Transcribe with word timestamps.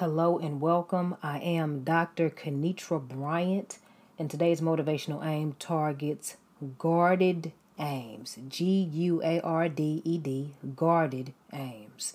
Hello 0.00 0.36
and 0.36 0.60
welcome. 0.60 1.16
I 1.22 1.38
am 1.38 1.82
Dr. 1.82 2.28
Kenitra 2.28 3.00
Bryant, 3.00 3.78
and 4.18 4.30
today's 4.30 4.60
motivational 4.60 5.24
aim 5.24 5.56
targets 5.58 6.36
guarded 6.76 7.52
aims. 7.78 8.36
G 8.46 8.90
U 8.92 9.22
A 9.24 9.40
R 9.40 9.70
D 9.70 10.02
E 10.04 10.18
D, 10.18 10.52
guarded 10.74 11.32
aims. 11.50 12.12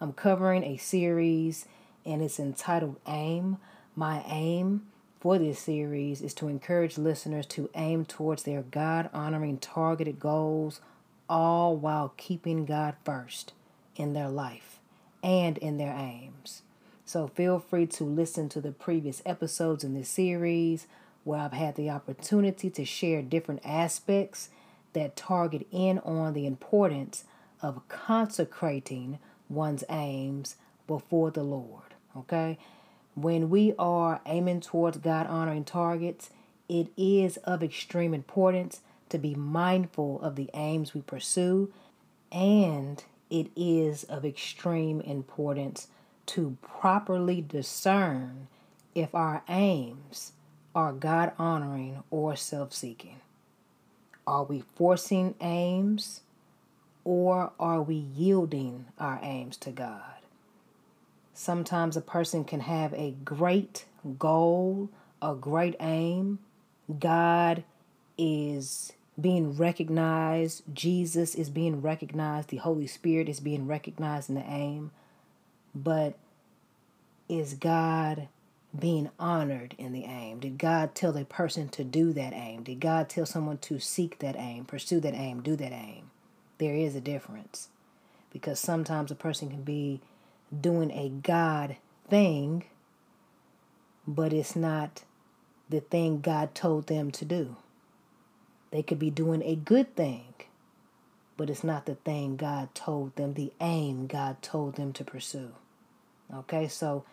I'm 0.00 0.12
covering 0.12 0.64
a 0.64 0.76
series 0.76 1.66
and 2.04 2.20
it's 2.20 2.40
entitled 2.40 2.98
Aim. 3.06 3.58
My 3.94 4.24
aim 4.26 4.88
for 5.20 5.38
this 5.38 5.60
series 5.60 6.22
is 6.22 6.34
to 6.34 6.48
encourage 6.48 6.98
listeners 6.98 7.46
to 7.46 7.70
aim 7.76 8.06
towards 8.06 8.42
their 8.42 8.62
God 8.62 9.08
honoring 9.14 9.58
targeted 9.58 10.18
goals, 10.18 10.80
all 11.28 11.76
while 11.76 12.12
keeping 12.16 12.64
God 12.64 12.96
first 13.04 13.52
in 13.94 14.14
their 14.14 14.28
life 14.28 14.80
and 15.22 15.56
in 15.58 15.78
their 15.78 15.94
aims. 15.94 16.62
So 17.10 17.26
feel 17.26 17.58
free 17.58 17.88
to 17.88 18.04
listen 18.04 18.48
to 18.50 18.60
the 18.60 18.70
previous 18.70 19.20
episodes 19.26 19.82
in 19.82 19.94
this 19.94 20.08
series 20.08 20.86
where 21.24 21.40
I've 21.40 21.52
had 21.52 21.74
the 21.74 21.90
opportunity 21.90 22.70
to 22.70 22.84
share 22.84 23.20
different 23.20 23.62
aspects 23.64 24.48
that 24.92 25.16
target 25.16 25.66
in 25.72 25.98
on 25.98 26.34
the 26.34 26.46
importance 26.46 27.24
of 27.62 27.82
consecrating 27.88 29.18
one's 29.48 29.82
aims 29.90 30.54
before 30.86 31.32
the 31.32 31.42
Lord. 31.42 31.96
Okay? 32.16 32.58
When 33.16 33.50
we 33.50 33.74
are 33.76 34.20
aiming 34.24 34.60
towards 34.60 34.98
God 34.98 35.26
honoring 35.26 35.64
targets, 35.64 36.30
it 36.68 36.92
is 36.96 37.38
of 37.38 37.60
extreme 37.60 38.14
importance 38.14 38.82
to 39.08 39.18
be 39.18 39.34
mindful 39.34 40.20
of 40.22 40.36
the 40.36 40.48
aims 40.54 40.94
we 40.94 41.00
pursue, 41.00 41.72
and 42.30 43.02
it 43.30 43.50
is 43.56 44.04
of 44.04 44.24
extreme 44.24 45.00
importance 45.00 45.88
to 46.30 46.56
properly 46.62 47.40
discern 47.40 48.46
if 48.94 49.16
our 49.16 49.42
aims 49.48 50.30
are 50.76 50.92
God 50.92 51.32
honoring 51.38 52.04
or 52.08 52.36
self 52.36 52.72
seeking. 52.72 53.16
Are 54.28 54.44
we 54.44 54.62
forcing 54.76 55.34
aims 55.40 56.20
or 57.02 57.50
are 57.58 57.82
we 57.82 57.96
yielding 57.96 58.86
our 58.96 59.18
aims 59.24 59.56
to 59.56 59.72
God? 59.72 60.02
Sometimes 61.34 61.96
a 61.96 62.00
person 62.00 62.44
can 62.44 62.60
have 62.60 62.94
a 62.94 63.16
great 63.24 63.86
goal, 64.16 64.88
a 65.20 65.34
great 65.34 65.74
aim. 65.80 66.38
God 67.00 67.64
is 68.16 68.92
being 69.20 69.56
recognized, 69.56 70.62
Jesus 70.72 71.34
is 71.34 71.50
being 71.50 71.82
recognized, 71.82 72.50
the 72.50 72.58
Holy 72.58 72.86
Spirit 72.86 73.28
is 73.28 73.40
being 73.40 73.66
recognized 73.66 74.28
in 74.28 74.36
the 74.36 74.48
aim 74.48 74.92
but 75.74 76.14
is 77.28 77.54
God 77.54 78.28
being 78.78 79.10
honored 79.18 79.74
in 79.78 79.92
the 79.92 80.04
aim? 80.04 80.40
Did 80.40 80.58
God 80.58 80.94
tell 80.94 81.16
a 81.16 81.24
person 81.24 81.68
to 81.70 81.84
do 81.84 82.12
that 82.12 82.32
aim? 82.32 82.62
Did 82.62 82.80
God 82.80 83.08
tell 83.08 83.26
someone 83.26 83.58
to 83.58 83.78
seek 83.78 84.18
that 84.18 84.36
aim, 84.36 84.64
pursue 84.64 85.00
that 85.00 85.14
aim, 85.14 85.42
do 85.42 85.56
that 85.56 85.72
aim? 85.72 86.10
There 86.58 86.74
is 86.74 86.94
a 86.94 87.00
difference 87.00 87.68
because 88.32 88.60
sometimes 88.60 89.10
a 89.10 89.16
person 89.16 89.50
can 89.50 89.62
be 89.62 90.00
doing 90.58 90.90
a 90.90 91.08
God 91.08 91.76
thing, 92.08 92.64
but 94.06 94.32
it's 94.32 94.56
not 94.56 95.04
the 95.68 95.80
thing 95.80 96.20
God 96.20 96.54
told 96.54 96.86
them 96.86 97.10
to 97.12 97.24
do. 97.24 97.56
They 98.70 98.82
could 98.82 98.98
be 98.98 99.10
doing 99.10 99.42
a 99.42 99.56
good 99.56 99.94
thing, 99.96 100.34
but 101.40 101.48
it's 101.48 101.64
not 101.64 101.86
the 101.86 101.94
thing 101.94 102.36
God 102.36 102.74
told 102.74 103.16
them, 103.16 103.32
the 103.32 103.50
aim 103.62 104.06
God 104.06 104.42
told 104.42 104.76
them 104.76 104.92
to 104.92 105.02
pursue. 105.02 105.52
Okay, 106.30 106.68
so 106.68 107.06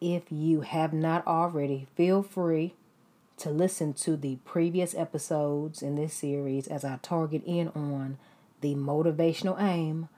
if 0.00 0.22
you 0.32 0.62
have 0.62 0.94
not 0.94 1.26
already, 1.26 1.86
feel 1.94 2.22
free 2.22 2.72
to 3.36 3.50
listen 3.50 3.92
to 3.92 4.16
the 4.16 4.36
previous 4.46 4.94
episodes 4.94 5.82
in 5.82 5.94
this 5.94 6.14
series 6.14 6.66
as 6.68 6.86
I 6.86 6.98
target 7.02 7.42
in 7.44 7.68
on 7.74 8.16
the 8.62 8.74
motivational 8.74 9.60
aim, 9.60 10.08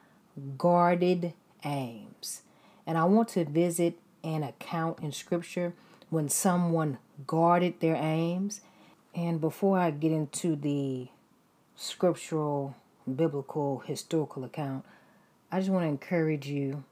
guarded 0.57 1.33
aims. 1.65 2.43
And 2.87 2.97
I 2.97 3.07
want 3.07 3.31
to 3.31 3.45
visit 3.45 3.99
an 4.23 4.45
account 4.45 5.01
in 5.01 5.11
scripture 5.11 5.75
when 6.11 6.29
someone 6.29 6.99
guarded 7.27 7.81
their 7.81 7.97
aims. 7.97 8.61
And 9.17 9.41
before 9.41 9.81
I 9.81 9.91
get 9.91 10.13
into 10.13 10.55
the 10.55 11.09
scriptural 11.75 12.77
biblical 13.09 13.81
historical 13.81 14.45
account, 14.45 14.85
I 15.51 15.59
just 15.59 15.71
want 15.71 15.85
to 15.85 15.89
encourage 15.89 16.47
you 16.47 16.85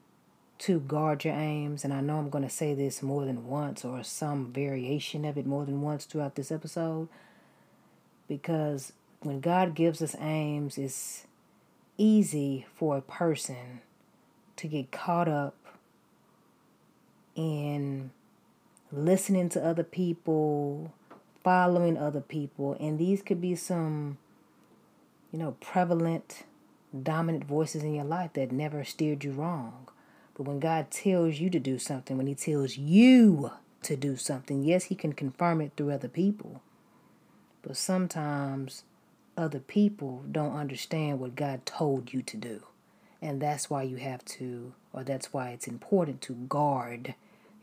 to 0.58 0.80
guard 0.80 1.24
your 1.24 1.34
aims. 1.34 1.84
And 1.84 1.92
I 1.92 2.00
know 2.00 2.18
I'm 2.18 2.30
going 2.30 2.44
to 2.44 2.50
say 2.50 2.74
this 2.74 3.02
more 3.02 3.24
than 3.24 3.46
once 3.46 3.84
or 3.84 4.02
some 4.02 4.52
variation 4.52 5.24
of 5.24 5.36
it 5.36 5.46
more 5.46 5.64
than 5.64 5.82
once 5.82 6.04
throughout 6.04 6.34
this 6.34 6.50
episode. 6.50 7.08
Because 8.28 8.92
when 9.20 9.40
God 9.40 9.74
gives 9.74 10.00
us 10.02 10.16
aims, 10.18 10.78
it's 10.78 11.26
easy 11.98 12.66
for 12.74 12.96
a 12.96 13.02
person 13.02 13.80
to 14.56 14.68
get 14.68 14.90
caught 14.90 15.28
up 15.28 15.54
in 17.34 18.10
listening 18.90 19.48
to 19.50 19.64
other 19.64 19.84
people, 19.84 20.92
following 21.44 21.98
other 21.98 22.20
people. 22.20 22.76
And 22.80 22.98
these 22.98 23.22
could 23.22 23.40
be 23.40 23.54
some 23.54 24.18
you 25.36 25.42
know, 25.42 25.54
prevalent, 25.60 26.44
dominant 27.02 27.44
voices 27.44 27.82
in 27.82 27.94
your 27.94 28.06
life 28.06 28.32
that 28.32 28.50
never 28.50 28.82
steered 28.84 29.22
you 29.22 29.32
wrong. 29.32 29.86
But 30.34 30.44
when 30.44 30.60
God 30.60 30.90
tells 30.90 31.38
you 31.38 31.50
to 31.50 31.58
do 31.58 31.78
something, 31.78 32.16
when 32.16 32.26
He 32.26 32.34
tells 32.34 32.78
you 32.78 33.50
to 33.82 33.96
do 33.96 34.16
something, 34.16 34.64
yes, 34.64 34.84
He 34.84 34.94
can 34.94 35.12
confirm 35.12 35.60
it 35.60 35.72
through 35.76 35.90
other 35.90 36.08
people. 36.08 36.62
But 37.60 37.76
sometimes 37.76 38.84
other 39.36 39.58
people 39.58 40.24
don't 40.32 40.56
understand 40.56 41.20
what 41.20 41.36
God 41.36 41.66
told 41.66 42.14
you 42.14 42.22
to 42.22 42.36
do. 42.38 42.62
And 43.20 43.38
that's 43.38 43.68
why 43.68 43.82
you 43.82 43.96
have 43.96 44.24
to, 44.24 44.72
or 44.94 45.04
that's 45.04 45.34
why 45.34 45.50
it's 45.50 45.68
important 45.68 46.22
to 46.22 46.32
guard 46.32 47.14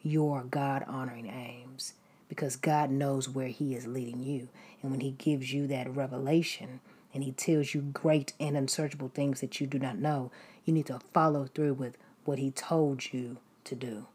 your 0.03 0.43
God 0.43 0.85
honoring 0.87 1.25
aims. 1.25 1.93
Because 2.29 2.55
God 2.55 2.91
knows 2.91 3.27
where 3.27 3.47
He 3.47 3.73
is 3.73 3.87
leading 3.87 4.21
you. 4.21 4.49
And 4.83 4.91
when 4.91 4.99
He 4.99 5.11
gives 5.17 5.51
you 5.51 5.65
that 5.67 5.89
revelation, 5.95 6.79
and 7.13 7.23
He 7.23 7.31
tells 7.31 7.73
you 7.73 7.81
great 7.81 8.33
and 8.39 8.57
unsearchable 8.57 9.09
things 9.13 9.41
that 9.41 9.59
you 9.61 9.67
do 9.67 9.79
not 9.79 9.97
know, 9.97 10.31
you 10.65 10.73
need 10.73 10.87
to 10.87 10.99
follow 11.13 11.45
through 11.45 11.73
with 11.73 11.97
what 12.25 12.39
He 12.39 12.51
told 12.51 13.13
you 13.13 13.37
to 13.65 13.75
do. 13.75 14.07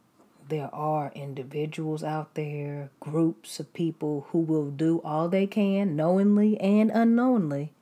There 0.48 0.74
are 0.74 1.12
individuals 1.14 2.02
out 2.02 2.34
there, 2.34 2.90
groups 3.00 3.60
of 3.60 3.72
people 3.74 4.26
who 4.30 4.38
will 4.38 4.70
do 4.70 5.02
all 5.04 5.28
they 5.28 5.46
can, 5.46 5.94
knowingly 5.94 6.58
and 6.58 6.90
unknowingly, 6.90 7.72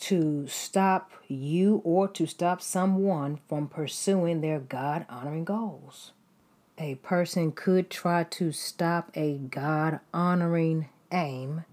to 0.00 0.46
stop 0.46 1.12
you 1.26 1.82
or 1.84 2.08
to 2.08 2.26
stop 2.26 2.62
someone 2.62 3.40
from 3.46 3.68
pursuing 3.68 4.40
their 4.40 4.58
God 4.58 5.04
honoring 5.10 5.44
goals. 5.44 6.12
A 6.78 6.94
person 6.96 7.52
could 7.52 7.90
try 7.90 8.24
to 8.24 8.52
stop 8.52 9.10
a 9.14 9.36
God 9.36 10.00
honoring 10.14 10.88
aim 11.12 11.64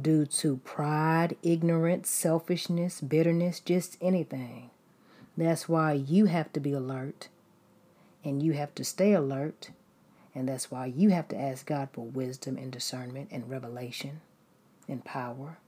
due 0.00 0.26
to 0.26 0.56
pride, 0.58 1.36
ignorance, 1.42 2.08
selfishness, 2.10 3.00
bitterness, 3.00 3.60
just 3.60 3.96
anything. 4.00 4.70
That's 5.36 5.68
why 5.68 5.92
you 5.92 6.26
have 6.26 6.52
to 6.52 6.60
be 6.60 6.72
alert 6.72 7.28
and 8.24 8.42
you 8.42 8.52
have 8.52 8.74
to 8.76 8.84
stay 8.84 9.12
alert. 9.12 9.70
And 10.34 10.48
that's 10.48 10.70
why 10.70 10.86
you 10.86 11.10
have 11.10 11.28
to 11.28 11.38
ask 11.38 11.66
God 11.66 11.88
for 11.92 12.04
wisdom 12.04 12.56
and 12.56 12.72
discernment 12.72 13.28
and 13.30 13.48
revelation 13.48 14.20
and 14.88 15.04
power 15.04 15.58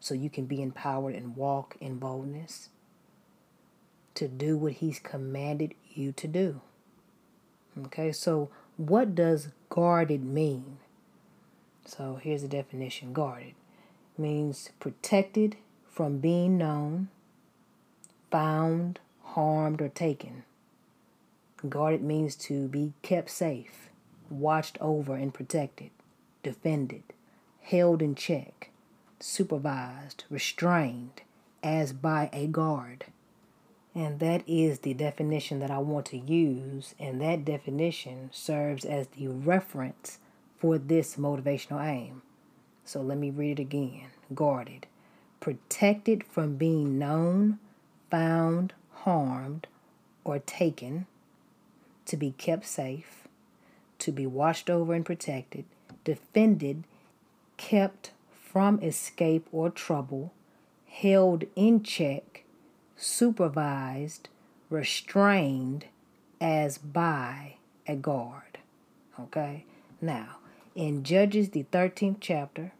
so 0.00 0.14
you 0.14 0.30
can 0.30 0.46
be 0.46 0.62
empowered 0.62 1.14
and 1.14 1.36
walk 1.36 1.76
in 1.80 1.98
boldness 1.98 2.70
to 4.14 4.28
do 4.28 4.56
what 4.56 4.74
He's 4.74 4.98
commanded 4.98 5.74
you 5.92 6.12
to 6.12 6.28
do. 6.28 6.60
Okay, 7.86 8.12
so 8.12 8.48
what 8.76 9.14
does 9.14 9.48
guarded 9.68 10.24
mean? 10.24 10.78
So 11.84 12.18
here's 12.22 12.42
the 12.42 12.48
definition 12.48 13.12
guarded 13.12 13.54
means 14.16 14.70
protected 14.80 15.56
from 15.90 16.18
being 16.18 16.58
known, 16.58 17.08
found, 18.30 18.98
harmed, 19.22 19.80
or 19.80 19.88
taken. 19.88 20.44
Guarded 21.68 22.02
means 22.02 22.36
to 22.36 22.68
be 22.68 22.92
kept 23.02 23.30
safe, 23.30 23.90
watched 24.28 24.76
over 24.80 25.14
and 25.14 25.32
protected, 25.32 25.90
defended, 26.42 27.04
held 27.62 28.02
in 28.02 28.14
check, 28.14 28.70
supervised, 29.20 30.24
restrained, 30.28 31.22
as 31.62 31.92
by 31.92 32.28
a 32.32 32.46
guard. 32.46 33.06
And 33.94 34.18
that 34.18 34.42
is 34.46 34.80
the 34.80 34.92
definition 34.92 35.60
that 35.60 35.70
I 35.70 35.78
want 35.78 36.06
to 36.06 36.18
use, 36.18 36.94
and 36.98 37.20
that 37.20 37.44
definition 37.44 38.30
serves 38.32 38.84
as 38.84 39.06
the 39.08 39.28
reference 39.28 40.18
for 40.58 40.78
this 40.78 41.16
motivational 41.16 41.82
aim. 41.82 42.22
So 42.84 43.00
let 43.00 43.18
me 43.18 43.30
read 43.30 43.58
it 43.58 43.62
again. 43.62 44.08
Guarded, 44.34 44.86
protected 45.40 46.24
from 46.24 46.56
being 46.56 46.98
known, 46.98 47.58
found, 48.10 48.72
harmed, 48.92 49.66
or 50.24 50.38
taken, 50.38 51.06
to 52.06 52.16
be 52.16 52.32
kept 52.32 52.66
safe, 52.66 53.26
to 53.98 54.12
be 54.12 54.26
watched 54.26 54.68
over 54.68 54.94
and 54.94 55.04
protected, 55.04 55.64
defended, 56.04 56.84
kept 57.56 58.12
from 58.30 58.80
escape 58.82 59.46
or 59.52 59.70
trouble, 59.70 60.32
held 60.86 61.44
in 61.56 61.82
check, 61.82 62.44
supervised, 62.96 64.28
restrained. 64.70 65.86
As 66.40 66.76
by 66.76 67.54
a 67.86 67.96
guard. 67.96 68.58
Okay? 69.18 69.64
Now, 70.02 70.36
in 70.74 71.04
Judges, 71.04 71.50
the 71.50 71.64
13th 71.72 72.16
chapter, 72.20 72.72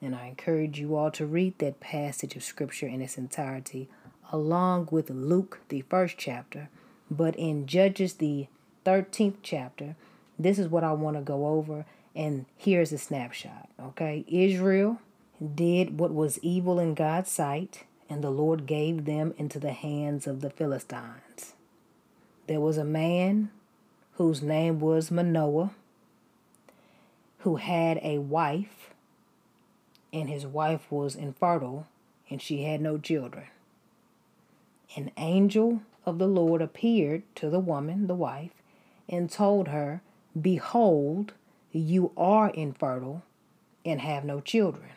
and 0.00 0.14
I 0.14 0.26
encourage 0.26 0.78
you 0.78 0.96
all 0.96 1.10
to 1.12 1.26
read 1.26 1.58
that 1.58 1.80
passage 1.80 2.36
of 2.36 2.42
scripture 2.42 2.86
in 2.86 3.00
its 3.00 3.18
entirety, 3.18 3.88
along 4.30 4.88
with 4.90 5.10
Luke, 5.10 5.60
the 5.68 5.82
first 5.82 6.16
chapter. 6.18 6.68
But 7.10 7.36
in 7.36 7.66
Judges, 7.66 8.14
the 8.14 8.46
13th 8.84 9.36
chapter, 9.42 9.96
this 10.38 10.58
is 10.58 10.68
what 10.68 10.84
I 10.84 10.92
want 10.92 11.16
to 11.16 11.22
go 11.22 11.46
over. 11.46 11.84
And 12.14 12.46
here's 12.56 12.92
a 12.92 12.98
snapshot. 12.98 13.68
Okay. 13.80 14.24
Israel 14.28 15.00
did 15.54 15.98
what 15.98 16.12
was 16.12 16.38
evil 16.42 16.78
in 16.78 16.94
God's 16.94 17.30
sight, 17.30 17.84
and 18.08 18.22
the 18.22 18.30
Lord 18.30 18.66
gave 18.66 19.04
them 19.04 19.34
into 19.36 19.58
the 19.58 19.72
hands 19.72 20.26
of 20.26 20.40
the 20.40 20.50
Philistines. 20.50 21.54
There 22.46 22.60
was 22.60 22.76
a 22.76 22.84
man 22.84 23.50
whose 24.14 24.42
name 24.42 24.80
was 24.80 25.10
Manoah, 25.10 25.72
who 27.42 27.56
had 27.56 27.98
a 28.02 28.18
wife, 28.18 28.90
and 30.12 30.28
his 30.28 30.46
wife 30.46 30.90
was 30.90 31.16
infertile, 31.16 31.86
and 32.30 32.40
she 32.40 32.62
had 32.62 32.80
no 32.80 32.98
children. 32.98 33.46
An 34.96 35.10
angel 35.16 35.82
of 36.06 36.18
the 36.18 36.28
Lord 36.28 36.62
appeared 36.62 37.22
to 37.36 37.50
the 37.50 37.58
woman, 37.58 38.06
the 38.06 38.14
wife, 38.14 38.52
and 39.08 39.30
told 39.30 39.68
her, 39.68 40.02
Behold, 40.40 41.32
you 41.72 42.12
are 42.16 42.50
infertile 42.50 43.22
and 43.84 44.00
have 44.00 44.24
no 44.24 44.40
children, 44.40 44.90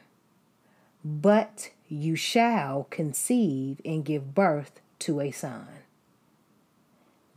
but 1.04 1.72
you 1.90 2.16
shall 2.16 2.86
conceive 2.90 3.82
and 3.84 4.06
give 4.06 4.36
birth 4.36 4.82
to 5.00 5.20
a 5.20 5.32
son. 5.32 5.68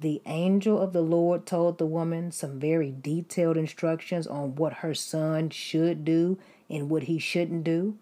The 0.01 0.23
angel 0.27 0.81
of 0.81 0.93
the 0.93 1.03
Lord 1.03 1.45
told 1.45 1.79
the 1.79 1.87
woman 1.87 2.31
some 2.31 2.61
very 2.61 2.95
detailed 3.03 3.57
instructions 3.57 4.29
on 4.29 4.55
what 4.55 4.75
her 4.75 4.95
son 4.95 5.51
should 5.51 6.05
do 6.05 6.39
and 6.71 6.89
what 6.89 7.05
he 7.05 7.19
shouldn't 7.19 7.65
do, 7.65 7.97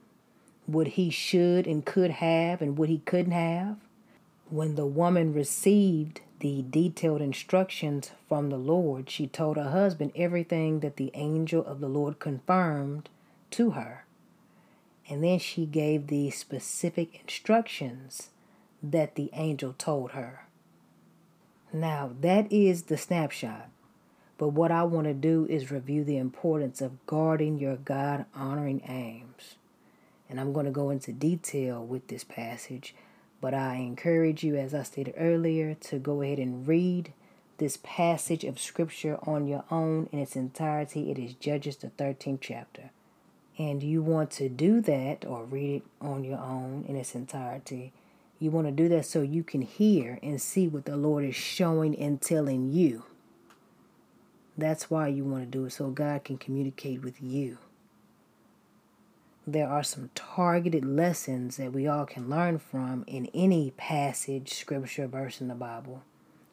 what 0.66 0.88
he 0.88 1.08
should 1.08 1.66
and 1.66 1.86
could 1.86 2.10
have 2.10 2.60
and 2.60 2.76
what 2.76 2.90
he 2.90 2.98
couldn't 2.98 3.32
have. 3.32 3.78
When 4.50 4.74
the 4.74 4.84
woman 4.84 5.32
received 5.32 6.20
the 6.40 6.64
detailed 6.68 7.22
instructions 7.22 8.10
from 8.28 8.50
the 8.50 8.58
Lord, 8.58 9.08
she 9.08 9.26
told 9.26 9.56
her 9.56 9.70
husband 9.70 10.12
everything 10.14 10.80
that 10.80 10.96
the 10.96 11.10
angel 11.14 11.64
of 11.64 11.80
the 11.80 11.88
Lord 11.88 12.18
confirmed 12.18 13.08
to 13.52 13.70
her. 13.70 14.04
And 15.08 15.24
then 15.24 15.38
she 15.38 15.64
gave 15.64 16.08
the 16.08 16.30
specific 16.30 17.20
instructions 17.22 18.28
that 18.82 19.14
the 19.14 19.30
angel 19.32 19.74
told 19.78 20.10
her. 20.10 20.45
Now, 21.76 22.12
that 22.22 22.50
is 22.50 22.84
the 22.84 22.96
snapshot. 22.96 23.68
But 24.38 24.48
what 24.48 24.72
I 24.72 24.84
want 24.84 25.06
to 25.08 25.12
do 25.12 25.46
is 25.50 25.70
review 25.70 26.04
the 26.04 26.16
importance 26.16 26.80
of 26.80 27.04
guarding 27.04 27.58
your 27.58 27.76
God 27.76 28.24
honoring 28.34 28.80
aims. 28.88 29.56
And 30.28 30.40
I'm 30.40 30.54
going 30.54 30.64
to 30.64 30.72
go 30.72 30.88
into 30.88 31.12
detail 31.12 31.84
with 31.84 32.08
this 32.08 32.24
passage, 32.24 32.94
but 33.42 33.52
I 33.52 33.74
encourage 33.74 34.42
you, 34.42 34.56
as 34.56 34.72
I 34.72 34.84
stated 34.84 35.14
earlier, 35.18 35.74
to 35.74 35.98
go 35.98 36.22
ahead 36.22 36.38
and 36.38 36.66
read 36.66 37.12
this 37.58 37.78
passage 37.82 38.44
of 38.44 38.58
Scripture 38.58 39.18
on 39.24 39.46
your 39.46 39.64
own 39.70 40.08
in 40.12 40.18
its 40.18 40.34
entirety. 40.34 41.10
It 41.10 41.18
is 41.18 41.34
Judges, 41.34 41.76
the 41.76 41.88
13th 41.88 42.40
chapter. 42.40 42.90
And 43.58 43.82
you 43.82 44.00
want 44.00 44.30
to 44.32 44.48
do 44.48 44.80
that 44.80 45.26
or 45.26 45.44
read 45.44 45.76
it 45.76 45.82
on 46.00 46.24
your 46.24 46.38
own 46.38 46.86
in 46.88 46.96
its 46.96 47.14
entirety 47.14 47.92
you 48.38 48.50
want 48.50 48.66
to 48.66 48.72
do 48.72 48.88
that 48.90 49.06
so 49.06 49.22
you 49.22 49.42
can 49.42 49.62
hear 49.62 50.18
and 50.22 50.40
see 50.40 50.68
what 50.68 50.84
the 50.84 50.96
Lord 50.96 51.24
is 51.24 51.34
showing 51.34 51.96
and 51.98 52.20
telling 52.20 52.72
you. 52.72 53.04
That's 54.58 54.90
why 54.90 55.08
you 55.08 55.24
want 55.24 55.44
to 55.44 55.58
do 55.58 55.66
it, 55.66 55.72
so 55.72 55.88
God 55.88 56.24
can 56.24 56.38
communicate 56.38 57.02
with 57.02 57.22
you. 57.22 57.58
There 59.46 59.68
are 59.68 59.82
some 59.82 60.10
targeted 60.14 60.84
lessons 60.84 61.56
that 61.56 61.72
we 61.72 61.86
all 61.86 62.04
can 62.04 62.28
learn 62.28 62.58
from 62.58 63.04
in 63.06 63.26
any 63.32 63.70
passage, 63.76 64.52
scripture, 64.52 65.06
verse 65.06 65.40
in 65.40 65.48
the 65.48 65.54
Bible 65.54 66.02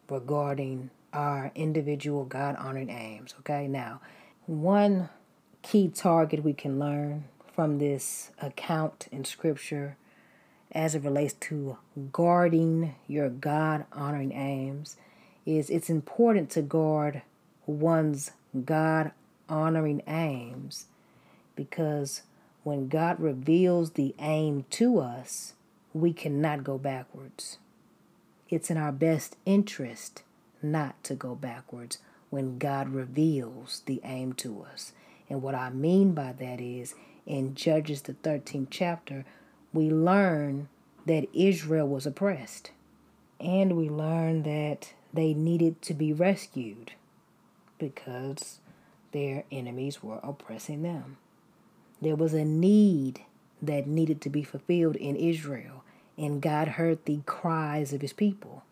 regarding 0.09 0.89
our 1.12 1.51
individual 1.56 2.25
God 2.25 2.56
honoring 2.57 2.89
aims. 2.89 3.33
Okay, 3.39 3.68
now, 3.68 4.01
one 4.45 5.09
key 5.62 5.88
target 5.88 6.44
we 6.44 6.53
can 6.53 6.77
learn 6.77 7.25
from 7.53 7.80
this 7.80 8.31
account 8.41 9.07
in 9.12 9.24
scripture 9.24 9.97
as 10.73 10.95
it 10.95 11.03
relates 11.03 11.33
to 11.33 11.77
guarding 12.11 12.95
your 13.07 13.29
God 13.29 13.85
honoring 13.93 14.31
aims 14.31 14.97
is 15.45 15.69
it's 15.69 15.89
important 15.89 16.49
to 16.51 16.61
guard 16.61 17.21
one's 17.65 18.31
God 18.65 19.11
honoring 19.49 20.01
aims 20.07 20.85
because 21.55 22.23
when 22.63 22.87
God 22.87 23.19
reveals 23.19 23.91
the 23.91 24.15
aim 24.19 24.65
to 24.71 24.99
us, 24.99 25.53
we 25.93 26.13
cannot 26.13 26.63
go 26.63 26.77
backwards. 26.77 27.57
It's 28.49 28.71
in 28.71 28.77
our 28.77 28.91
best 28.91 29.35
interest 29.45 30.23
not 30.61 31.03
to 31.03 31.13
go 31.13 31.35
backwards 31.35 31.99
when 32.29 32.57
God 32.57 32.89
reveals 32.89 33.83
the 33.85 34.01
aim 34.03 34.33
to 34.33 34.65
us. 34.71 34.93
And 35.29 35.41
what 35.41 35.55
I 35.55 35.69
mean 35.69 36.13
by 36.13 36.33
that 36.33 36.59
is 36.59 36.95
in 37.25 37.53
Judges, 37.53 38.01
the 38.01 38.13
13th 38.13 38.67
chapter, 38.69 39.25
we 39.73 39.89
learn 39.89 40.69
that 41.05 41.27
Israel 41.33 41.87
was 41.87 42.05
oppressed. 42.05 42.71
And 43.39 43.75
we 43.75 43.89
learn 43.89 44.43
that 44.43 44.93
they 45.13 45.33
needed 45.33 45.81
to 45.83 45.93
be 45.93 46.13
rescued 46.13 46.93
because 47.77 48.59
their 49.11 49.43
enemies 49.51 50.01
were 50.01 50.19
oppressing 50.23 50.81
them. 50.83 51.17
There 52.01 52.15
was 52.15 52.33
a 52.33 52.45
need 52.45 53.21
that 53.61 53.87
needed 53.87 54.21
to 54.21 54.29
be 54.29 54.43
fulfilled 54.43 54.95
in 54.95 55.15
Israel, 55.15 55.83
and 56.17 56.41
God 56.41 56.69
heard 56.69 57.05
the 57.05 57.19
cries 57.25 57.93
of 57.93 58.01
his 58.01 58.13
people. 58.13 58.63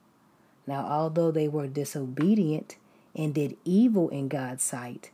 Now, 0.67 0.85
although 0.85 1.31
they 1.31 1.47
were 1.47 1.67
disobedient 1.67 2.77
and 3.15 3.33
did 3.33 3.57
evil 3.65 4.09
in 4.09 4.27
God's 4.27 4.63
sight, 4.63 5.11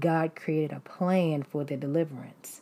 God 0.00 0.34
created 0.34 0.72
a 0.72 0.80
plan 0.80 1.42
for 1.42 1.64
their 1.64 1.76
deliverance. 1.76 2.60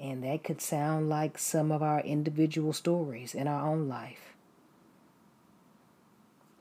And 0.00 0.24
that 0.24 0.44
could 0.44 0.62
sound 0.62 1.10
like 1.10 1.36
some 1.36 1.70
of 1.70 1.82
our 1.82 2.00
individual 2.00 2.72
stories 2.72 3.34
in 3.34 3.46
our 3.46 3.68
own 3.68 3.86
life. 3.86 4.34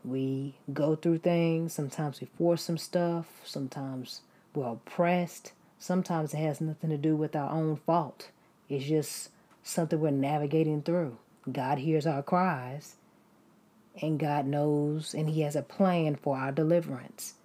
We 0.03 0.55
go 0.74 0.96
through 0.96 1.19
things, 1.19 1.74
sometimes 1.74 2.19
we 2.19 2.27
force 2.38 2.63
some 2.63 2.77
stuff, 2.77 3.27
sometimes 3.46 4.22
we're 4.53 4.74
oppressed, 4.74 5.53
sometimes 5.77 6.34
it 6.34 6.38
has 6.38 6.60
nothing 6.60 6.89
to 6.89 6.98
do 6.98 7.15
with 7.15 7.36
our 7.36 7.50
own 7.50 7.77
fault. 7.77 8.29
It's 8.67 8.86
just 8.86 9.29
something 9.63 10.00
we're 10.00 10.12
navigating 10.12 10.81
through. 10.81 11.17
God 11.50 11.79
hears 11.79 12.05
our 12.05 12.24
cries, 12.24 12.96
and 14.01 14.19
God 14.19 14.48
knows, 14.48 15.13
and 15.13 15.29
He 15.29 15.41
has 15.41 15.55
a 15.55 15.62
plan 15.62 16.15
for 16.15 16.38
our 16.38 16.51
deliverance. 16.51 17.36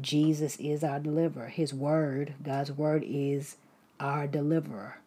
Jesus 0.00 0.56
is 0.56 0.84
our 0.84 1.00
deliverer. 1.00 1.48
His 1.48 1.74
word, 1.74 2.34
God's 2.42 2.72
word, 2.72 3.04
is 3.06 3.56
our 4.00 4.26
deliverer 4.26 4.98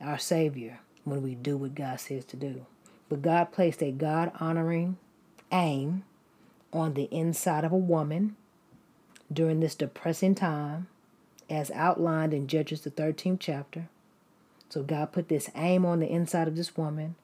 our 0.00 0.18
Savior 0.18 0.80
when 1.04 1.22
we 1.22 1.34
do 1.34 1.56
what 1.56 1.74
God 1.74 2.00
says 2.00 2.24
to 2.26 2.36
do. 2.36 2.66
But 3.08 3.22
God 3.22 3.52
placed 3.52 3.82
a 3.82 3.92
God 3.92 4.32
honoring 4.40 4.98
aim 5.52 6.04
on 6.72 6.94
the 6.94 7.04
inside 7.04 7.64
of 7.64 7.72
a 7.72 7.76
woman 7.76 8.36
during 9.32 9.60
this 9.60 9.74
depressing 9.74 10.34
time, 10.34 10.88
as 11.48 11.70
outlined 11.70 12.34
in 12.34 12.46
Judges, 12.46 12.82
the 12.82 12.90
13th 12.90 13.38
chapter. 13.40 13.88
So 14.68 14.82
God 14.82 15.12
put 15.12 15.28
this 15.28 15.48
aim 15.54 15.86
on 15.86 16.00
the 16.00 16.10
inside 16.10 16.48
of 16.48 16.56
this 16.56 16.76
woman, 16.76 17.14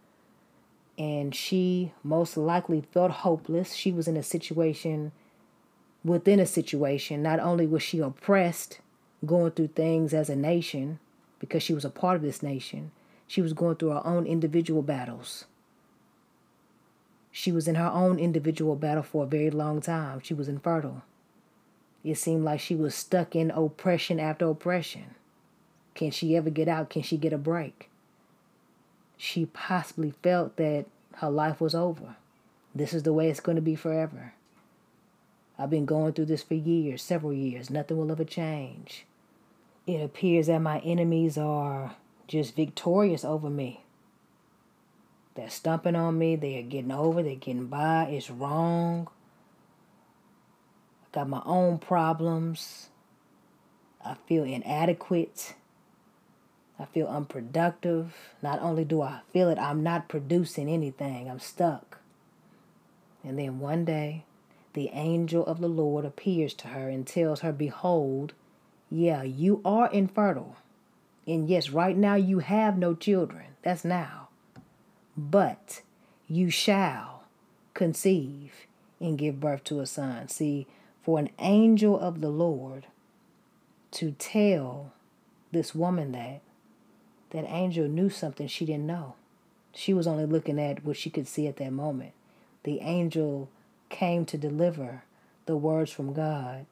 and 0.97 1.35
she 1.35 1.93
most 2.05 2.37
likely 2.37 2.85
felt 2.93 3.11
hopeless. 3.11 3.75
She 3.75 3.93
was 3.93 4.07
in 4.07 4.17
a 4.17 4.23
situation 4.23 5.13
within 6.05 6.39
a 6.39 6.47
situation. 6.47 7.23
Not 7.23 7.41
only 7.41 7.67
was 7.67 7.83
she 7.83 7.99
oppressed, 7.99 8.79
going 9.25 9.53
through 9.53 9.69
things 9.69 10.15
as 10.15 10.29
a 10.29 10.37
nation, 10.37 10.99
because 11.43 11.61
she 11.61 11.75
was 11.75 11.85
a 11.85 11.91
part 11.91 12.15
of 12.15 12.23
this 12.23 12.41
nation. 12.41 12.93
She 13.27 13.43
was 13.43 13.53
going 13.53 13.75
through 13.75 13.89
her 13.89 14.07
own 14.07 14.27
individual 14.27 14.81
battles. 14.81 15.47
She 17.33 17.51
was 17.51 17.67
in 17.67 17.75
her 17.75 17.91
own 17.91 18.21
individual 18.21 18.77
battle 18.77 19.03
for 19.03 19.25
a 19.25 19.27
very 19.27 19.51
long 19.51 19.81
time. 19.81 20.21
She 20.23 20.35
was 20.35 20.49
infertile. 20.49 21.03
It 22.05 22.15
seemed 22.15 22.45
like 22.45 22.61
she 22.61 22.77
was 22.77 22.95
stuck 22.95 23.35
in 23.35 23.51
oppression 23.51 24.21
after 24.21 24.49
oppression. 24.49 25.17
Can 25.97 26.13
she 26.13 26.37
ever 26.37 26.49
get 26.49 26.69
out? 26.69 26.91
Can 26.91 27.03
she 27.03 27.17
get 27.17 27.33
a 27.33 27.39
break? 27.39 27.91
She 29.17 29.47
possibly 29.47 30.13
felt 30.23 30.55
that 30.59 30.87
her 31.17 31.31
life 31.31 31.61
was 31.61 31.75
over. 31.75 32.15
This 32.73 32.95
is 32.95 33.03
the 33.03 33.13
way 33.13 33.29
it's 33.29 33.41
going 33.41 33.57
to 33.57 33.63
be 33.63 33.75
forever. 33.75 34.35
I've 35.59 35.71
been 35.71 35.87
going 35.87 36.13
through 36.13 36.27
this 36.27 36.45
for 36.45 36.55
years, 36.55 37.03
several 37.03 37.33
years. 37.33 37.69
Nothing 37.69 37.99
will 37.99 38.13
ever 38.13 38.25
change. 38.25 39.07
It 39.87 40.03
appears 40.03 40.47
that 40.47 40.61
my 40.61 40.79
enemies 40.81 41.37
are 41.37 41.97
just 42.29 42.55
victorious 42.55 43.25
over 43.25 43.51
me. 43.51 43.85
They're 45.35 45.51
stumping 45.51 45.97
on 45.97 46.19
me. 46.19 46.37
They're 46.37 46.63
getting 46.63 46.93
over. 46.93 47.23
They're 47.23 47.35
getting 47.35 47.67
by. 47.67 48.05
It's 48.05 48.31
wrong. 48.31 49.09
I 51.05 51.07
got 51.13 51.29
my 51.29 51.43
own 51.45 51.79
problems. 51.79 52.89
I 54.05 54.15
feel 54.27 54.45
inadequate. 54.45 55.55
I 56.79 56.85
feel 56.87 57.07
unproductive. 57.07 58.15
Not 58.43 58.61
only 58.61 58.85
do 58.85 59.03
I 59.03 59.21
feel 59.33 59.49
it, 59.49 59.59
I'm 59.59 59.83
not 59.83 60.09
producing 60.09 60.69
anything. 60.69 61.31
I'm 61.31 61.41
stuck. 61.41 61.99
And 63.25 63.39
then 63.39 63.61
one 63.61 63.85
day, 63.85 64.25
the 64.73 64.89
angel 64.93 65.47
of 65.47 65.61
the 65.61 65.69
Lord 65.69 66.05
appears 66.05 66.55
to 66.55 66.69
her 66.69 66.89
and 66.89 67.07
tells 67.07 67.41
her, 67.41 67.53
Behold, 67.53 68.33
yeah, 68.93 69.23
you 69.23 69.63
are 69.65 69.91
infertile. 69.91 70.57
And 71.27 71.49
yes, 71.49 71.71
right 71.71 71.97
now 71.97 72.15
you 72.15 72.41
have 72.41 72.77
no 72.77 72.95
children. 72.95 73.47
That's 73.63 73.85
now. 73.85 74.29
But 75.17 75.83
you 76.29 76.51
shall 76.51 77.25
conceive 77.75 78.53
and 79.01 79.17
give 79.17 79.41
birth 79.41 79.65
to 79.65 79.81
a 79.81 79.87
son. 79.87 80.29
See, 80.29 80.67
for 81.03 81.19
an 81.19 81.31
angel 81.39 81.99
of 81.99 82.21
the 82.21 82.29
Lord 82.29 82.87
to 83.93 84.13
tell 84.13 84.93
this 85.53 85.75
woman 85.75 86.13
that, 86.13 86.41
that 87.31 87.45
angel 87.49 87.89
knew 87.89 88.11
something 88.11 88.47
she 88.47 88.67
didn't 88.67 88.87
know. 88.87 89.15
She 89.75 89.95
was 89.95 90.07
only 90.07 90.27
looking 90.27 90.61
at 90.61 90.85
what 90.85 90.99
she 90.99 91.09
could 91.09 91.27
see 91.27 91.47
at 91.47 91.57
that 91.57 91.73
moment. 91.73 92.13
The 92.65 92.81
angel 92.81 93.49
came 93.89 94.27
to 94.27 94.37
deliver 94.37 95.05
the 95.47 95.57
words 95.57 95.91
from 95.91 96.13
God, 96.13 96.67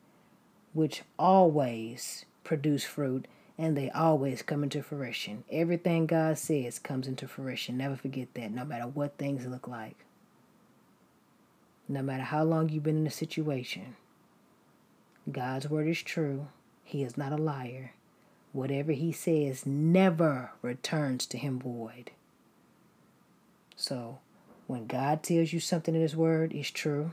which 0.72 1.02
always 1.18 2.24
produce 2.44 2.84
fruit 2.84 3.26
and 3.58 3.76
they 3.76 3.90
always 3.90 4.40
come 4.40 4.62
into 4.62 4.82
fruition. 4.82 5.44
Everything 5.50 6.06
God 6.06 6.38
says 6.38 6.78
comes 6.78 7.06
into 7.06 7.28
fruition. 7.28 7.76
Never 7.76 7.94
forget 7.94 8.32
that, 8.34 8.52
no 8.52 8.64
matter 8.64 8.86
what 8.86 9.18
things 9.18 9.46
look 9.46 9.68
like. 9.68 9.96
No 11.86 12.00
matter 12.02 12.22
how 12.22 12.42
long 12.44 12.68
you've 12.68 12.84
been 12.84 12.98
in 12.98 13.06
a 13.06 13.10
situation, 13.10 13.96
God's 15.30 15.68
word 15.68 15.88
is 15.88 16.02
true. 16.02 16.48
He 16.84 17.02
is 17.02 17.18
not 17.18 17.32
a 17.32 17.36
liar. 17.36 17.92
Whatever 18.52 18.92
he 18.92 19.12
says 19.12 19.66
never 19.66 20.52
returns 20.62 21.26
to 21.26 21.36
him 21.36 21.58
void. 21.58 22.12
So, 23.76 24.20
when 24.66 24.86
God 24.86 25.22
tells 25.22 25.52
you 25.52 25.60
something 25.60 25.94
in 25.94 26.00
his 26.00 26.16
word 26.16 26.52
is 26.52 26.70
true, 26.70 27.12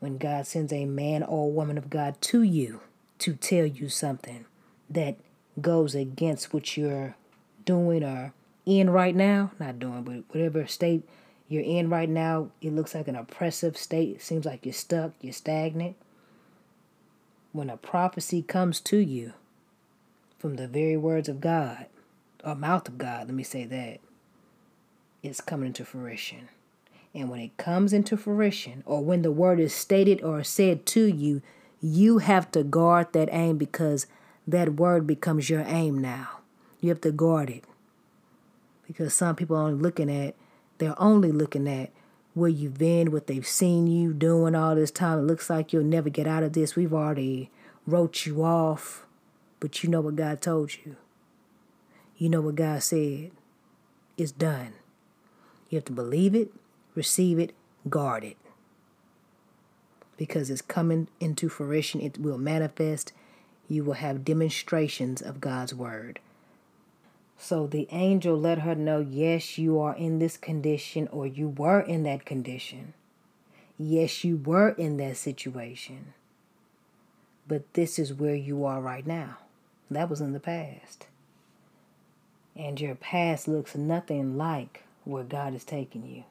when 0.00 0.18
God 0.18 0.46
sends 0.46 0.72
a 0.72 0.84
man 0.84 1.22
or 1.22 1.52
woman 1.52 1.78
of 1.78 1.90
God 1.90 2.20
to 2.22 2.42
you 2.42 2.80
to 3.18 3.34
tell 3.34 3.66
you 3.66 3.88
something 3.88 4.46
that 4.88 5.16
goes 5.60 5.94
against 5.94 6.52
what 6.52 6.76
you're 6.76 7.14
doing 7.64 8.02
or 8.02 8.32
in 8.66 8.90
right 8.90 9.14
now, 9.14 9.52
not 9.60 9.78
doing, 9.78 10.02
but 10.02 10.34
whatever 10.34 10.66
state 10.66 11.08
you're 11.48 11.62
in 11.62 11.88
right 11.88 12.08
now, 12.08 12.50
it 12.60 12.72
looks 12.74 12.94
like 12.94 13.08
an 13.08 13.16
oppressive 13.16 13.76
state. 13.76 14.16
It 14.16 14.22
seems 14.22 14.44
like 14.44 14.64
you're 14.64 14.72
stuck, 14.72 15.12
you're 15.20 15.32
stagnant 15.32 15.96
when 17.52 17.70
a 17.70 17.76
prophecy 17.76 18.42
comes 18.42 18.80
to 18.80 18.98
you 18.98 19.32
from 20.38 20.56
the 20.56 20.68
very 20.68 20.96
words 20.96 21.28
of 21.28 21.40
God, 21.40 21.86
or 22.44 22.54
mouth 22.54 22.88
of 22.88 22.96
God, 22.96 23.26
let 23.26 23.34
me 23.34 23.42
say 23.42 23.64
that, 23.64 23.98
it's 25.22 25.40
coming 25.40 25.66
into 25.66 25.84
fruition. 25.84 26.48
And 27.14 27.28
when 27.28 27.40
it 27.40 27.56
comes 27.56 27.92
into 27.92 28.16
fruition, 28.16 28.82
or 28.86 29.02
when 29.02 29.22
the 29.22 29.32
word 29.32 29.58
is 29.58 29.74
stated 29.74 30.22
or 30.22 30.44
said 30.44 30.86
to 30.86 31.06
you, 31.06 31.42
you 31.80 32.18
have 32.18 32.50
to 32.52 32.62
guard 32.62 33.12
that 33.12 33.28
aim 33.32 33.56
because 33.58 34.06
that 34.46 34.74
word 34.74 35.06
becomes 35.06 35.50
your 35.50 35.64
aim 35.66 35.98
now. 35.98 36.40
You 36.80 36.90
have 36.90 37.00
to 37.02 37.10
guard 37.10 37.50
it. 37.50 37.64
Because 38.86 39.14
some 39.14 39.36
people 39.36 39.56
are 39.56 39.64
only 39.64 39.80
looking 39.80 40.10
at, 40.10 40.34
they're 40.78 41.00
only 41.00 41.32
looking 41.32 41.68
at 41.68 41.90
where 42.34 42.48
you've 42.48 42.78
been, 42.78 43.10
what 43.10 43.26
they've 43.26 43.46
seen 43.46 43.86
you 43.86 44.12
doing 44.12 44.54
all 44.54 44.74
this 44.74 44.90
time. 44.90 45.18
It 45.18 45.22
looks 45.22 45.50
like 45.50 45.72
you'll 45.72 45.84
never 45.84 46.10
get 46.10 46.26
out 46.26 46.42
of 46.42 46.52
this. 46.52 46.76
We've 46.76 46.94
already 46.94 47.50
wrote 47.86 48.24
you 48.24 48.42
off, 48.44 49.06
but 49.58 49.82
you 49.82 49.90
know 49.90 50.00
what 50.00 50.16
God 50.16 50.40
told 50.40 50.74
you. 50.76 50.96
You 52.16 52.28
know 52.28 52.40
what 52.40 52.54
God 52.54 52.82
said. 52.82 53.32
It's 54.16 54.32
done. 54.32 54.74
You 55.68 55.76
have 55.78 55.84
to 55.86 55.92
believe 55.92 56.34
it, 56.34 56.52
receive 56.94 57.38
it, 57.38 57.52
guard 57.88 58.24
it. 58.24 58.36
Because 60.16 60.50
it's 60.50 60.62
coming 60.62 61.08
into 61.18 61.48
fruition, 61.48 62.00
it 62.00 62.18
will 62.18 62.38
manifest. 62.38 63.12
You 63.68 63.84
will 63.84 63.94
have 63.94 64.24
demonstrations 64.24 65.22
of 65.22 65.40
God's 65.40 65.74
word. 65.74 66.20
So 67.38 67.66
the 67.66 67.88
angel 67.90 68.38
let 68.38 68.58
her 68.58 68.74
know, 68.74 69.00
yes, 69.00 69.56
you 69.56 69.80
are 69.80 69.96
in 69.96 70.18
this 70.18 70.36
condition, 70.36 71.08
or 71.08 71.26
you 71.26 71.48
were 71.48 71.80
in 71.80 72.02
that 72.02 72.26
condition. 72.26 72.92
Yes, 73.78 74.24
you 74.24 74.36
were 74.36 74.70
in 74.70 74.98
that 74.98 75.16
situation. 75.16 76.12
But 77.48 77.72
this 77.72 77.98
is 77.98 78.12
where 78.12 78.34
you 78.34 78.66
are 78.66 78.80
right 78.80 79.06
now. 79.06 79.38
That 79.90 80.10
was 80.10 80.20
in 80.20 80.32
the 80.32 80.40
past. 80.40 81.06
And 82.54 82.78
your 82.78 82.94
past 82.94 83.48
looks 83.48 83.74
nothing 83.74 84.36
like 84.36 84.84
where 85.04 85.24
God 85.24 85.54
is 85.54 85.64
taking 85.64 86.06
you. 86.06 86.24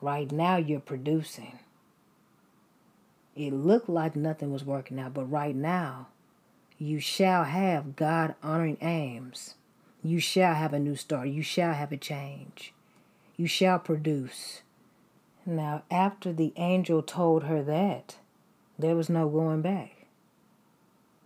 Right 0.00 0.30
now, 0.30 0.56
you're 0.56 0.80
producing. 0.80 1.58
It 3.34 3.52
looked 3.52 3.88
like 3.88 4.16
nothing 4.16 4.52
was 4.52 4.64
working 4.64 4.98
out, 4.98 5.14
but 5.14 5.24
right 5.24 5.54
now, 5.54 6.08
you 6.78 7.00
shall 7.00 7.44
have 7.44 7.96
God 7.96 8.34
honoring 8.42 8.78
aims. 8.80 9.54
You 10.02 10.20
shall 10.20 10.54
have 10.54 10.72
a 10.72 10.78
new 10.78 10.96
start. 10.96 11.28
You 11.28 11.42
shall 11.42 11.72
have 11.72 11.92
a 11.92 11.96
change. 11.96 12.72
You 13.36 13.46
shall 13.46 13.78
produce. 13.78 14.62
Now, 15.44 15.82
after 15.90 16.32
the 16.32 16.52
angel 16.56 17.02
told 17.02 17.44
her 17.44 17.62
that, 17.62 18.16
there 18.78 18.96
was 18.96 19.08
no 19.08 19.28
going 19.28 19.62
back. 19.62 20.06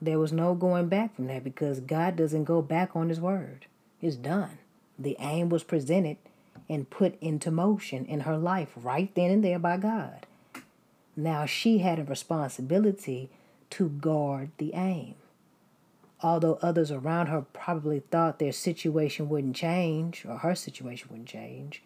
There 0.01 0.19
was 0.19 0.33
no 0.33 0.55
going 0.55 0.89
back 0.89 1.15
from 1.15 1.27
that 1.27 1.45
because 1.45 1.81
God 1.81 2.17
doesn't 2.17 2.45
go 2.45 2.63
back 2.63 2.95
on 2.95 3.09
His 3.09 3.21
word. 3.21 3.67
It's 4.01 4.17
done. 4.17 4.59
The 4.99 5.17
aim 5.19 5.49
was 5.49 5.63
presented 5.63 6.17
and 6.71 6.89
put 6.89 7.21
into 7.21 7.51
motion 7.51 8.07
in 8.07 8.21
her 8.21 8.39
life 8.39 8.71
right 8.77 9.15
then 9.15 9.31
and 9.31 9.45
there 9.45 9.59
by 9.59 9.77
God. 9.77 10.27
Now 11.15 11.45
she 11.45 11.79
had 11.79 11.99
a 11.99 12.05
responsibility 12.05 13.29
to 13.71 13.91
guard 13.91 14.51
the 14.57 14.73
aim 14.73 15.17
although 16.23 16.59
others 16.61 16.91
around 16.91 17.29
her 17.29 17.43
probably 17.53 18.01
thought 18.01 18.39
their 18.39 18.53
situation 18.53 19.29
wouldn't 19.29 19.57
change 19.57 20.25
or 20.27 20.39
her 20.39 20.55
situation 20.55 21.09
wouldn't 21.11 21.29
change. 21.29 21.83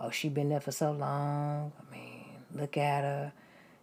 Oh, 0.00 0.10
she 0.10 0.28
been 0.28 0.48
there 0.48 0.60
for 0.60 0.72
so 0.72 0.92
long. 0.92 1.72
I 1.78 1.92
mean, 1.92 2.24
look 2.54 2.76
at 2.76 3.02
her. 3.02 3.32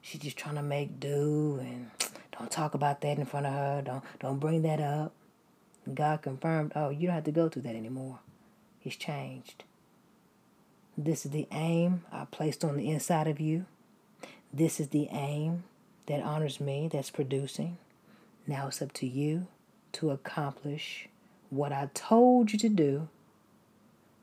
She's 0.02 0.22
just 0.22 0.38
trying 0.38 0.56
to 0.56 0.64
make 0.64 1.00
do 1.00 1.60
and 1.62 1.92
don't 2.38 2.52
talk 2.52 2.74
about 2.74 3.02
that 3.02 3.18
in 3.18 3.25
front 3.25 3.46
of 3.46 3.54
her. 3.54 3.82
Don't 3.84 4.04
don't 4.20 4.40
bring 4.40 4.62
that 4.64 4.80
up. 4.80 5.14
God 5.94 6.22
confirmed, 6.22 6.74
oh, 6.75 6.90
you 6.90 7.08
don't 7.08 7.16
have 7.16 7.24
to 7.25 7.32
go 7.32 7.48
through 7.48 7.62
that 7.64 7.75
anymore. 7.75 8.20
He's 8.80 8.96
changed. 8.96 9.64
This 10.98 11.25
is 11.25 11.32
the 11.32 11.48
aim 11.52 12.04
I 12.12 12.25
placed 12.25 12.64
on 12.64 12.78
the 12.78 12.90
inside 12.90 13.28
of 13.28 13.40
you. 13.40 13.66
This 14.54 14.80
is 14.80 14.90
the 14.90 15.10
aim 15.12 15.64
that 16.06 16.22
honors 16.22 16.62
me, 16.62 16.90
that's 16.92 17.10
producing. 17.10 17.78
Now 18.48 18.68
it's 18.68 18.82
up 18.82 18.94
to 18.94 19.08
you 19.08 19.48
to 19.94 20.12
accomplish 20.12 21.10
what 21.50 21.72
I 21.72 21.90
told 21.94 22.54
you 22.54 22.60
to 22.60 22.70
do. 22.70 23.10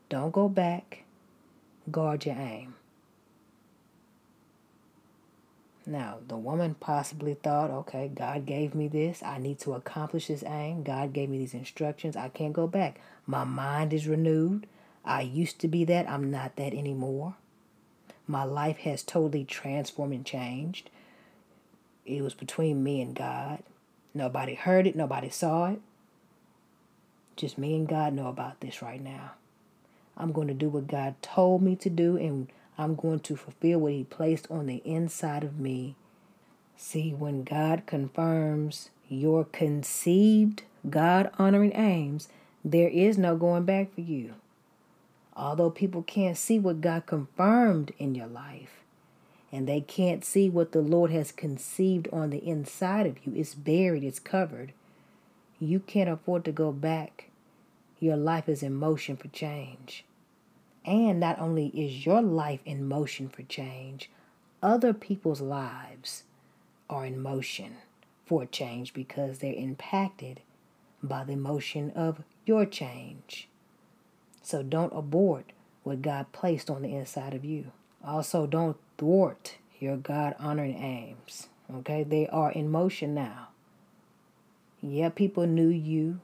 Don't 0.09 0.31
go 0.31 0.49
back. 0.49 1.03
Guard 1.91 2.25
your 2.25 2.35
aim. 2.35 2.75
Now, 5.85 6.19
the 6.27 6.37
woman 6.37 6.75
possibly 6.79 7.33
thought, 7.33 7.69
okay, 7.69 8.09
God 8.13 8.45
gave 8.45 8.73
me 8.73 8.87
this. 8.87 9.21
I 9.21 9.37
need 9.37 9.59
to 9.59 9.73
accomplish 9.73 10.27
this 10.27 10.43
aim. 10.43 10.83
God 10.83 11.11
gave 11.11 11.29
me 11.29 11.37
these 11.37 11.53
instructions. 11.53 12.15
I 12.15 12.29
can't 12.29 12.53
go 12.53 12.67
back. 12.67 13.01
My 13.27 13.43
mind 13.43 13.91
is 13.91 14.07
renewed. 14.07 14.65
I 15.05 15.21
used 15.21 15.59
to 15.59 15.67
be 15.67 15.83
that. 15.85 16.09
I'm 16.09 16.31
not 16.31 16.55
that 16.55 16.73
anymore. 16.73 17.35
My 18.27 18.43
life 18.43 18.77
has 18.79 19.03
totally 19.03 19.43
transformed 19.43 20.13
and 20.13 20.25
changed. 20.25 20.89
It 22.05 22.21
was 22.21 22.33
between 22.33 22.83
me 22.83 23.01
and 23.01 23.15
God. 23.15 23.63
Nobody 24.13 24.53
heard 24.53 24.87
it, 24.87 24.95
nobody 24.95 25.29
saw 25.29 25.71
it. 25.71 25.81
Just 27.35 27.57
me 27.57 27.75
and 27.75 27.87
God 27.87 28.13
know 28.13 28.27
about 28.27 28.59
this 28.59 28.81
right 28.81 29.01
now. 29.01 29.31
I'm 30.15 30.31
going 30.31 30.47
to 30.47 30.53
do 30.53 30.69
what 30.69 30.87
God 30.87 31.15
told 31.21 31.61
me 31.63 31.75
to 31.77 31.89
do, 31.89 32.15
and 32.17 32.47
I'm 32.77 32.95
going 32.95 33.19
to 33.21 33.35
fulfill 33.35 33.79
what 33.79 33.93
He 33.93 34.03
placed 34.03 34.49
on 34.51 34.67
the 34.67 34.81
inside 34.85 35.43
of 35.43 35.59
me. 35.59 35.95
See, 36.77 37.11
when 37.11 37.43
God 37.43 37.83
confirms 37.85 38.91
your 39.09 39.45
conceived, 39.45 40.63
God 40.89 41.31
honoring 41.39 41.73
aims, 41.75 42.27
there 42.63 42.89
is 42.89 43.17
no 43.17 43.35
going 43.35 43.63
back 43.63 43.93
for 43.93 44.01
you. 44.01 44.35
Although 45.35 45.71
people 45.71 46.03
can't 46.03 46.37
see 46.37 46.59
what 46.59 46.81
God 46.81 47.05
confirmed 47.05 47.91
in 47.97 48.13
your 48.15 48.27
life, 48.27 48.83
and 49.51 49.67
they 49.67 49.81
can't 49.81 50.25
see 50.25 50.49
what 50.49 50.71
the 50.71 50.81
Lord 50.81 51.11
has 51.11 51.31
conceived 51.31 52.07
on 52.11 52.31
the 52.31 52.47
inside 52.47 53.05
of 53.05 53.25
you. 53.25 53.33
It's 53.35 53.53
buried, 53.53 54.03
it's 54.03 54.19
covered. 54.19 54.73
You 55.59 55.79
can't 55.79 56.09
afford 56.09 56.43
to 56.45 56.51
go 56.51 56.71
back. 56.71 57.29
Your 57.99 58.17
life 58.17 58.49
is 58.49 58.63
in 58.63 58.73
motion 58.73 59.15
for 59.15 59.27
change. 59.27 60.05
And 60.85 61.19
not 61.19 61.39
only 61.39 61.67
is 61.67 62.05
your 62.05 62.21
life 62.21 62.59
in 62.65 62.87
motion 62.87 63.29
for 63.29 63.43
change, 63.43 64.09
other 64.61 64.93
people's 64.93 65.41
lives 65.41 66.23
are 66.89 67.05
in 67.05 67.21
motion 67.21 67.77
for 68.25 68.45
change 68.45 68.93
because 68.93 69.39
they're 69.39 69.53
impacted 69.53 70.41
by 71.01 71.23
the 71.23 71.35
motion 71.35 71.91
of 71.91 72.23
your 72.45 72.65
change. 72.65 73.47
So 74.43 74.61
don't 74.61 74.95
abort 74.95 75.45
what 75.83 76.01
God 76.01 76.31
placed 76.31 76.69
on 76.69 76.81
the 76.81 76.93
inside 76.93 77.33
of 77.33 77.43
you. 77.43 77.71
Also, 78.05 78.45
don't 78.45 78.77
thwart 78.97 79.55
your 79.79 79.97
God 79.97 80.35
honoring 80.37 80.77
aims. 80.77 81.47
Okay, 81.73 82.03
they 82.03 82.27
are 82.27 82.51
in 82.51 82.69
motion 82.69 83.13
now. 83.13 83.47
Yeah, 84.81 85.09
people 85.09 85.47
knew 85.47 85.69
you 85.69 86.19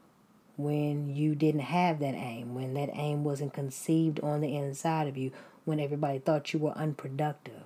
when 0.58 1.14
you 1.14 1.34
didn't 1.34 1.62
have 1.62 1.98
that 2.00 2.14
aim, 2.14 2.54
when 2.54 2.74
that 2.74 2.90
aim 2.92 3.24
wasn't 3.24 3.54
conceived 3.54 4.20
on 4.20 4.42
the 4.42 4.54
inside 4.54 5.08
of 5.08 5.16
you, 5.16 5.32
when 5.64 5.80
everybody 5.80 6.18
thought 6.18 6.52
you 6.52 6.58
were 6.58 6.76
unproductive. 6.76 7.62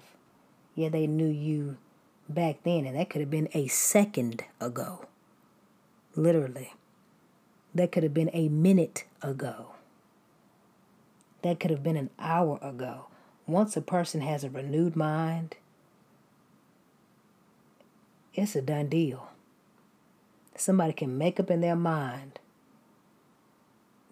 Yeah, 0.76 0.88
they 0.88 1.08
knew 1.08 1.26
you 1.26 1.76
back 2.28 2.62
then, 2.62 2.87
and 2.87 2.96
that 2.96 3.11
could 3.11 3.20
have 3.20 3.30
been 3.30 3.49
a 3.52 3.66
second 3.66 4.44
ago. 4.61 5.06
Literally. 6.14 6.73
That 7.75 7.90
could 7.90 8.04
have 8.04 8.14
been 8.14 8.30
a 8.32 8.49
minute 8.49 9.04
ago. 9.20 9.74
That 11.44 11.60
could 11.60 11.70
have 11.70 11.82
been 11.82 11.98
an 11.98 12.08
hour 12.18 12.58
ago. 12.62 13.08
Once 13.46 13.76
a 13.76 13.82
person 13.82 14.22
has 14.22 14.44
a 14.44 14.48
renewed 14.48 14.96
mind, 14.96 15.56
it's 18.32 18.56
a 18.56 18.62
done 18.62 18.88
deal. 18.88 19.28
Somebody 20.56 20.94
can 20.94 21.18
make 21.18 21.38
up 21.38 21.50
in 21.50 21.60
their 21.60 21.76
mind 21.76 22.38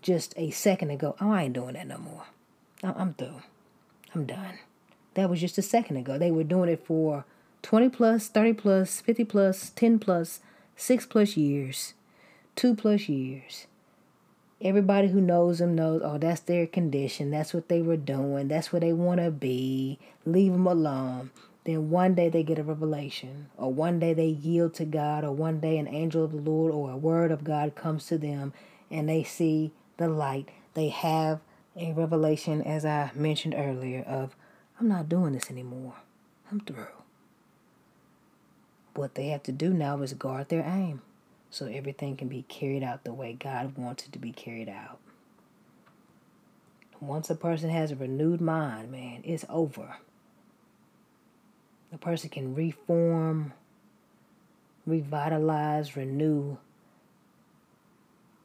just 0.03 0.35
a 0.37 0.51
second 0.51 0.91
ago, 0.91 1.17
oh, 1.23 1.33
I 1.33 1.45
ain't 1.45 1.55
doing 1.55 1.73
that 1.73 1.87
no 1.87 1.97
more. 1.97 2.25
I'm 2.83 3.15
through. 3.15 3.41
I'm 4.15 4.27
done. 4.27 4.59
That 5.15 5.31
was 5.31 5.41
just 5.41 5.57
a 5.57 5.63
second 5.63 5.97
ago. 5.97 6.19
They 6.19 6.31
were 6.31 6.45
doing 6.45 6.69
it 6.69 6.85
for 6.85 7.25
20 7.63 7.89
plus, 7.89 8.29
30 8.29 8.53
plus, 8.53 9.01
50 9.01 9.25
plus, 9.25 9.71
10 9.71 9.99
plus, 9.99 10.41
6 10.77 11.07
plus 11.07 11.39
years, 11.39 11.95
2 12.57 12.75
plus 12.75 13.09
years. 13.09 13.67
Everybody 14.65 15.09
who 15.09 15.21
knows 15.21 15.59
them 15.59 15.75
knows, 15.75 16.03
oh, 16.05 16.19
that's 16.19 16.39
their 16.39 16.69
condition. 16.69 17.33
That's 17.33 17.53
what 17.53 17.69
they 17.69 17.83
were 17.83 17.97
doing. 17.97 18.47
That's 18.47 18.73
where 18.73 18.79
they 18.79 18.93
want 18.93 19.19
to 19.21 19.33
be. 19.33 19.99
Leave 20.25 20.53
them 20.53 20.69
alone. 20.69 21.33
Then 21.65 21.91
one 21.91 22.15
day 22.15 22.29
they 22.29 22.45
get 22.45 22.61
a 22.61 22.63
revelation, 22.63 23.49
or 23.57 23.73
one 23.73 23.99
day 23.99 24.15
they 24.15 24.27
yield 24.27 24.75
to 24.75 24.85
God, 24.85 25.25
or 25.25 25.33
one 25.33 25.59
day 25.59 25.79
an 25.79 25.89
angel 25.89 26.25
of 26.25 26.31
the 26.31 26.39
Lord 26.39 26.73
or 26.73 26.93
a 26.93 26.97
word 26.97 27.33
of 27.33 27.43
God 27.43 27.75
comes 27.75 28.07
to 28.07 28.19
them 28.19 28.53
and 28.89 29.09
they 29.09 29.25
see 29.25 29.73
the 29.97 30.09
light. 30.09 30.49
They 30.75 30.89
have 30.91 31.41
a 31.77 31.93
revelation, 31.93 32.63
as 32.63 32.85
I 32.85 33.11
mentioned 33.15 33.55
earlier, 33.57 34.03
of 34.03 34.37
I'm 34.79 34.89
not 34.89 35.09
doing 35.09 35.33
this 35.33 35.51
anymore. 35.51 35.95
I'm 36.51 36.61
through. 36.61 36.87
What 38.95 39.15
they 39.15 39.29
have 39.29 39.43
to 39.45 39.53
do 39.53 39.71
now 39.71 40.03
is 40.03 40.13
guard 40.13 40.51
their 40.51 40.65
aim 40.65 41.03
so 41.53 41.67
everything 41.67 42.17
can 42.17 42.29
be 42.29 42.43
carried 42.49 42.83
out 42.83 43.05
the 43.05 43.13
way 43.13 43.35
God 43.35 43.77
wants 43.77 44.07
it 44.07 44.13
to 44.13 44.19
be 44.19 44.33
carried 44.33 44.71
out. 44.71 44.99
Once 46.99 47.29
a 47.29 47.35
person 47.35 47.69
has 47.69 47.93
a 47.93 47.97
renewed 47.97 48.41
mind, 48.41 48.91
man, 48.91 49.21
it's 49.23 49.45
over. 49.51 49.97
A 51.93 51.99
person 51.99 52.31
can 52.31 52.55
reform, 52.55 53.53
revitalize, 54.87 55.95
renew, 55.95 56.57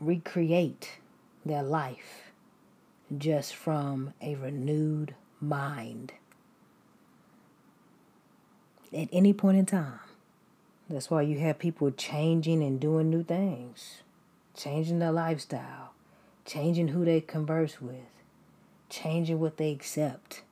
recreate 0.02 1.00
their 1.46 1.63
life 1.63 2.34
just 3.17 3.56
from 3.56 4.13
a 4.22 4.36
renewed 4.36 5.15
mind 5.39 6.12
at 8.91 9.08
any 9.13 9.32
point 9.32 9.58
in 9.58 9.65
time. 9.65 10.00
That's 10.89 11.12
why 11.12 11.23
you 11.23 11.39
have 11.39 11.60
people 11.60 11.91
changing 11.91 12.63
and 12.63 12.80
doing 12.80 13.10
new 13.10 13.23
things, 13.23 14.04
changing 14.56 15.00
their 15.00 15.12
lifestyle, 15.12 15.91
changing 16.45 16.89
who 16.89 17.04
they 17.04 17.19
converse 17.19 17.82
with, 17.82 18.23
changing 18.89 19.39
what 19.39 19.58
they 19.58 19.71
accept, 19.71 20.43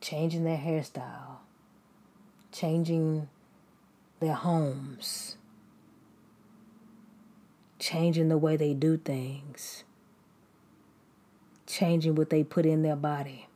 changing 0.00 0.42
their 0.42 0.58
hairstyle, 0.58 1.38
changing 2.50 3.28
their 4.18 4.34
homes, 4.34 5.36
changing 7.78 8.28
the 8.28 8.38
way 8.38 8.56
they 8.56 8.74
do 8.74 8.96
things, 8.96 9.84
changing 11.68 12.16
what 12.16 12.30
they 12.30 12.42
put 12.42 12.66
in 12.66 12.82
their 12.82 12.96
body, 12.96 13.46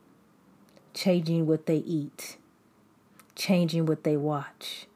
changing 0.93 1.45
what 1.45 1.65
they 1.65 1.77
eat, 1.77 2.37
changing 3.35 3.85
what 3.85 4.05
they 4.05 4.15
watch 4.15 4.87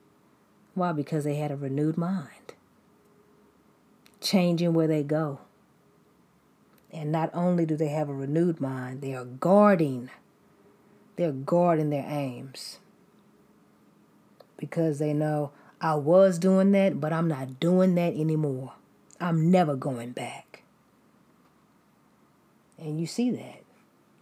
why? 0.79 0.91
Because 0.91 1.23
they 1.23 1.35
had 1.35 1.51
a 1.51 1.55
renewed 1.55 1.97
mind. 1.97 2.53
Changing 4.21 4.73
where 4.73 4.87
they 4.87 5.03
go. 5.03 5.39
And 6.91 7.11
not 7.11 7.29
only 7.33 7.65
do 7.65 7.75
they 7.75 7.89
have 7.89 8.09
a 8.09 8.13
renewed 8.13 8.59
mind, 8.59 9.01
they 9.01 9.13
are 9.13 9.25
guarding. 9.25 10.09
They're 11.15 11.31
guarding 11.31 11.89
their 11.89 12.05
aims. 12.07 12.79
Because 14.57 14.99
they 14.99 15.13
know 15.13 15.51
I 15.79 15.95
was 15.95 16.39
doing 16.39 16.71
that, 16.71 16.99
but 16.99 17.13
I'm 17.13 17.27
not 17.27 17.59
doing 17.59 17.95
that 17.95 18.13
anymore. 18.15 18.73
I'm 19.19 19.51
never 19.51 19.75
going 19.75 20.11
back. 20.11 20.63
And 22.77 22.99
you 22.99 23.05
see 23.05 23.29
that. 23.31 23.63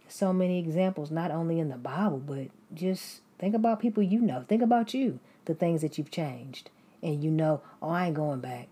So 0.08 0.32
many 0.32 0.58
examples, 0.58 1.10
not 1.10 1.30
only 1.30 1.58
in 1.58 1.68
the 1.68 1.76
Bible, 1.76 2.18
but 2.18 2.48
just 2.74 3.20
think 3.38 3.54
about 3.54 3.80
people 3.80 4.02
you 4.02 4.20
know. 4.20 4.44
Think 4.48 4.62
about 4.62 4.94
you 4.94 5.20
the 5.48 5.54
things 5.54 5.80
that 5.80 5.98
you've 5.98 6.12
changed. 6.12 6.70
And 7.02 7.24
you 7.24 7.30
know, 7.30 7.62
oh, 7.82 7.88
I 7.88 8.06
ain't 8.06 8.14
going 8.14 8.40
back. 8.40 8.68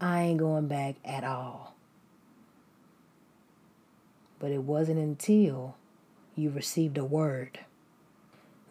I 0.00 0.22
ain't 0.22 0.38
going 0.38 0.68
back 0.68 0.96
at 1.04 1.24
all. 1.24 1.74
But 4.38 4.52
it 4.52 4.62
wasn't 4.62 4.98
until 4.98 5.74
you 6.36 6.50
received 6.50 6.98
a 6.98 7.04
word. 7.04 7.60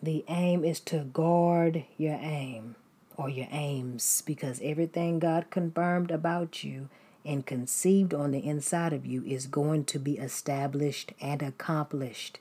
The 0.01 0.23
aim 0.29 0.63
is 0.63 0.79
to 0.81 0.99
guard 0.99 1.85
your 1.97 2.19
aim 2.21 2.75
or 3.17 3.27
your 3.27 3.47
aims 3.49 4.21
because 4.21 4.61
everything 4.63 5.17
God 5.17 5.47
confirmed 5.49 6.11
about 6.11 6.63
you 6.63 6.89
and 7.25 7.45
conceived 7.45 8.13
on 8.13 8.29
the 8.31 8.45
inside 8.45 8.93
of 8.93 9.05
you 9.05 9.23
is 9.25 9.47
going 9.47 9.85
to 9.85 9.97
be 9.97 10.19
established 10.19 11.13
and 11.19 11.41
accomplished. 11.41 12.39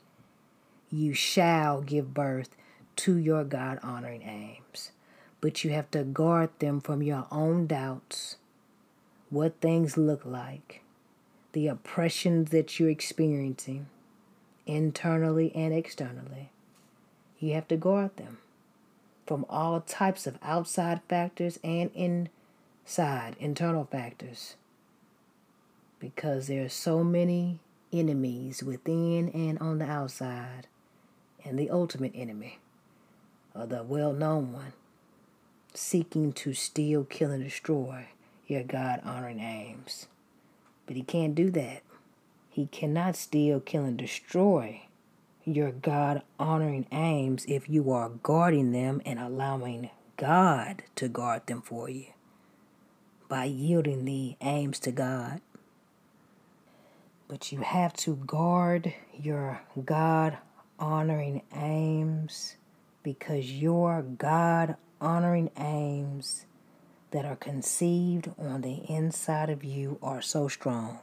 You 0.91 1.15
shall 1.15 1.81
give 1.81 2.13
birth 2.13 2.55
to 2.97 3.17
your 3.17 3.45
God 3.45 3.79
honoring 3.83 4.23
aims. 4.23 4.91
But 5.41 5.65
you 5.65 5.71
have 5.71 5.91
to 5.91 6.05
guard 6.05 6.51
them 6.59 6.81
from 6.81 7.03
your 7.03 7.27
own 7.31 7.67
doubts, 7.67 8.37
what 9.31 9.61
things 9.61 9.97
look 9.97 10.25
like, 10.25 10.83
the 11.53 11.67
oppressions 11.67 12.51
that 12.51 12.81
you're 12.81 12.89
experiencing, 12.89 13.87
internally 14.67 15.55
and 15.55 15.75
externally. 15.75 16.51
You 17.39 17.55
have 17.55 17.69
to 17.69 17.77
guard 17.77 18.17
them 18.17 18.39
from 19.27 19.45
all 19.49 19.81
types 19.81 20.27
of 20.27 20.39
outside 20.43 21.01
factors 21.09 21.59
and 21.63 21.91
inside, 21.95 23.37
internal 23.39 23.85
factors. 23.85 24.55
Because 25.99 26.47
there 26.47 26.65
are 26.65 26.71
so 26.71 27.05
many 27.05 27.61
enemies 27.93 28.63
within 28.63 29.29
and 29.31 29.59
on 29.59 29.79
the 29.79 29.87
outside, 29.91 30.67
and 31.45 31.59
the 31.59 31.71
ultimate 31.71 32.13
enemy 32.15 32.59
or 33.55 33.67
the 33.67 33.83
well 33.83 34.13
known 34.13 34.53
one, 34.53 34.73
seeking 35.73 36.33
to 36.33 36.53
steal, 36.55 37.05
kill, 37.05 37.31
and 37.31 37.45
destroy 37.45 38.09
your 38.47 38.63
God 38.63 39.01
honoring 39.05 39.41
aims. 39.41 40.07
But 40.87 40.97
he 40.97 41.03
can't 41.03 41.35
do 41.35 41.51
that. 41.51 41.83
He 42.51 42.67
cannot 42.67 43.17
steal, 43.17 43.61
kill, 43.61 43.85
and 43.85 43.97
destroy 43.97 44.83
your 45.45 45.73
God 45.73 46.23
honoring 46.39 46.87
aims 46.93 47.45
if 47.47 47.69
you 47.69 47.91
are 47.91 48.09
guarding 48.09 48.73
them 48.73 49.03
and 49.05 49.19
allowing 49.19 49.91
God 50.17 50.83
to 50.97 51.09
guard 51.09 51.47
them 51.47 51.63
for 51.63 51.89
you 51.89 52.07
by 53.29 53.45
yielding 53.45 54.05
the 54.05 54.37
aims 54.41 54.79
to 54.81 54.93
God. 54.93 55.41
But 57.29 57.51
you 57.51 57.61
have 57.61 57.95
to 57.95 58.17
guard 58.17 58.95
your 59.13 59.63
God 59.85 60.39
honoring 60.79 61.43
aims 61.55 62.57
because 63.05 63.53
your 63.53 64.03
God 64.03 64.77
honoring 65.01 65.51
aims 65.57 66.47
that 67.13 67.25
are 67.25 67.37
conceived 67.37 68.31
on 68.37 68.63
the 68.63 68.83
inside 68.89 69.51
of 69.51 69.63
you 69.63 69.99
are 70.03 70.21
so 70.21 70.49
strong, 70.49 70.99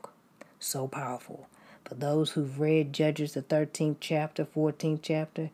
so 0.59 0.87
powerful. 0.87 1.47
For 1.85 1.95
those 1.95 2.31
who've 2.31 2.59
read 2.59 2.91
Judges, 2.91 3.33
the 3.33 3.41
13th 3.41 3.97
chapter, 4.01 4.43
14th 4.43 4.99
chapter, 5.01 5.51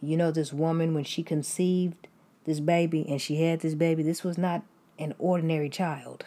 You 0.00 0.16
know, 0.16 0.32
this 0.32 0.52
woman, 0.52 0.94
when 0.94 1.04
she 1.04 1.22
conceived 1.22 2.08
this 2.44 2.58
baby 2.58 3.06
and 3.08 3.22
she 3.22 3.42
had 3.42 3.60
this 3.60 3.74
baby, 3.74 4.02
this 4.02 4.24
was 4.24 4.36
not 4.36 4.62
an 4.98 5.14
ordinary 5.18 5.68
child. 5.68 6.24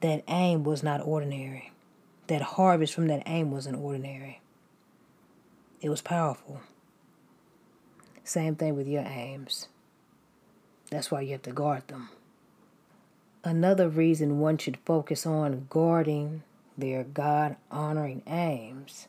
That 0.00 0.24
aim 0.28 0.64
was 0.64 0.82
not 0.82 1.00
ordinary. 1.00 1.72
That 2.26 2.42
harvest 2.42 2.92
from 2.92 3.06
that 3.06 3.22
aim 3.24 3.52
wasn't 3.52 3.78
ordinary. 3.78 4.40
It 5.80 5.90
was 5.90 6.02
powerful. 6.02 6.60
Same 8.24 8.56
thing 8.56 8.74
with 8.74 8.88
your 8.88 9.04
aims. 9.04 9.68
That's 10.90 11.10
why 11.10 11.20
you 11.20 11.32
have 11.32 11.42
to 11.42 11.52
guard 11.52 11.86
them. 11.88 12.08
Another 13.44 13.88
reason 13.88 14.40
one 14.40 14.58
should 14.58 14.78
focus 14.84 15.26
on 15.26 15.66
guarding 15.70 16.42
their 16.76 17.04
God 17.04 17.56
honoring 17.70 18.22
aims 18.26 19.08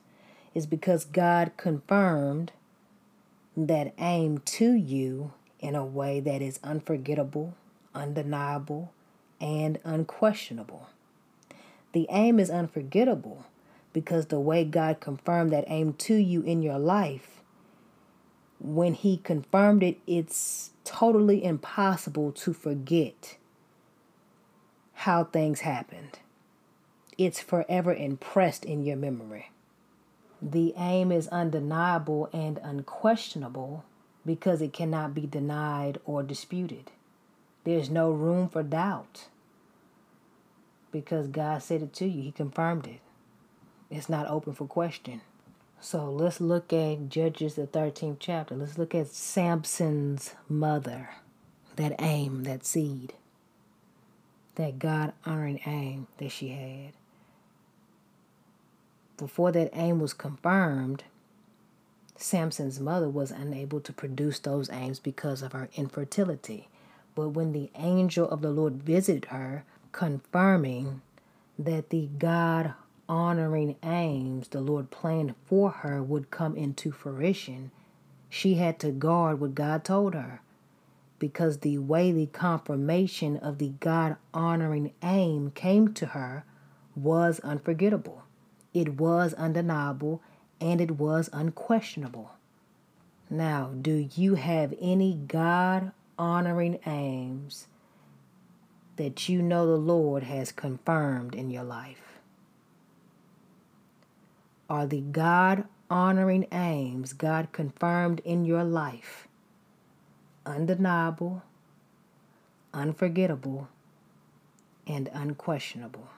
is 0.53 0.65
because 0.65 1.05
God 1.05 1.51
confirmed 1.57 2.51
that 3.55 3.93
aim 3.97 4.39
to 4.39 4.73
you 4.73 5.33
in 5.59 5.75
a 5.75 5.85
way 5.85 6.19
that 6.19 6.41
is 6.41 6.59
unforgettable, 6.63 7.55
undeniable, 7.95 8.91
and 9.41 9.79
unquestionable. 9.83 10.89
The 11.93 12.07
aim 12.11 12.39
is 12.39 12.49
unforgettable 12.49 13.45
because 13.97 14.27
the 14.27 14.39
way 14.39 14.63
God 14.63 14.99
confirmed 14.99 15.51
that 15.53 15.63
aim 15.65 15.93
to 15.93 16.13
you 16.13 16.43
in 16.43 16.61
your 16.61 16.77
life, 16.77 17.41
when 18.59 18.93
He 18.93 19.17
confirmed 19.17 19.81
it, 19.81 19.97
it's 20.05 20.69
totally 20.83 21.43
impossible 21.43 22.31
to 22.33 22.53
forget 22.53 23.37
how 24.93 25.23
things 25.23 25.61
happened. 25.61 26.19
It's 27.17 27.39
forever 27.39 27.91
impressed 27.91 28.65
in 28.65 28.85
your 28.85 28.97
memory. 28.97 29.49
The 30.43 30.75
aim 30.77 31.11
is 31.11 31.27
undeniable 31.29 32.29
and 32.31 32.59
unquestionable 32.61 33.83
because 34.27 34.61
it 34.61 34.73
cannot 34.73 35.15
be 35.15 35.25
denied 35.25 35.97
or 36.05 36.21
disputed. 36.21 36.91
There's 37.63 37.89
no 37.89 38.11
room 38.11 38.47
for 38.47 38.61
doubt 38.61 39.25
because 40.91 41.27
God 41.27 41.63
said 41.63 41.81
it 41.81 41.93
to 41.93 42.05
you, 42.05 42.21
He 42.21 42.31
confirmed 42.31 42.85
it. 42.85 42.99
It's 43.89 44.09
not 44.09 44.27
open 44.27 44.53
for 44.53 44.67
question. 44.67 45.21
So 45.79 46.09
let's 46.09 46.41
look 46.41 46.73
at 46.73 47.09
Judges, 47.09 47.55
the 47.55 47.67
13th 47.67 48.17
chapter. 48.19 48.55
Let's 48.55 48.77
look 48.77 48.95
at 48.95 49.07
Samson's 49.07 50.33
mother, 50.49 51.09
that 51.75 51.95
aim, 51.99 52.43
that 52.43 52.65
seed 52.65 53.13
that 54.57 54.79
God 54.79 55.13
honoring 55.25 55.61
aim 55.65 56.07
that 56.17 56.31
she 56.31 56.49
had. 56.49 56.93
Before 59.17 59.51
that 59.51 59.69
aim 59.73 59.99
was 59.99 60.13
confirmed, 60.13 61.03
Samson's 62.15 62.79
mother 62.79 63.07
was 63.07 63.31
unable 63.31 63.79
to 63.81 63.93
produce 63.93 64.39
those 64.39 64.69
aims 64.69 64.99
because 64.99 65.41
of 65.43 65.53
her 65.53 65.69
infertility. 65.75 66.67
But 67.15 67.29
when 67.29 67.53
the 67.53 67.69
angel 67.75 68.27
of 68.29 68.41
the 68.41 68.49
Lord 68.49 68.83
visited 68.83 69.25
her, 69.25 69.63
confirming 69.91 71.01
that 71.57 71.89
the 71.89 72.09
God 72.17 72.73
honoring 73.09 73.75
aims 73.83 74.49
the 74.49 74.61
Lord 74.61 74.91
planned 74.91 75.35
for 75.45 75.69
her 75.69 76.01
would 76.03 76.31
come 76.31 76.55
into 76.55 76.91
fruition, 76.91 77.71
she 78.29 78.55
had 78.55 78.79
to 78.79 78.91
guard 78.91 79.39
what 79.39 79.55
God 79.55 79.83
told 79.83 80.13
her 80.13 80.41
because 81.19 81.59
the 81.59 81.77
way 81.77 82.11
the 82.11 82.27
confirmation 82.27 83.37
of 83.37 83.57
the 83.57 83.69
God 83.79 84.17
honoring 84.33 84.93
aim 85.01 85.51
came 85.51 85.93
to 85.95 86.07
her 86.07 86.43
was 86.95 87.39
unforgettable. 87.39 88.23
It 88.73 88.95
was 88.95 89.33
undeniable 89.33 90.21
and 90.61 90.81
it 90.81 90.91
was 90.91 91.29
unquestionable. 91.33 92.31
Now, 93.29 93.71
do 93.81 94.09
you 94.15 94.35
have 94.35 94.73
any 94.79 95.13
God 95.13 95.91
honoring 96.17 96.79
aims 96.85 97.67
that 98.95 99.27
you 99.27 99.41
know 99.41 99.67
the 99.67 99.77
Lord 99.77 100.23
has 100.23 100.51
confirmed 100.51 101.35
in 101.35 101.49
your 101.49 101.63
life? 101.63 102.06
Are 104.69 104.85
the 104.85 105.01
God 105.01 105.65
honoring 105.89 106.45
aims 106.51 107.13
God 107.13 107.51
confirmed 107.51 108.21
in 108.25 108.43
your 108.45 108.63
life 108.63 109.27
undeniable, 110.45 111.43
unforgettable, 112.73 113.67
and 114.85 115.09
unquestionable? 115.13 116.09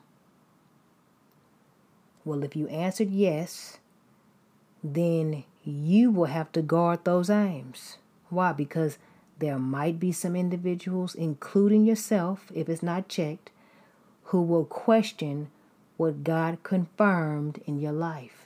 Well, 2.25 2.43
if 2.43 2.55
you 2.55 2.67
answered 2.67 3.09
yes, 3.09 3.77
then 4.83 5.43
you 5.63 6.11
will 6.11 6.25
have 6.25 6.51
to 6.53 6.61
guard 6.61 7.03
those 7.03 7.29
aims. 7.29 7.97
Why? 8.29 8.51
Because 8.51 8.97
there 9.39 9.57
might 9.57 9.99
be 9.99 10.11
some 10.11 10.35
individuals, 10.35 11.15
including 11.15 11.85
yourself, 11.85 12.51
if 12.53 12.67
it's 12.69 12.83
not 12.83 13.07
checked, 13.07 13.51
who 14.25 14.41
will 14.41 14.65
question 14.65 15.49
what 15.97 16.23
God 16.23 16.59
confirmed 16.63 17.61
in 17.65 17.79
your 17.79 17.91
life. 17.91 18.38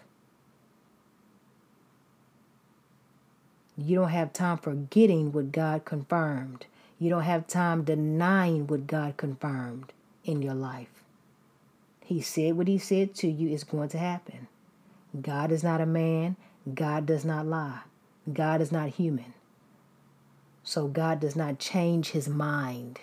You 3.77 3.95
don't 3.95 4.09
have 4.09 4.33
time 4.33 4.57
forgetting 4.57 5.31
what 5.31 5.51
God 5.51 5.85
confirmed. 5.85 6.65
You 6.99 7.09
don't 7.09 7.23
have 7.23 7.47
time 7.47 7.83
denying 7.83 8.67
what 8.67 8.87
God 8.87 9.17
confirmed 9.17 9.91
in 10.23 10.41
your 10.41 10.53
life. 10.53 11.03
He 12.05 12.21
said 12.21 12.55
what 12.55 12.67
He 12.67 12.77
said 12.77 13.15
to 13.15 13.27
you 13.27 13.49
is 13.49 13.63
going 13.63 13.89
to 13.89 13.97
happen. 13.97 14.47
God 15.19 15.51
is 15.51 15.63
not 15.63 15.81
a 15.81 15.85
man. 15.85 16.35
God 16.73 17.05
does 17.05 17.25
not 17.25 17.45
lie. 17.45 17.81
God 18.31 18.61
is 18.61 18.71
not 18.71 18.89
human. 18.89 19.33
So 20.63 20.87
God 20.87 21.19
does 21.19 21.35
not 21.35 21.59
change 21.59 22.11
His 22.11 22.29
mind. 22.29 22.99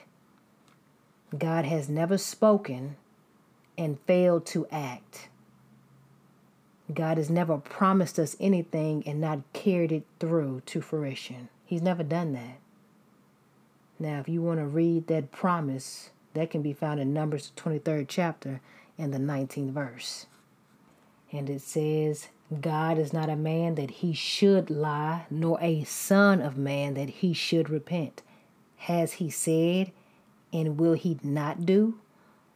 God 1.37 1.65
has 1.65 1.89
never 1.89 2.19
spoken 2.19 2.97
and 3.77 4.01
failed 4.07 4.47
to 4.47 4.67
act. 4.71 5.30
God 6.95 7.19
has 7.19 7.31
never 7.31 7.59
promised 7.59 8.19
us 8.19 8.37
anything 8.41 9.03
and 9.07 9.21
not 9.21 9.41
carried 9.53 9.93
it 9.93 10.05
through 10.19 10.63
to 10.67 10.81
fruition. 10.81 11.49
He's 11.65 11.83
never 11.83 12.03
done 12.03 12.33
that. 12.33 12.59
Now, 13.99 14.19
if 14.19 14.29
you 14.29 14.43
want 14.43 14.59
to 14.61 14.67
read 14.67 15.07
that 15.09 15.31
promise, 15.31 16.11
that 16.35 16.51
can 16.51 16.63
be 16.63 16.73
found 16.73 17.01
in 17.01 17.13
Numbers 17.13 17.53
23rd 17.57 18.07
chapter 18.09 18.61
and 18.97 19.13
the 19.13 19.19
19th 19.19 19.73
verse. 19.73 20.27
And 21.33 21.51
it 21.51 21.61
says, 21.61 22.29
God 22.61 22.99
is 22.99 23.13
not 23.13 23.29
a 23.29 23.37
man 23.37 23.77
that 23.77 23.91
he 23.91 24.13
should 24.13 24.71
lie, 24.71 25.27
nor 25.31 25.59
a 25.61 25.85
son 25.85 26.41
of 26.41 26.57
man 26.57 26.95
that 26.95 27.09
he 27.09 27.33
should 27.33 27.71
repent. 27.71 28.23
Has 28.79 29.15
he 29.15 29.31
said, 29.31 29.93
and 30.53 30.79
will 30.79 30.95
he 30.95 31.19
not 31.23 31.65
do? 31.65 31.99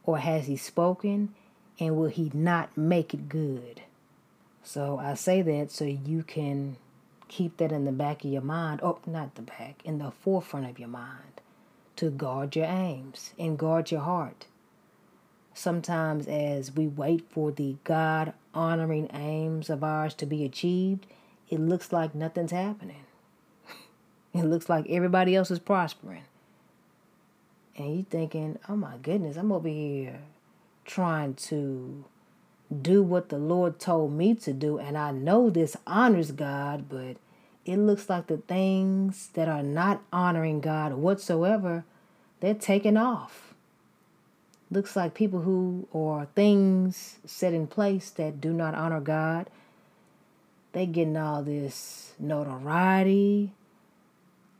Or 0.04 0.18
has 0.18 0.46
he 0.46 0.56
spoken, 0.56 1.34
and 1.78 1.96
will 1.96 2.08
he 2.08 2.30
not 2.34 2.76
make 2.76 3.14
it 3.14 3.28
good? 3.28 3.82
So 4.64 4.98
I 4.98 5.12
say 5.14 5.42
that 5.42 5.70
so 5.70 5.84
you 5.84 6.22
can 6.22 6.76
keep 7.28 7.58
that 7.58 7.70
in 7.70 7.84
the 7.84 7.92
back 7.92 8.24
of 8.24 8.30
your 8.30 8.42
mind, 8.42 8.80
oh, 8.82 8.98
not 9.06 9.34
the 9.34 9.42
back, 9.42 9.82
in 9.84 9.98
the 9.98 10.10
forefront 10.10 10.68
of 10.68 10.78
your 10.78 10.88
mind, 10.88 11.40
to 11.96 12.10
guard 12.10 12.56
your 12.56 12.64
aims 12.64 13.34
and 13.38 13.58
guard 13.58 13.90
your 13.90 14.00
heart. 14.00 14.46
Sometimes, 15.52 16.26
as 16.26 16.74
we 16.74 16.86
wait 16.86 17.26
for 17.30 17.52
the 17.52 17.76
God 17.84 18.32
honoring 18.54 19.10
aims 19.12 19.68
of 19.68 19.84
ours 19.84 20.14
to 20.14 20.26
be 20.26 20.44
achieved, 20.44 21.06
it 21.50 21.60
looks 21.60 21.92
like 21.92 22.14
nothing's 22.14 22.50
happening. 22.50 23.04
it 24.32 24.44
looks 24.44 24.68
like 24.68 24.86
everybody 24.88 25.36
else 25.36 25.50
is 25.50 25.58
prospering. 25.58 26.24
And 27.76 27.94
you're 27.94 28.04
thinking, 28.04 28.58
oh 28.68 28.76
my 28.76 28.96
goodness, 28.96 29.36
I'm 29.36 29.52
over 29.52 29.68
here 29.68 30.20
trying 30.84 31.34
to 31.34 32.04
do 32.82 33.02
what 33.02 33.28
the 33.28 33.38
Lord 33.38 33.78
told 33.78 34.12
me 34.12 34.34
to 34.36 34.52
do. 34.52 34.78
And 34.78 34.96
I 34.96 35.10
know 35.10 35.50
this 35.50 35.76
honors 35.86 36.32
God, 36.32 36.88
but 36.88 37.16
it 37.64 37.76
looks 37.78 38.08
like 38.08 38.26
the 38.26 38.38
things 38.38 39.30
that 39.34 39.48
are 39.48 39.62
not 39.62 40.02
honoring 40.12 40.60
God 40.60 40.94
whatsoever, 40.94 41.84
they're 42.40 42.54
taken 42.54 42.96
off. 42.96 43.54
Looks 44.70 44.96
like 44.96 45.14
people 45.14 45.42
who 45.42 45.86
or 45.92 46.26
things 46.34 47.18
set 47.24 47.54
in 47.54 47.66
place 47.66 48.10
that 48.10 48.40
do 48.40 48.52
not 48.52 48.74
honor 48.74 49.00
God, 49.00 49.48
they 50.72 50.86
getting 50.86 51.16
all 51.16 51.42
this 51.42 52.12
notoriety, 52.18 53.52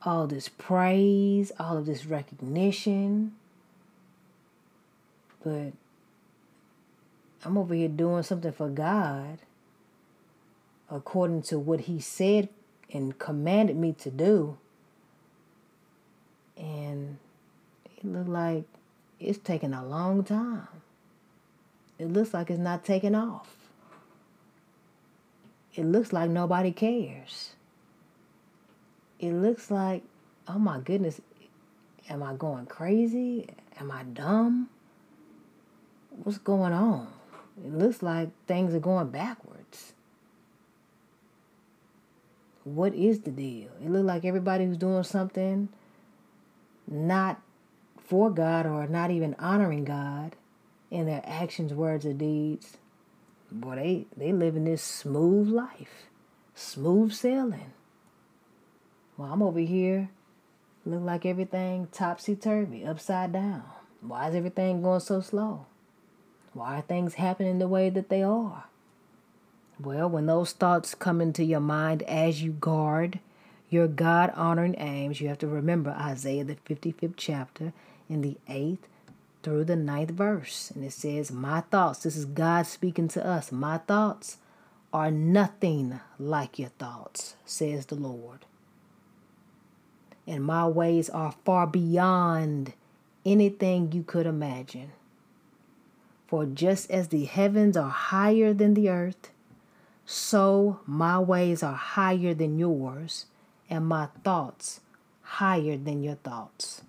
all 0.03 0.27
this 0.27 0.49
praise, 0.49 1.51
all 1.59 1.77
of 1.77 1.87
this 1.87 2.07
recognition. 2.07 3.35
But 5.43 5.73
I'm 7.45 7.59
over 7.59 7.75
here 7.75 7.89
doing 7.89 8.23
something 8.23 8.53
for 8.53 8.69
God 8.69 9.39
according 10.91 11.43
to 11.43 11.59
what 11.59 11.81
He 11.83 12.01
said 12.01 12.49
and 12.93 13.19
commanded 13.19 13.77
me 13.77 13.93
to 13.95 14.11
do. 14.11 14.57
And 16.57 17.19
it 17.97 18.05
looked 18.05 18.29
like 18.29 18.65
it's 19.21 19.39
taking 19.39 19.75
a 19.75 19.85
long 19.85 20.25
time. 20.25 20.69
It 21.99 22.13
looks 22.13 22.35
like 22.35 22.51
it's 22.51 22.59
not 22.59 22.85
taking 22.85 23.15
off. 23.15 23.57
it 25.75 25.85
looks 25.85 26.13
like 26.13 26.31
nobody 26.31 26.71
cares. 26.73 27.55
It 29.19 29.33
looks 29.33 29.71
like, 29.71 30.03
oh 30.49 30.59
my 30.59 30.81
goodness, 30.81 31.21
am 32.09 32.23
I 32.23 32.35
going 32.35 32.67
crazy? 32.67 33.49
Am 33.81 33.91
I 33.91 34.05
dumb? 34.05 34.69
What's 36.23 36.39
going 36.39 36.73
on? 36.73 37.09
It 37.63 37.73
looks 37.73 38.03
like 38.03 38.31
things 38.47 38.75
are 38.75 38.81
going 38.81 39.11
backwards. 39.11 39.93
What 42.65 42.95
is 42.95 43.21
the 43.21 43.31
deal? 43.31 43.71
It 43.83 43.91
looks 43.91 44.07
like 44.07 44.25
everybody 44.25 44.65
who's 44.65 44.79
doing 44.79 45.03
something 45.05 45.69
not 46.89 47.41
for 47.99 48.31
God 48.31 48.67
or 48.67 48.87
not 48.87 49.11
even 49.11 49.35
honoring 49.39 49.85
God 49.85 50.37
in 50.91 51.07
their 51.07 51.23
actions, 51.25 51.73
words, 51.73 52.07
or 52.07 52.13
deeds, 52.13 52.77
boy, 53.51 53.77
they, 53.77 54.07
they 54.17 54.33
living 54.33 54.65
this 54.65 54.83
smooth 54.83 55.49
life, 55.49 56.09
smooth 56.55 57.13
sailing. 57.13 57.73
Well, 59.17 59.33
I'm 59.33 59.43
over 59.43 59.61
here, 59.61 60.11
look 60.85 61.03
like 61.03 61.25
everything 61.27 61.89
topsy 61.93 62.37
turvy, 62.37 62.85
upside 62.85 63.33
down. 63.33 63.65
Why 64.01 64.29
is 64.29 64.35
everything 64.35 64.83
going 64.83 65.01
so 65.01 65.21
slow? 65.21 65.67
Why 66.55 66.79
are 66.79 66.83
things 66.83 67.15
happening 67.15 67.59
the 67.59 67.69
way 67.69 67.91
that 67.91 68.09
they 68.09 68.23
are? 68.23 68.65
Well, 69.81 70.09
when 70.09 70.27
those 70.27 70.53
thoughts 70.53 70.95
come 70.95 71.21
into 71.21 71.45
your 71.45 71.61
mind 71.61 72.03
as 72.05 72.43
you 72.43 72.53
guard 72.53 73.19
your 73.69 73.89
God 73.89 74.33
honoring 74.37 74.77
aims, 74.79 75.21
you 75.21 75.29
have 75.29 75.39
to 75.39 75.49
remember 75.49 75.91
Isaiah, 75.91 76.45
the 76.45 76.55
55th 76.55 77.15
chapter, 77.17 77.73
in 78.09 78.21
the 78.21 78.37
8th 78.49 78.79
through 79.43 79.65
the 79.65 79.77
ninth 79.77 80.11
verse. 80.11 80.71
And 80.71 80.85
it 80.85 80.93
says, 80.93 81.33
My 81.33 81.61
thoughts, 81.61 82.05
this 82.05 82.17
is 82.17 82.25
God 82.25 82.67
speaking 82.67 83.09
to 83.09 83.27
us, 83.27 83.51
my 83.51 83.79
thoughts 83.79 84.39
are 84.93 85.11
nothing 85.11 85.99
like 86.21 86.59
your 86.59 86.69
thoughts, 86.71 87.35
says 87.45 87.87
the 87.87 87.97
Lord. 87.97 88.47
And 90.25 90.45
my 90.45 90.69
ways 90.69 91.11
are 91.11 91.35
far 91.45 91.67
beyond 91.67 92.75
anything 93.27 93.91
you 93.91 94.05
could 94.05 94.25
imagine. 94.25 94.93
For 96.35 96.47
just 96.47 96.91
as 96.91 97.11
the 97.11 97.27
heavens 97.27 97.77
are 97.77 97.89
higher 97.89 98.53
than 98.53 98.75
the 98.75 98.89
earth, 98.89 99.31
so 100.05 100.81
my 100.85 101.17
ways 101.17 101.63
are 101.63 101.77
higher 101.77 102.35
than 102.35 102.59
yours, 102.59 103.27
and 103.71 103.87
my 103.87 104.09
thoughts 104.25 104.81
higher 105.23 105.77
than 105.77 106.03
your 106.03 106.17
thoughts. 106.17 106.83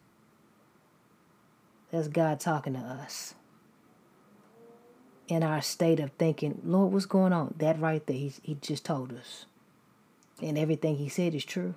That's 1.92 2.08
God 2.08 2.40
talking 2.40 2.74
to 2.74 2.80
us. 2.80 3.36
In 5.28 5.44
our 5.44 5.62
state 5.62 6.00
of 6.00 6.10
thinking, 6.14 6.60
Lord, 6.66 6.92
what's 6.92 7.06
going 7.06 7.32
on? 7.32 7.54
That 7.60 7.80
right 7.80 8.04
there, 8.08 8.18
he, 8.18 8.34
he 8.42 8.58
just 8.60 8.84
told 8.84 9.14
us. 9.14 9.46
And 10.42 10.58
everything 10.58 10.96
he 10.96 11.08
said 11.08 11.36
is 11.36 11.46
true. 11.46 11.76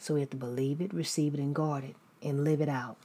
So 0.00 0.14
we 0.14 0.20
have 0.20 0.30
to 0.30 0.36
believe 0.36 0.80
it, 0.80 0.92
receive 0.92 1.34
it, 1.34 1.40
and 1.40 1.54
guard 1.54 1.84
it, 1.84 1.94
and 2.20 2.42
live 2.42 2.60
it 2.60 2.68
out. 2.68 2.96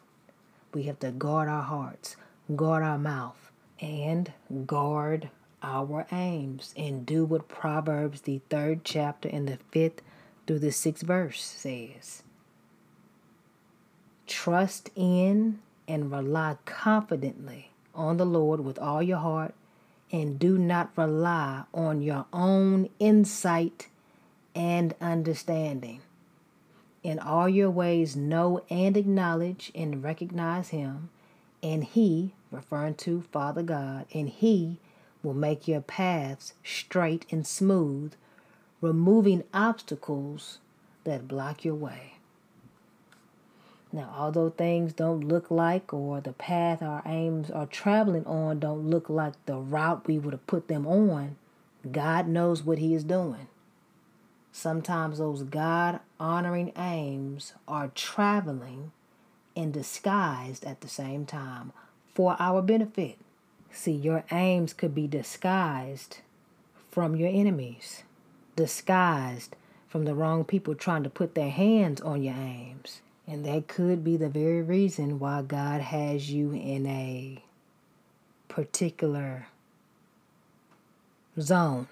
We 0.73 0.83
have 0.85 0.97
to 1.01 1.11
guard 1.11 1.47
our 1.47 1.61
hearts, 1.61 2.15
guard 2.55 2.83
our 2.83 2.97
mouth, 2.97 3.51
and 3.79 4.31
guard 4.65 5.29
our 5.61 6.05
aims, 6.11 6.73
and 6.77 7.05
do 7.05 7.25
what 7.25 7.47
Proverbs, 7.47 8.21
the 8.21 8.41
third 8.49 8.83
chapter, 8.83 9.29
and 9.29 9.47
the 9.47 9.57
fifth 9.71 10.01
through 10.45 10.59
the 10.59 10.71
sixth 10.71 11.05
verse 11.05 11.41
says. 11.41 12.23
Trust 14.25 14.89
in 14.95 15.59
and 15.87 16.11
rely 16.11 16.57
confidently 16.65 17.71
on 17.95 18.17
the 18.17 18.25
Lord 18.25 18.59
with 18.59 18.77
all 18.77 19.01
your 19.01 19.17
heart 19.17 19.53
and 20.11 20.39
do 20.39 20.57
not 20.57 20.91
rely 20.95 21.63
on 21.73 22.01
your 22.01 22.25
own 22.31 22.89
insight 22.99 23.87
and 24.55 24.95
understanding. 25.01 26.01
In 27.03 27.19
all 27.19 27.47
your 27.47 27.69
ways, 27.69 28.15
know 28.15 28.63
and 28.69 28.97
acknowledge 28.97 29.71
and 29.75 30.03
recognize 30.03 30.69
Him, 30.69 31.09
and 31.61 31.83
He, 31.83 32.33
referring 32.51 32.95
to 32.95 33.21
Father 33.31 33.63
God, 33.63 34.05
and 34.13 34.29
He 34.29 34.79
will 35.23 35.33
make 35.33 35.67
your 35.67 35.81
paths 35.81 36.53
straight 36.63 37.25
and 37.31 37.45
smooth, 37.45 38.13
removing 38.81 39.43
obstacles 39.53 40.59
that 41.03 41.27
block 41.27 41.65
your 41.65 41.75
way. 41.75 42.13
Now, 43.91 44.13
although 44.17 44.49
things 44.49 44.93
don't 44.93 45.21
look 45.21 45.49
like 45.49 45.93
or 45.93 46.19
the 46.19 46.33
path 46.33 46.81
our 46.81 47.01
aims 47.05 47.49
are 47.49 47.65
traveling 47.65 48.25
on 48.25 48.59
don't 48.59 48.89
look 48.89 49.09
like 49.09 49.33
the 49.45 49.57
route 49.57 50.07
we 50.07 50.19
would 50.19 50.33
have 50.33 50.45
put 50.45 50.67
them 50.67 50.85
on, 50.85 51.37
God 51.89 52.27
knows 52.27 52.63
what 52.63 52.79
He 52.79 52.93
is 52.93 53.03
doing. 53.03 53.47
Sometimes 54.51 55.19
those 55.19 55.43
God 55.43 55.99
honoring 56.19 56.73
aims 56.77 57.53
are 57.67 57.89
traveling 57.89 58.91
and 59.55 59.73
disguised 59.73 60.65
at 60.65 60.81
the 60.81 60.87
same 60.87 61.25
time 61.25 61.71
for 62.17 62.35
our 62.39 62.63
benefit. 62.63 63.15
See, 63.71 63.91
your 63.91 64.23
aims 64.31 64.73
could 64.73 64.95
be 64.95 65.05
disguised 65.05 66.21
from 66.89 67.15
your 67.15 67.29
enemies, 67.29 68.01
disguised 68.55 69.55
from 69.87 70.05
the 70.05 70.15
wrong 70.15 70.43
people 70.43 70.73
trying 70.73 71.03
to 71.03 71.11
put 71.11 71.35
their 71.35 71.51
hands 71.51 72.01
on 72.01 72.23
your 72.23 72.33
aims. 72.33 73.01
And 73.27 73.45
that 73.45 73.67
could 73.67 74.03
be 74.03 74.17
the 74.17 74.29
very 74.29 74.63
reason 74.63 75.19
why 75.19 75.43
God 75.43 75.79
has 75.81 76.31
you 76.31 76.53
in 76.53 76.87
a 76.87 77.43
particular 78.47 79.45
zone. 81.39 81.87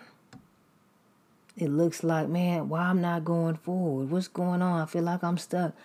It 1.55 1.69
looks 1.69 2.03
like, 2.03 2.29
man, 2.29 2.67
why 2.67 2.85
I'm 2.85 2.99
not 2.99 3.25
going 3.25 3.57
forward? 3.57 4.09
What's 4.09 4.27
going 4.27 4.63
on? 4.63 4.81
I 4.81 4.87
feel 4.87 5.03
like 5.03 5.23
I'm 5.23 5.37
stuck. 5.37 5.75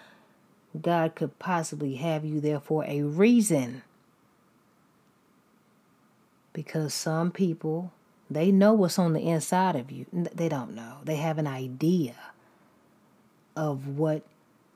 God 0.81 1.14
could 1.14 1.38
possibly 1.38 1.96
have 1.96 2.24
you 2.24 2.40
there 2.40 2.61
for 2.61 2.87
a 2.87 3.03
reason. 3.03 3.83
Because 6.52 6.92
some 6.92 7.30
people, 7.30 7.92
they 8.30 8.50
know 8.50 8.72
what's 8.72 8.98
on 8.98 9.12
the 9.12 9.28
inside 9.28 9.76
of 9.76 9.90
you. 9.90 10.06
They 10.12 10.48
don't 10.48 10.74
know. 10.74 10.98
They 11.04 11.16
have 11.16 11.38
an 11.38 11.46
idea 11.46 12.14
of 13.56 13.86
what 13.86 14.22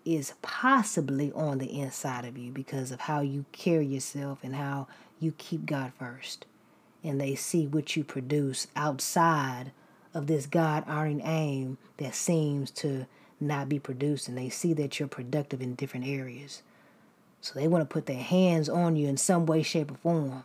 is 0.04 0.34
possibly 0.42 1.32
on 1.32 1.58
the 1.58 1.80
inside 1.80 2.24
of 2.24 2.36
you 2.36 2.52
because 2.52 2.90
of 2.90 3.00
how 3.00 3.20
you 3.20 3.44
carry 3.52 3.86
yourself 3.86 4.38
and 4.42 4.54
how 4.54 4.86
you 5.18 5.32
keep 5.38 5.66
God 5.66 5.92
first. 5.98 6.46
And 7.02 7.20
they 7.20 7.34
see 7.34 7.66
what 7.66 7.96
you 7.96 8.04
produce 8.04 8.66
outside 8.76 9.72
of 10.12 10.26
this 10.26 10.46
God 10.46 10.84
honoring 10.86 11.22
aim 11.24 11.78
that 11.96 12.14
seems 12.14 12.70
to 12.72 13.06
not 13.40 13.68
be 13.68 13.78
produced. 13.78 14.28
And 14.28 14.36
they 14.36 14.48
see 14.48 14.72
that 14.74 14.98
you're 14.98 15.08
productive 15.08 15.60
in 15.60 15.74
different 15.74 16.06
areas. 16.06 16.62
So 17.40 17.58
they 17.58 17.68
want 17.68 17.82
to 17.82 17.92
put 17.92 18.06
their 18.06 18.16
hands 18.16 18.68
on 18.68 18.96
you 18.96 19.08
in 19.08 19.16
some 19.16 19.44
way, 19.44 19.62
shape, 19.62 19.90
or 19.90 19.96
form. 19.96 20.44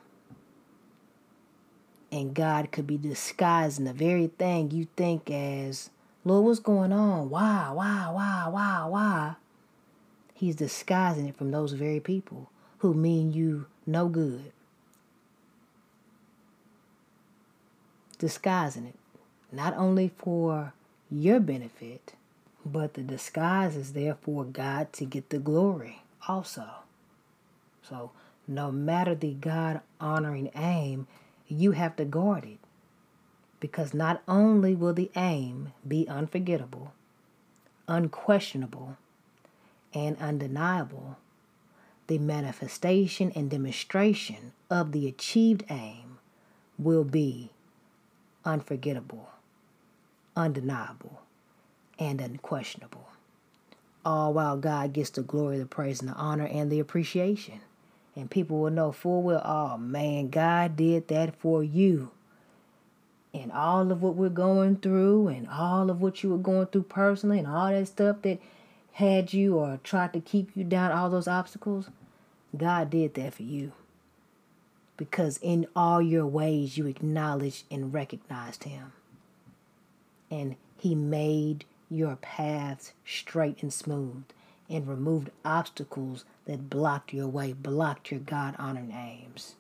And 2.12 2.34
God 2.34 2.72
could 2.72 2.88
be 2.88 2.98
disguising 2.98 3.86
the 3.86 3.94
very 3.94 4.28
thing 4.28 4.72
you 4.72 4.88
think 4.96 5.30
as, 5.30 5.92
Lord, 6.26 6.46
what's 6.46 6.60
going 6.60 6.92
on? 6.92 7.30
Why, 7.30 7.70
why, 7.72 8.10
why, 8.12 8.48
why, 8.50 8.86
why? 8.88 9.36
He's 10.34 10.56
disguising 10.56 11.28
it 11.28 11.38
from 11.38 11.52
those 11.52 11.74
very 11.74 12.00
people 12.00 12.50
who 12.80 12.94
mean 12.94 13.34
you 13.34 13.68
no 13.86 14.08
good. 14.08 14.52
Disguising 18.18 18.86
it, 18.86 18.96
not 19.52 19.76
only 19.76 20.12
for 20.18 20.74
your 21.12 21.40
benefit, 21.40 22.14
but 22.66 22.94
the 22.94 23.02
disguise 23.02 23.76
is 23.76 23.94
there 23.94 24.16
for 24.22 24.44
God 24.44 24.92
to 24.94 25.06
get 25.06 25.30
the 25.30 25.40
glory 25.40 26.02
also. 26.28 26.66
So, 27.82 28.12
no 28.48 28.72
matter 28.72 29.16
the 29.16 29.34
God 29.34 29.82
honoring 30.00 30.52
aim, 30.56 31.08
you 31.50 31.72
have 31.72 31.96
to 31.98 32.06
guard 32.06 32.46
it. 32.46 32.60
Because 33.60 33.94
not 33.94 34.22
only 34.28 34.74
will 34.74 34.94
the 34.94 35.12
aim 35.18 35.74
be 35.86 36.08
unforgettable, 36.08 36.94
unquestionable, 37.88 38.96
and 39.94 40.18
undeniable, 40.20 41.18
the 42.08 42.18
manifestation 42.18 43.32
and 43.36 43.50
demonstration 43.50 44.54
of 44.70 44.94
the 44.94 45.08
achieved 45.08 45.64
aim 45.70 46.20
will 46.78 47.04
be 47.04 47.50
unforgettable, 48.46 49.30
undeniable, 50.36 51.22
and 51.98 52.22
unquestionable. 52.22 53.10
All 54.06 54.34
while 54.34 54.56
God 54.58 54.94
gets 54.94 55.10
the 55.10 55.22
glory, 55.22 55.60
the 55.60 55.66
praise, 55.66 56.00
and 56.00 56.10
the 56.10 56.14
honor, 56.14 56.48
and 56.48 56.72
the 56.72 56.80
appreciation. 56.80 57.60
And 58.16 58.30
people 58.30 58.60
will 58.60 58.72
know 58.72 58.92
full 58.92 59.22
well, 59.22 59.42
oh 59.46 59.78
man, 59.78 60.30
God 60.30 60.76
did 60.76 61.08
that 61.10 61.36
for 61.36 61.64
you. 61.64 62.12
And 63.34 63.52
all 63.52 63.92
of 63.92 64.02
what 64.02 64.16
we're 64.16 64.30
going 64.30 64.78
through, 64.78 65.28
and 65.28 65.48
all 65.48 65.90
of 65.90 66.02
what 66.02 66.24
you 66.24 66.32
were 66.32 66.38
going 66.38 66.66
through 66.68 66.84
personally, 66.84 67.38
and 67.40 67.48
all 67.48 67.70
that 67.70 67.88
stuff 67.88 68.24
that 68.24 68.40
had 68.94 69.34
you 69.34 69.58
or 69.58 69.80
tried 69.84 70.14
to 70.14 70.20
keep 70.20 70.50
you 70.56 70.64
down, 70.64 70.92
all 70.92 71.10
those 71.10 71.28
obstacles, 71.28 71.90
God 72.58 72.90
did 72.90 73.14
that 73.14 73.36
for 73.36 73.44
you. 73.44 73.72
Because 74.98 75.38
in 75.42 75.68
all 75.76 76.02
your 76.02 76.26
ways 76.26 76.78
you 76.78 76.88
acknowledged 76.88 77.64
and 77.72 77.94
recognized 77.94 78.64
Him. 78.66 78.92
and 80.32 80.56
He 80.78 80.96
made 80.96 81.66
your 81.90 82.16
paths 82.18 82.94
straight 83.06 83.62
and 83.62 83.72
smooth 83.72 84.24
and 84.70 84.88
removed 84.88 85.30
obstacles 85.46 86.26
that 86.50 86.68
blocked 86.68 87.14
your 87.14 87.28
way, 87.28 87.54
blocked 87.54 88.10
your 88.10 88.20
God 88.20 88.56
honoring 88.58 88.92
aims. 88.92 89.54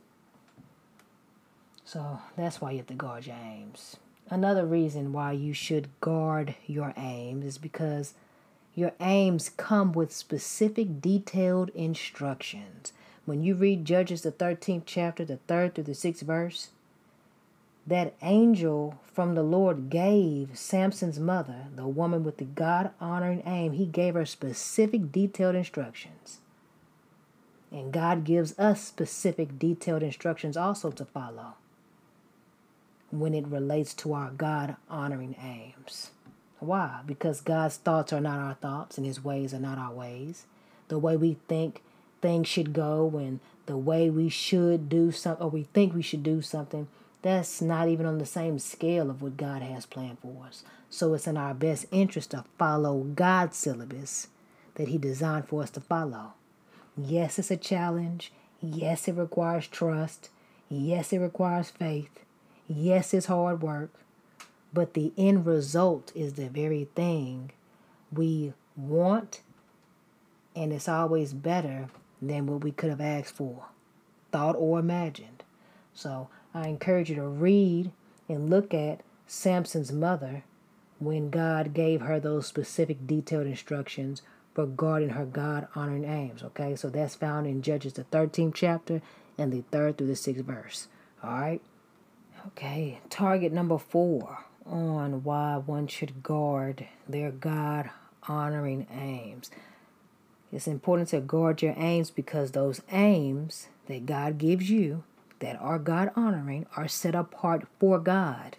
So 1.85 2.19
that's 2.35 2.59
why 2.59 2.71
you 2.71 2.77
have 2.77 2.87
to 2.87 2.95
guard 2.95 3.27
your 3.27 3.35
aims. 3.35 3.97
Another 4.27 4.65
reason 4.65 5.13
why 5.13 5.33
you 5.33 5.53
should 5.53 5.87
guard 6.01 6.55
your 6.65 6.95
aims 6.97 7.45
is 7.45 7.57
because 7.59 8.15
your 8.73 8.93
aims 8.99 9.49
come 9.49 9.91
with 9.91 10.11
specific 10.11 10.99
detailed 10.99 11.69
instructions. 11.75 12.91
When 13.25 13.43
you 13.43 13.53
read 13.53 13.85
Judges, 13.85 14.23
the 14.23 14.31
13th 14.31 14.83
chapter, 14.87 15.23
the 15.23 15.37
3rd 15.47 15.75
through 15.75 15.83
the 15.83 15.91
6th 15.91 16.23
verse, 16.23 16.69
that 17.85 18.15
angel 18.23 18.99
from 19.13 19.35
the 19.35 19.43
Lord 19.43 19.91
gave 19.91 20.57
Samson's 20.57 21.19
mother, 21.19 21.65
the 21.75 21.87
woman 21.87 22.23
with 22.23 22.37
the 22.37 22.45
God 22.45 22.89
honoring 22.99 23.43
aim, 23.45 23.73
he 23.73 23.85
gave 23.85 24.15
her 24.15 24.25
specific 24.25 25.11
detailed 25.11 25.53
instructions. 25.53 26.39
And 27.71 27.93
God 27.93 28.23
gives 28.23 28.57
us 28.57 28.83
specific 28.83 29.59
detailed 29.59 30.03
instructions 30.03 30.57
also 30.57 30.91
to 30.91 31.05
follow 31.05 31.53
when 33.11 33.33
it 33.33 33.47
relates 33.47 33.93
to 33.95 34.13
our 34.13 34.31
God 34.31 34.75
honoring 34.89 35.35
aims. 35.41 36.11
Why? 36.59 37.01
Because 37.05 37.41
God's 37.41 37.77
thoughts 37.77 38.11
are 38.11 38.21
not 38.21 38.39
our 38.39 38.55
thoughts 38.55 38.97
and 38.97 39.05
his 39.05 39.23
ways 39.23 39.53
are 39.53 39.59
not 39.59 39.77
our 39.77 39.93
ways. 39.93 40.45
The 40.87 40.99
way 40.99 41.15
we 41.15 41.37
think 41.47 41.81
things 42.21 42.47
should 42.47 42.73
go 42.73 43.11
and 43.17 43.39
the 43.65 43.77
way 43.77 44.09
we 44.09 44.29
should 44.29 44.89
do 44.89 45.11
something 45.11 45.43
or 45.45 45.49
we 45.49 45.63
think 45.73 45.93
we 45.93 46.01
should 46.01 46.23
do 46.23 46.41
something, 46.41 46.87
that's 47.21 47.61
not 47.61 47.87
even 47.87 48.05
on 48.05 48.17
the 48.17 48.25
same 48.25 48.59
scale 48.59 49.09
of 49.09 49.21
what 49.21 49.37
God 49.37 49.61
has 49.61 49.85
planned 49.85 50.19
for 50.19 50.45
us. 50.45 50.63
So 50.89 51.13
it's 51.13 51.27
in 51.27 51.37
our 51.37 51.53
best 51.53 51.85
interest 51.91 52.31
to 52.31 52.45
follow 52.57 52.99
God's 52.99 53.57
syllabus 53.57 54.27
that 54.75 54.87
he 54.87 54.97
designed 54.97 55.47
for 55.47 55.61
us 55.61 55.69
to 55.71 55.81
follow. 55.81 56.33
Yes, 57.01 57.39
it's 57.39 57.51
a 57.51 57.57
challenge. 57.57 58.31
Yes, 58.61 59.07
it 59.07 59.13
requires 59.13 59.67
trust. 59.67 60.29
Yes, 60.67 61.13
it 61.13 61.19
requires 61.19 61.69
faith. 61.69 62.25
Yes, 62.67 63.13
it's 63.13 63.27
hard 63.27 63.61
work, 63.61 63.91
but 64.73 64.93
the 64.93 65.13
end 65.17 65.45
result 65.45 66.11
is 66.13 66.33
the 66.33 66.49
very 66.49 66.89
thing 66.95 67.51
we 68.13 68.53
want, 68.75 69.41
and 70.55 70.73
it's 70.73 70.89
always 70.89 71.33
better 71.33 71.87
than 72.21 72.47
what 72.47 72.63
we 72.63 72.71
could 72.71 72.89
have 72.89 73.01
asked 73.01 73.33
for, 73.35 73.65
thought, 74.31 74.55
or 74.57 74.79
imagined. 74.79 75.43
So 75.93 76.27
I 76.53 76.67
encourage 76.67 77.09
you 77.09 77.15
to 77.15 77.27
read 77.27 77.91
and 78.27 78.49
look 78.49 78.73
at 78.73 79.01
Samson's 79.25 79.91
mother 79.91 80.43
when 80.99 81.29
God 81.29 81.73
gave 81.73 82.01
her 82.01 82.19
those 82.19 82.45
specific 82.45 83.07
detailed 83.07 83.47
instructions 83.47 84.21
regarding 84.55 85.09
her 85.09 85.25
God 85.25 85.67
honoring 85.75 86.05
aims. 86.05 86.43
Okay, 86.43 86.75
so 86.75 86.89
that's 86.89 87.15
found 87.15 87.47
in 87.47 87.61
Judges, 87.61 87.93
the 87.93 88.03
13th 88.05 88.53
chapter 88.55 89.01
and 89.37 89.51
the 89.51 89.63
3rd 89.71 89.97
through 89.97 90.07
the 90.07 90.13
6th 90.13 90.43
verse. 90.43 90.87
All 91.23 91.31
right. 91.31 91.61
Okay, 92.47 92.99
target 93.09 93.51
number 93.51 93.77
four 93.77 94.45
on 94.65 95.23
why 95.23 95.57
one 95.57 95.87
should 95.87 96.23
guard 96.23 96.87
their 97.07 97.31
God 97.31 97.89
honoring 98.27 98.87
aims. 98.91 99.49
It's 100.51 100.67
important 100.67 101.09
to 101.09 101.19
guard 101.19 101.61
your 101.61 101.75
aims 101.77 102.09
because 102.11 102.51
those 102.51 102.81
aims 102.91 103.67
that 103.87 104.05
God 104.05 104.37
gives 104.37 104.69
you 104.69 105.03
that 105.39 105.57
are 105.61 105.79
God 105.79 106.11
honoring 106.15 106.65
are 106.75 106.87
set 106.87 107.15
apart 107.15 107.67
for 107.79 107.99
God. 107.99 108.57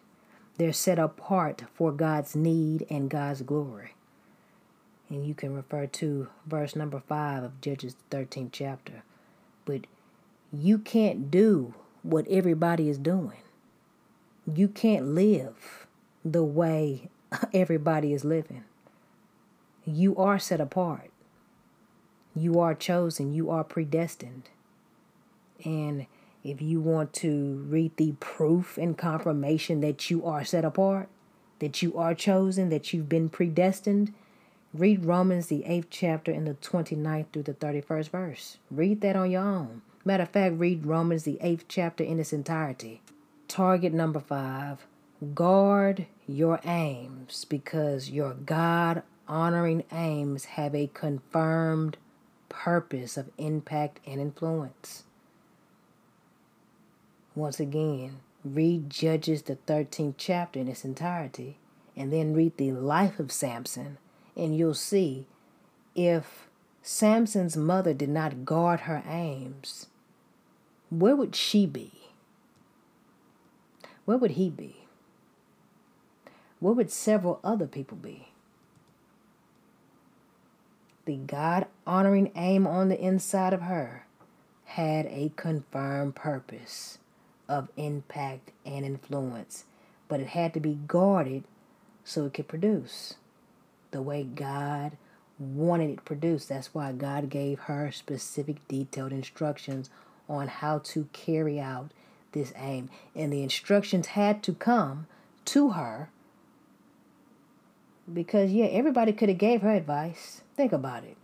They're 0.57 0.72
set 0.72 0.98
apart 0.98 1.64
for 1.74 1.90
God's 1.92 2.37
need 2.37 2.87
and 2.90 3.11
God's 3.11 3.42
glory. 3.42 3.94
And 5.10 5.26
you 5.26 5.34
can 5.34 5.54
refer 5.54 5.86
to 5.86 6.28
verse 6.46 6.74
number 6.74 7.02
5 7.06 7.42
of 7.42 7.60
Judges 7.60 7.96
13th 8.10 8.50
chapter. 8.52 9.02
But 9.64 9.86
you 10.52 10.78
can't 10.78 11.30
do 11.30 11.74
what 12.02 12.26
everybody 12.28 12.88
is 12.88 12.96
doing 12.96 13.42
you 14.56 14.68
can't 14.68 15.06
live 15.06 15.86
the 16.24 16.44
way 16.44 17.10
everybody 17.54 18.12
is 18.12 18.24
living. 18.24 18.64
You 19.84 20.16
are 20.16 20.38
set 20.38 20.60
apart. 20.60 21.10
You 22.34 22.60
are 22.60 22.74
chosen. 22.74 23.32
You 23.32 23.50
are 23.50 23.64
predestined. 23.64 24.48
And 25.64 26.06
if 26.44 26.62
you 26.62 26.80
want 26.80 27.12
to 27.14 27.64
read 27.68 27.96
the 27.96 28.12
proof 28.20 28.78
and 28.78 28.96
confirmation 28.96 29.80
that 29.80 30.10
you 30.10 30.24
are 30.24 30.44
set 30.44 30.64
apart, 30.64 31.08
that 31.58 31.82
you 31.82 31.96
are 31.98 32.14
chosen, 32.14 32.70
that 32.70 32.92
you've 32.92 33.08
been 33.08 33.28
predestined, 33.28 34.14
read 34.72 35.04
Romans, 35.04 35.46
the 35.46 35.64
8th 35.66 35.87
chapter, 35.90 36.33
in 36.33 36.44
the 36.44 36.54
29th 36.54 37.26
through 37.33 37.42
the 37.42 37.54
31st 37.54 38.09
verse. 38.11 38.59
Read 38.70 39.00
that 39.00 39.16
on 39.16 39.30
your 39.30 39.42
own. 39.42 39.83
Matter 40.04 40.22
of 40.22 40.30
fact, 40.30 40.54
read 40.59 40.87
Romans, 40.87 41.24
the 41.24 41.38
8th 41.42 41.64
chapter, 41.68 42.04
in 42.04 42.18
its 42.18 42.33
entirety. 42.33 43.02
Target 43.48 43.92
number 43.92 44.20
five 44.20 44.87
guard 45.35 46.06
your 46.26 46.61
aims 46.64 47.44
because 47.44 48.11
your 48.11 48.33
God 48.33 49.02
honoring 49.28 49.85
aims 49.92 50.46
have 50.46 50.74
a 50.74 50.90
confirmed 50.94 51.96
purpose 52.48 53.16
of 53.16 53.30
impact 53.38 54.00
and 54.06 54.20
influence. 54.20 55.04
Once 57.35 57.61
again, 57.61 58.20
read 58.44 58.90
Judges, 58.90 59.42
the 59.42 59.56
13th 59.66 60.14
chapter 60.16 60.59
in 60.59 60.68
its 60.68 60.85
entirety, 60.85 61.59
and 61.96 62.12
then 62.12 62.35
read 62.35 62.56
the 62.56 62.72
life 62.72 63.20
of 63.20 63.30
Samson, 63.30 63.98
and 64.40 64.57
you'll 64.57 64.74
see 64.74 65.26
if 65.94 66.48
Samson's 66.83 67.57
mother 67.57 67.94
did 67.94 68.09
not 68.09 68.44
guard 68.44 68.81
her 68.81 69.03
aims, 69.07 69.87
where 70.88 71.14
would 71.14 71.37
she 71.37 71.66
be? 71.66 72.00
where 74.11 74.18
would 74.18 74.33
he 74.33 74.50
be? 74.50 74.74
Where 76.59 76.72
would 76.72 76.90
several 76.90 77.38
other 77.44 77.68
people 77.68 77.96
be? 77.96 78.26
The 81.05 81.14
God 81.14 81.66
honoring 81.87 82.33
aim 82.35 82.66
on 82.66 82.88
the 82.88 83.00
inside 83.00 83.53
of 83.53 83.62
her 83.62 84.07
had 84.64 85.07
a 85.07 85.31
confirmed 85.37 86.16
purpose 86.16 86.98
of 87.48 87.68
impact 87.76 88.50
and 88.66 88.85
influence, 88.85 89.64
but 90.09 90.18
it 90.18 90.29
had 90.29 90.55
to 90.55 90.61
be 90.61 90.81
guarded 90.88 91.44
so 92.03 92.26
it 92.26 92.35
could 92.35 92.48
produce 92.48 93.14
the 93.90 94.03
way 94.03 94.22
God 94.24 94.96
wanted 95.38 95.90
it 95.90 96.05
produced. 96.05 96.48
That's 96.48 96.74
why 96.74 96.92
God 96.92 97.31
gave 97.31 97.61
her 97.61 97.90
specific 97.90 98.66
detailed 98.68 99.12
instructions 99.12 99.90
on 100.29 100.48
how 100.48 100.79
to 100.79 101.09
carry 101.12 101.59
out 101.59 101.90
this 102.33 102.53
aim. 102.57 102.90
And 103.14 103.33
the 103.33 103.42
instructions 103.42 104.09
had 104.09 104.42
to 104.44 104.53
come 104.53 105.07
to 105.46 105.70
her 105.70 106.11
because 108.12 108.53
yeah, 108.53 108.66
everybody 108.66 109.12
could 109.12 109.29
have 109.29 109.38
gave 109.38 109.62
her 109.62 109.70
advice. 109.70 110.42
Think 110.57 110.72
about 110.72 111.05
it. 111.05 111.16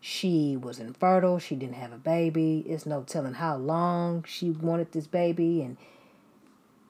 She 0.00 0.56
was 0.56 0.78
infertile, 0.78 1.38
she 1.38 1.54
didn't 1.54 1.76
have 1.76 1.92
a 1.92 1.98
baby. 1.98 2.64
It's 2.68 2.84
no 2.84 3.02
telling 3.02 3.34
how 3.34 3.56
long 3.56 4.24
she 4.26 4.50
wanted 4.50 4.92
this 4.92 5.06
baby 5.06 5.62
and 5.62 5.76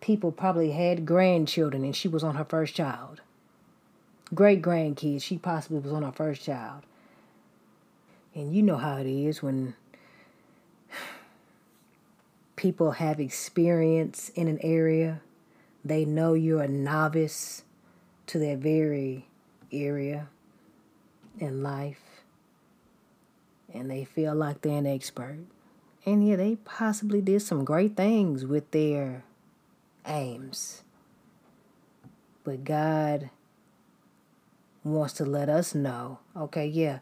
people 0.01 0.33
probably 0.33 0.73
had 0.73 1.07
grandchildren 1.07 1.85
and 1.85 1.95
she 1.95 2.09
was 2.09 2.25
on 2.25 2.35
her 2.35 2.45
first 2.45 2.75
child. 2.75 3.21
Great 4.33 4.63
grandkids, 4.63 5.23
she 5.23 5.37
possibly 5.37 5.81
was 5.81 5.93
on 5.93 6.03
her 6.03 6.13
first 6.13 6.43
child. 6.43 6.83
And 8.35 8.55
you 8.55 8.63
know 8.63 8.77
how 8.77 8.97
it 8.97 9.07
is 9.07 9.43
when 9.43 9.75
people 12.57 12.93
have 12.93 13.21
experience 13.21 14.31
in 14.31 14.49
an 14.49 14.59
area, 14.63 15.21
they 15.85 16.05
know 16.05 16.35
you're 16.35 16.63
a 16.63 16.69
novice 16.69 17.63
to 18.27 18.39
that 18.39 18.59
very 18.59 19.27
area 19.71 20.29
in 21.39 21.63
life, 21.63 22.23
and 23.73 23.91
they 23.91 24.05
feel 24.05 24.35
like 24.35 24.63
they're 24.63 24.79
an 24.79 24.87
expert. 24.87 25.41
And 26.07 26.27
yeah, 26.27 26.37
they 26.37 26.57
possibly 26.57 27.21
did 27.21 27.43
some 27.43 27.65
great 27.65 27.97
things 27.97 28.45
with 28.45 28.71
their 28.71 29.25
aims. 30.07 30.83
But 32.45 32.65
God 32.65 33.31
wants 34.85 35.15
to 35.15 35.25
let 35.25 35.49
us 35.49 35.75
know 35.75 36.19
okay, 36.37 36.67
yeah, 36.67 36.99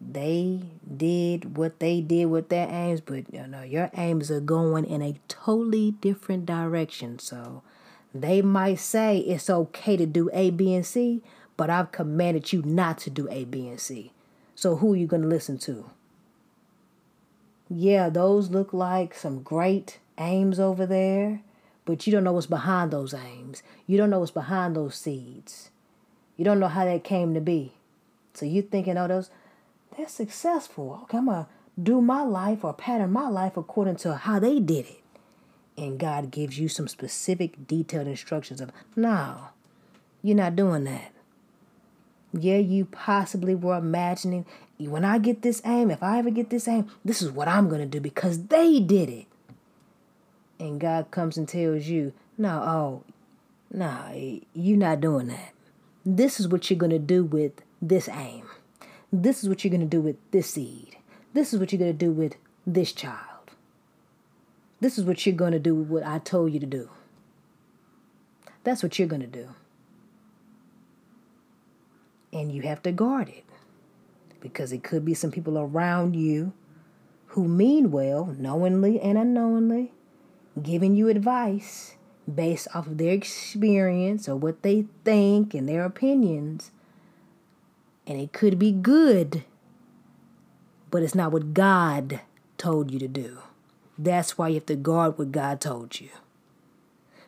they 0.00 0.60
did 0.96 1.56
what 1.56 1.78
they 1.78 2.00
did 2.00 2.26
with 2.26 2.48
their 2.48 2.68
aims, 2.68 3.00
but 3.00 3.32
you 3.32 3.46
know, 3.46 3.62
your 3.62 3.90
aims 3.96 4.30
are 4.30 4.40
going 4.40 4.84
in 4.84 5.02
a 5.02 5.14
totally 5.28 5.92
different 5.92 6.46
direction. 6.46 7.18
So 7.18 7.62
they 8.14 8.42
might 8.42 8.80
say 8.80 9.18
it's 9.18 9.50
okay 9.50 9.96
to 9.96 10.06
do 10.06 10.30
A, 10.32 10.50
B, 10.50 10.74
and 10.74 10.86
C, 10.86 11.22
but 11.56 11.70
I've 11.70 11.92
commanded 11.92 12.52
you 12.52 12.62
not 12.62 12.98
to 12.98 13.10
do 13.10 13.28
A, 13.30 13.44
B, 13.44 13.68
and 13.68 13.80
C. 13.80 14.12
So 14.54 14.76
who 14.76 14.94
are 14.94 14.96
you 14.96 15.06
going 15.06 15.22
to 15.22 15.28
listen 15.28 15.58
to? 15.58 15.90
Yeah, 17.68 18.10
those 18.10 18.50
look 18.50 18.72
like 18.72 19.14
some 19.14 19.42
great 19.42 19.98
aims 20.18 20.60
over 20.60 20.84
there, 20.84 21.40
but 21.84 22.06
you 22.06 22.12
don't 22.12 22.24
know 22.24 22.32
what's 22.32 22.46
behind 22.46 22.90
those 22.90 23.14
aims. 23.14 23.62
You 23.86 23.96
don't 23.96 24.10
know 24.10 24.20
what's 24.20 24.30
behind 24.30 24.76
those 24.76 24.94
seeds. 24.94 25.70
You 26.36 26.44
don't 26.44 26.60
know 26.60 26.68
how 26.68 26.84
that 26.84 27.04
came 27.04 27.34
to 27.34 27.40
be. 27.40 27.72
So 28.34 28.46
you 28.46 28.62
thinking, 28.62 28.96
oh, 28.96 29.08
those 29.08 29.30
they're 29.96 30.08
successful. 30.08 31.00
Okay, 31.02 31.18
I'm 31.18 31.26
gonna 31.26 31.48
do 31.80 32.00
my 32.00 32.22
life 32.22 32.64
or 32.64 32.72
pattern 32.72 33.12
my 33.12 33.28
life 33.28 33.56
according 33.56 33.96
to 33.96 34.16
how 34.16 34.38
they 34.38 34.58
did 34.58 34.86
it. 34.86 35.00
And 35.76 35.98
God 35.98 36.30
gives 36.30 36.58
you 36.58 36.68
some 36.68 36.88
specific 36.88 37.66
detailed 37.66 38.06
instructions 38.06 38.60
of 38.60 38.70
no, 38.96 39.48
you're 40.22 40.36
not 40.36 40.56
doing 40.56 40.84
that. 40.84 41.12
Yeah, 42.32 42.58
you 42.58 42.86
possibly 42.86 43.54
were 43.54 43.76
imagining 43.76 44.46
when 44.78 45.04
I 45.04 45.18
get 45.18 45.42
this 45.42 45.62
aim, 45.64 45.90
if 45.90 46.02
I 46.02 46.18
ever 46.18 46.30
get 46.30 46.50
this 46.50 46.66
aim, 46.66 46.88
this 47.04 47.22
is 47.22 47.30
what 47.30 47.48
I'm 47.48 47.68
gonna 47.68 47.86
do 47.86 48.00
because 48.00 48.46
they 48.46 48.80
did 48.80 49.08
it. 49.08 49.26
And 50.58 50.80
God 50.80 51.10
comes 51.10 51.36
and 51.36 51.48
tells 51.48 51.86
you, 51.86 52.12
no, 52.38 52.62
oh, 52.62 53.04
no, 53.72 54.40
you're 54.54 54.78
not 54.78 55.00
doing 55.00 55.28
that. 55.28 55.52
This 56.04 56.40
is 56.40 56.48
what 56.48 56.70
you're 56.70 56.78
gonna 56.78 56.98
do 56.98 57.24
with 57.24 57.62
this 57.80 58.08
aim. 58.08 58.46
This 59.12 59.42
is 59.42 59.48
what 59.48 59.62
you're 59.62 59.70
going 59.70 59.82
to 59.82 59.86
do 59.86 60.00
with 60.00 60.16
this 60.30 60.50
seed. 60.50 60.96
This 61.34 61.52
is 61.52 61.60
what 61.60 61.70
you're 61.70 61.78
going 61.78 61.92
to 61.92 62.06
do 62.06 62.10
with 62.10 62.36
this 62.66 62.92
child. 62.92 63.50
This 64.80 64.96
is 64.96 65.04
what 65.04 65.26
you're 65.26 65.36
going 65.36 65.52
to 65.52 65.58
do 65.58 65.74
with 65.74 65.88
what 65.88 66.06
I 66.06 66.18
told 66.18 66.52
you 66.52 66.60
to 66.60 66.66
do. 66.66 66.88
That's 68.64 68.82
what 68.82 68.98
you're 68.98 69.08
going 69.08 69.20
to 69.20 69.26
do. 69.26 69.48
And 72.32 72.50
you 72.50 72.62
have 72.62 72.82
to 72.84 72.92
guard 72.92 73.28
it 73.28 73.44
because 74.40 74.72
it 74.72 74.82
could 74.82 75.04
be 75.04 75.12
some 75.12 75.30
people 75.30 75.58
around 75.58 76.16
you 76.16 76.54
who 77.28 77.46
mean 77.46 77.90
well, 77.90 78.34
knowingly 78.38 78.98
and 78.98 79.18
unknowingly, 79.18 79.92
giving 80.60 80.96
you 80.96 81.08
advice 81.08 81.96
based 82.34 82.68
off 82.74 82.86
of 82.86 82.98
their 82.98 83.12
experience 83.12 84.28
or 84.28 84.36
what 84.36 84.62
they 84.62 84.86
think 85.04 85.54
and 85.54 85.68
their 85.68 85.84
opinions 85.84 86.70
and 88.06 88.20
it 88.20 88.32
could 88.32 88.58
be 88.58 88.72
good, 88.72 89.44
but 90.90 91.02
it's 91.02 91.14
not 91.14 91.32
what 91.32 91.54
God 91.54 92.20
told 92.58 92.90
you 92.90 92.98
to 92.98 93.08
do. 93.08 93.38
That's 93.98 94.36
why 94.36 94.48
you 94.48 94.54
have 94.54 94.66
to 94.66 94.76
guard 94.76 95.18
what 95.18 95.32
God 95.32 95.60
told 95.60 96.00
you. 96.00 96.08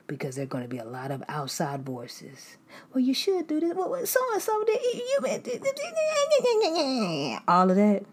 Because 0.06 0.36
there 0.36 0.44
are 0.44 0.48
going 0.48 0.64
to 0.64 0.68
be 0.68 0.78
a 0.78 0.84
lot 0.84 1.10
of 1.10 1.22
outside 1.28 1.82
voices. 1.82 2.58
Well, 2.92 3.02
you 3.02 3.14
should 3.14 3.46
do 3.46 3.60
this. 3.60 3.72
Well, 3.74 4.04
so 4.04 4.20
and 4.32 4.42
so 4.42 4.64
did 4.64 4.82
you 4.82 5.18
all 7.48 7.70
of 7.70 7.76
that. 7.76 8.04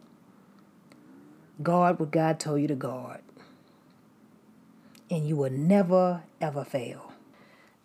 Guard 1.62 2.00
what 2.00 2.12
God 2.12 2.40
told 2.40 2.62
you 2.62 2.68
to 2.68 2.76
guard. 2.76 3.22
And 5.12 5.28
you 5.28 5.36
will 5.36 5.52
never 5.52 6.24
ever 6.40 6.64
fail. 6.64 7.12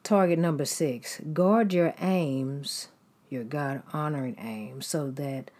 Target 0.03 0.39
number 0.39 0.64
six 0.64 1.20
guard 1.35 1.74
your 1.74 1.93
aims 2.01 2.89
your 3.29 3.45
God 3.45 3.83
honoring 3.93 4.37
aims, 4.39 4.87
so 4.87 5.11
that 5.12 5.51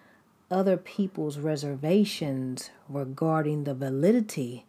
other 0.51 0.77
people's 0.77 1.39
reservations 1.39 2.71
regarding 2.89 3.65
the 3.65 3.75
validity 3.75 4.65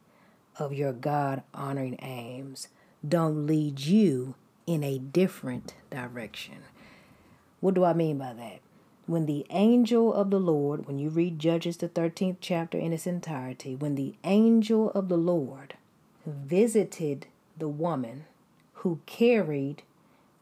of 0.57 0.73
your 0.73 0.93
God 0.93 1.43
honoring 1.53 1.97
aims 2.01 2.67
don't 3.07 3.45
lead 3.45 3.79
you 3.81 4.35
in 4.65 4.83
a 4.83 4.97
different 4.97 5.75
direction. 5.91 6.57
What 7.59 7.75
do 7.75 7.83
I 7.83 7.93
mean 7.93 8.17
by 8.17 8.33
that? 8.33 8.59
When 9.05 9.25
the 9.25 9.45
angel 9.51 10.13
of 10.13 10.31
the 10.31 10.39
Lord, 10.39 10.85
when 10.85 10.99
you 10.99 11.09
read 11.09 11.39
Judges, 11.39 11.77
the 11.77 11.87
13th 11.87 12.37
chapter 12.41 12.77
in 12.77 12.91
its 12.91 13.07
entirety, 13.07 13.75
when 13.75 13.95
the 13.95 14.15
angel 14.23 14.91
of 14.91 15.07
the 15.07 15.17
Lord 15.17 15.75
visited 16.27 17.25
the 17.57 17.69
woman 17.69 18.25
who 18.73 18.99
carried 19.05 19.81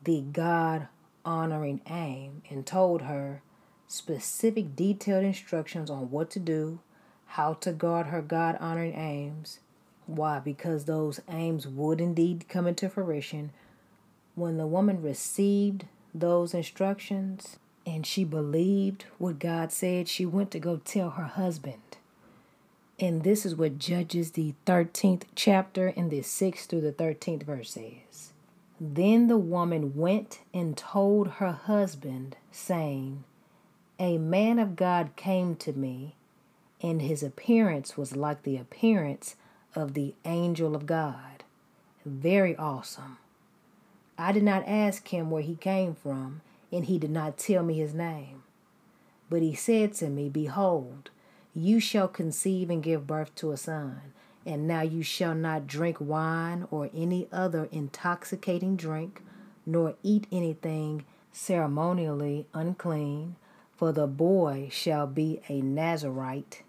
the 0.04 0.22
God 0.22 0.88
honoring 1.24 1.82
aim 1.88 2.42
and 2.50 2.66
told 2.66 3.04
her 3.04 3.42
specific 3.88 4.76
detailed 4.76 5.24
instructions 5.24 5.90
on 5.90 6.10
what 6.12 6.30
to 6.32 6.40
do, 6.40 6.80
how 7.28 7.54
to 7.54 7.72
guard 7.72 8.08
her 8.08 8.22
God 8.22 8.58
honoring 8.60 8.96
aims. 8.96 9.60
Why? 10.08 10.40
Because 10.40 10.86
those 10.86 11.22
aims 11.30 11.68
would 11.68 12.02
indeed 12.02 12.46
come 12.50 12.68
into 12.68 12.90
fruition. 12.90 13.52
When 14.36 14.58
the 14.58 14.68
woman 14.68 15.02
received 15.02 15.86
those 16.14 16.54
instructions 16.54 17.58
and 17.86 18.06
she 18.06 18.24
believed 18.24 19.06
what 19.18 19.40
God 19.40 19.72
said, 19.72 20.08
she 20.08 20.26
went 20.26 20.52
to 20.52 20.60
go 20.60 20.82
tell 20.84 21.12
her 21.12 21.24
husband. 21.24 21.78
And 23.00 23.24
this 23.24 23.46
is 23.46 23.56
what 23.56 23.78
Judges 23.78 24.32
the 24.32 24.54
13th 24.66 25.24
chapter 25.36 25.89
in 25.89 26.08
the 26.10 26.22
6th 26.22 26.68
through 26.68 26.82
the 26.82 26.93
13th 26.93 27.43
verse 27.43 27.72
says. 27.72 28.32
Then 28.80 29.28
the 29.28 29.38
woman 29.38 29.96
went 29.96 30.39
and 30.54 30.78
told 30.78 31.28
her 31.28 31.52
husband, 31.52 32.38
saying, 32.52 33.26
A 34.00 34.18
man 34.18 34.60
of 34.60 34.78
God 34.78 35.16
came 35.18 35.56
to 35.58 35.74
me, 35.74 36.16
and 36.82 37.02
his 37.02 37.22
appearance 37.22 37.98
was 37.98 38.16
like 38.16 38.43
the 38.43 38.58
appearance 38.58 39.36
of 39.74 39.93
the 39.93 40.14
angel 40.24 40.76
of 40.76 40.86
God. 40.86 41.43
Very 42.06 42.56
awesome. 42.56 43.18
I 44.18 44.32
did 44.32 44.43
not 44.43 44.64
ask 44.68 45.08
him 45.10 45.30
where 45.30 45.41
he 45.41 45.56
came 45.56 45.96
from, 45.96 46.41
and 46.72 46.86
he 46.86 46.98
did 46.98 47.12
not 47.12 47.38
tell 47.38 47.64
me 47.64 47.74
his 47.74 47.93
name. 47.93 48.43
But 49.30 49.41
he 49.41 49.54
said 49.54 49.93
to 49.96 50.08
me, 50.08 50.30
Behold, 50.30 51.10
you 51.56 51.80
shall 51.80 52.08
conceive 52.08 52.70
and 52.70 52.84
give 52.84 53.08
birth 53.08 53.34
to 53.36 53.51
a 53.51 53.58
son 53.58 54.14
and 54.45 54.68
now 54.68 54.82
you 54.82 55.01
shall 55.01 55.34
not 55.34 55.66
drink 55.66 55.97
wine 55.99 56.68
or 56.70 56.89
any 56.95 57.28
other 57.32 57.68
intoxicating 57.72 58.76
drink, 58.76 59.24
nor 59.66 59.95
eat 60.03 60.28
anything 60.32 61.03
ceremonially 61.32 62.45
unclean, 62.53 63.36
for 63.76 63.91
the 63.91 64.08
boy 64.08 64.70
shall 64.72 65.08
be 65.08 65.41
a 65.49 65.62
Nazarite 65.62 66.62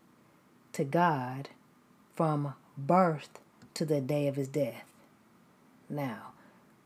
to 0.72 0.84
God 0.84 1.51
from 2.14 2.55
birth 2.78 3.39
to 3.74 3.84
the 3.84 4.01
day 4.01 4.26
of 4.26 4.37
his 4.37 4.49
death. 4.49 4.91
Now, 5.89 6.32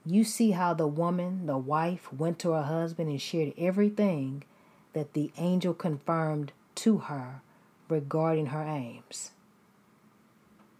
you 0.04 0.24
see 0.24 0.50
how 0.50 0.74
the 0.74 0.88
woman, 0.88 1.46
the 1.46 1.56
wife, 1.56 2.12
went 2.12 2.38
to 2.40 2.50
her 2.50 2.64
husband 2.64 3.08
and 3.08 3.22
shared 3.22 3.54
everything 3.56 4.42
that 4.92 5.12
the 5.12 5.30
angel 5.38 5.72
confirmed 5.72 6.52
to 6.74 6.98
her 6.98 7.42
regarding 7.90 8.46
her 8.46 8.62
aims. 8.62 9.32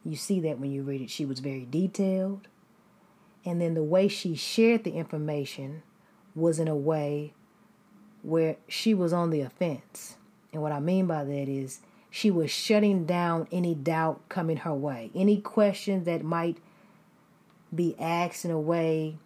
You 0.05 0.17
see 0.17 0.41
that 0.41 0.59
when 0.59 0.73
you 0.73 0.83
read 0.83 1.03
it. 1.03 1.11
She 1.11 1.25
was 1.25 1.41
very 1.41 1.67
detailed. 1.71 2.49
And 3.45 3.61
then 3.61 3.75
the 3.75 3.83
way 3.83 4.09
she 4.09 4.35
shared 4.35 4.85
the 4.85 4.93
information 4.93 5.83
was 6.35 6.59
in 6.59 6.69
a 6.69 6.77
way 6.77 7.33
where 8.23 8.57
she 8.69 8.95
was 8.95 9.13
on 9.13 9.31
the 9.31 9.41
offense. 9.41 10.17
And 10.53 10.63
what 10.63 10.73
I 10.73 10.81
mean 10.81 11.07
by 11.07 11.25
that 11.25 11.49
is 11.49 11.81
she 12.11 12.31
was 12.31 12.51
shutting 12.51 13.07
down 13.07 13.47
any 13.53 13.75
doubt 13.75 14.29
coming 14.29 14.59
her 14.59 14.75
way, 14.75 15.11
any 15.15 15.41
question 15.41 16.05
that 16.05 16.25
might 16.25 16.59
be 17.75 17.95
asked 17.99 18.45
in 18.45 18.51
a 18.51 18.61
way 18.61 19.17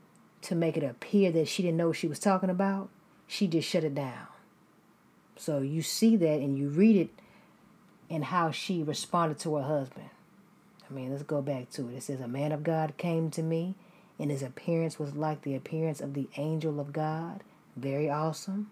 to 0.42 0.54
make 0.54 0.76
it 0.76 0.84
appear 0.84 1.32
that 1.32 1.48
she 1.48 1.62
didn't 1.62 1.78
know 1.78 1.88
what 1.88 1.96
she 1.96 2.06
was 2.06 2.18
talking 2.18 2.50
about. 2.50 2.90
She 3.26 3.46
just 3.46 3.68
shut 3.68 3.84
it 3.84 3.94
down. 3.94 4.26
So 5.36 5.60
you 5.60 5.82
see 5.82 6.16
that 6.16 6.40
and 6.40 6.58
you 6.58 6.68
read 6.68 6.96
it 6.96 7.10
and 8.14 8.26
how 8.26 8.52
she 8.52 8.80
responded 8.80 9.40
to 9.40 9.56
her 9.56 9.64
husband. 9.64 10.08
I 10.88 10.92
mean, 10.92 11.10
let's 11.10 11.24
go 11.24 11.42
back 11.42 11.70
to 11.70 11.88
it. 11.88 11.96
It 11.96 12.02
says, 12.04 12.20
A 12.20 12.28
man 12.28 12.52
of 12.52 12.62
God 12.62 12.96
came 12.96 13.28
to 13.32 13.42
me, 13.42 13.74
and 14.20 14.30
his 14.30 14.40
appearance 14.40 15.00
was 15.00 15.16
like 15.16 15.42
the 15.42 15.56
appearance 15.56 16.00
of 16.00 16.14
the 16.14 16.28
angel 16.36 16.78
of 16.78 16.92
God. 16.92 17.42
Very 17.76 18.08
awesome. 18.08 18.70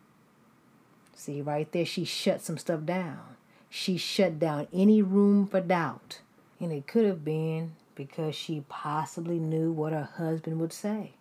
See, 1.16 1.42
right 1.42 1.70
there, 1.72 1.84
she 1.84 2.04
shut 2.04 2.40
some 2.40 2.56
stuff 2.56 2.84
down. 2.84 3.36
She 3.68 3.96
shut 3.96 4.38
down 4.38 4.68
any 4.72 5.02
room 5.02 5.48
for 5.48 5.60
doubt. 5.60 6.20
And 6.60 6.70
it 6.70 6.86
could 6.86 7.04
have 7.04 7.24
been 7.24 7.72
because 7.96 8.36
she 8.36 8.62
possibly 8.68 9.40
knew 9.40 9.72
what 9.72 9.92
her 9.92 10.08
husband 10.18 10.60
would 10.60 10.72
say 10.72 11.14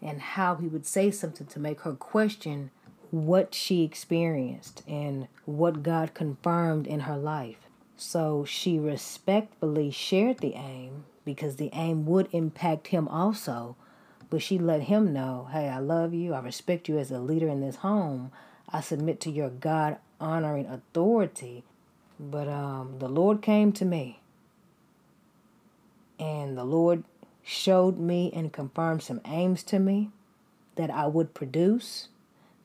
and 0.00 0.20
how 0.20 0.54
he 0.54 0.68
would 0.68 0.86
say 0.86 1.10
something 1.10 1.48
to 1.48 1.58
make 1.58 1.80
her 1.80 1.94
question 1.94 2.70
what 3.10 3.54
she 3.54 3.82
experienced 3.82 4.82
and 4.86 5.28
what 5.44 5.82
God 5.82 6.14
confirmed 6.14 6.86
in 6.86 7.00
her 7.00 7.16
life. 7.16 7.56
So 7.96 8.44
she 8.44 8.78
respectfully 8.78 9.90
shared 9.90 10.38
the 10.38 10.54
aim 10.54 11.04
because 11.24 11.56
the 11.56 11.70
aim 11.72 12.06
would 12.06 12.28
impact 12.32 12.88
him 12.88 13.08
also. 13.08 13.76
But 14.30 14.42
she 14.42 14.58
let 14.58 14.82
him 14.82 15.12
know, 15.12 15.48
hey, 15.52 15.68
I 15.68 15.78
love 15.78 16.14
you. 16.14 16.34
I 16.34 16.40
respect 16.40 16.88
you 16.88 16.98
as 16.98 17.10
a 17.10 17.18
leader 17.18 17.48
in 17.48 17.60
this 17.60 17.76
home. 17.76 18.30
I 18.68 18.80
submit 18.80 19.20
to 19.20 19.30
your 19.30 19.50
God 19.50 19.98
honoring 20.20 20.66
authority. 20.66 21.64
But 22.18 22.46
um, 22.46 22.96
the 23.00 23.08
Lord 23.08 23.42
came 23.42 23.72
to 23.72 23.84
me. 23.84 24.20
And 26.18 26.56
the 26.56 26.64
Lord 26.64 27.02
showed 27.42 27.98
me 27.98 28.30
and 28.32 28.52
confirmed 28.52 29.02
some 29.02 29.20
aims 29.24 29.62
to 29.64 29.78
me 29.80 30.10
that 30.76 30.90
I 30.90 31.06
would 31.06 31.34
produce. 31.34 32.08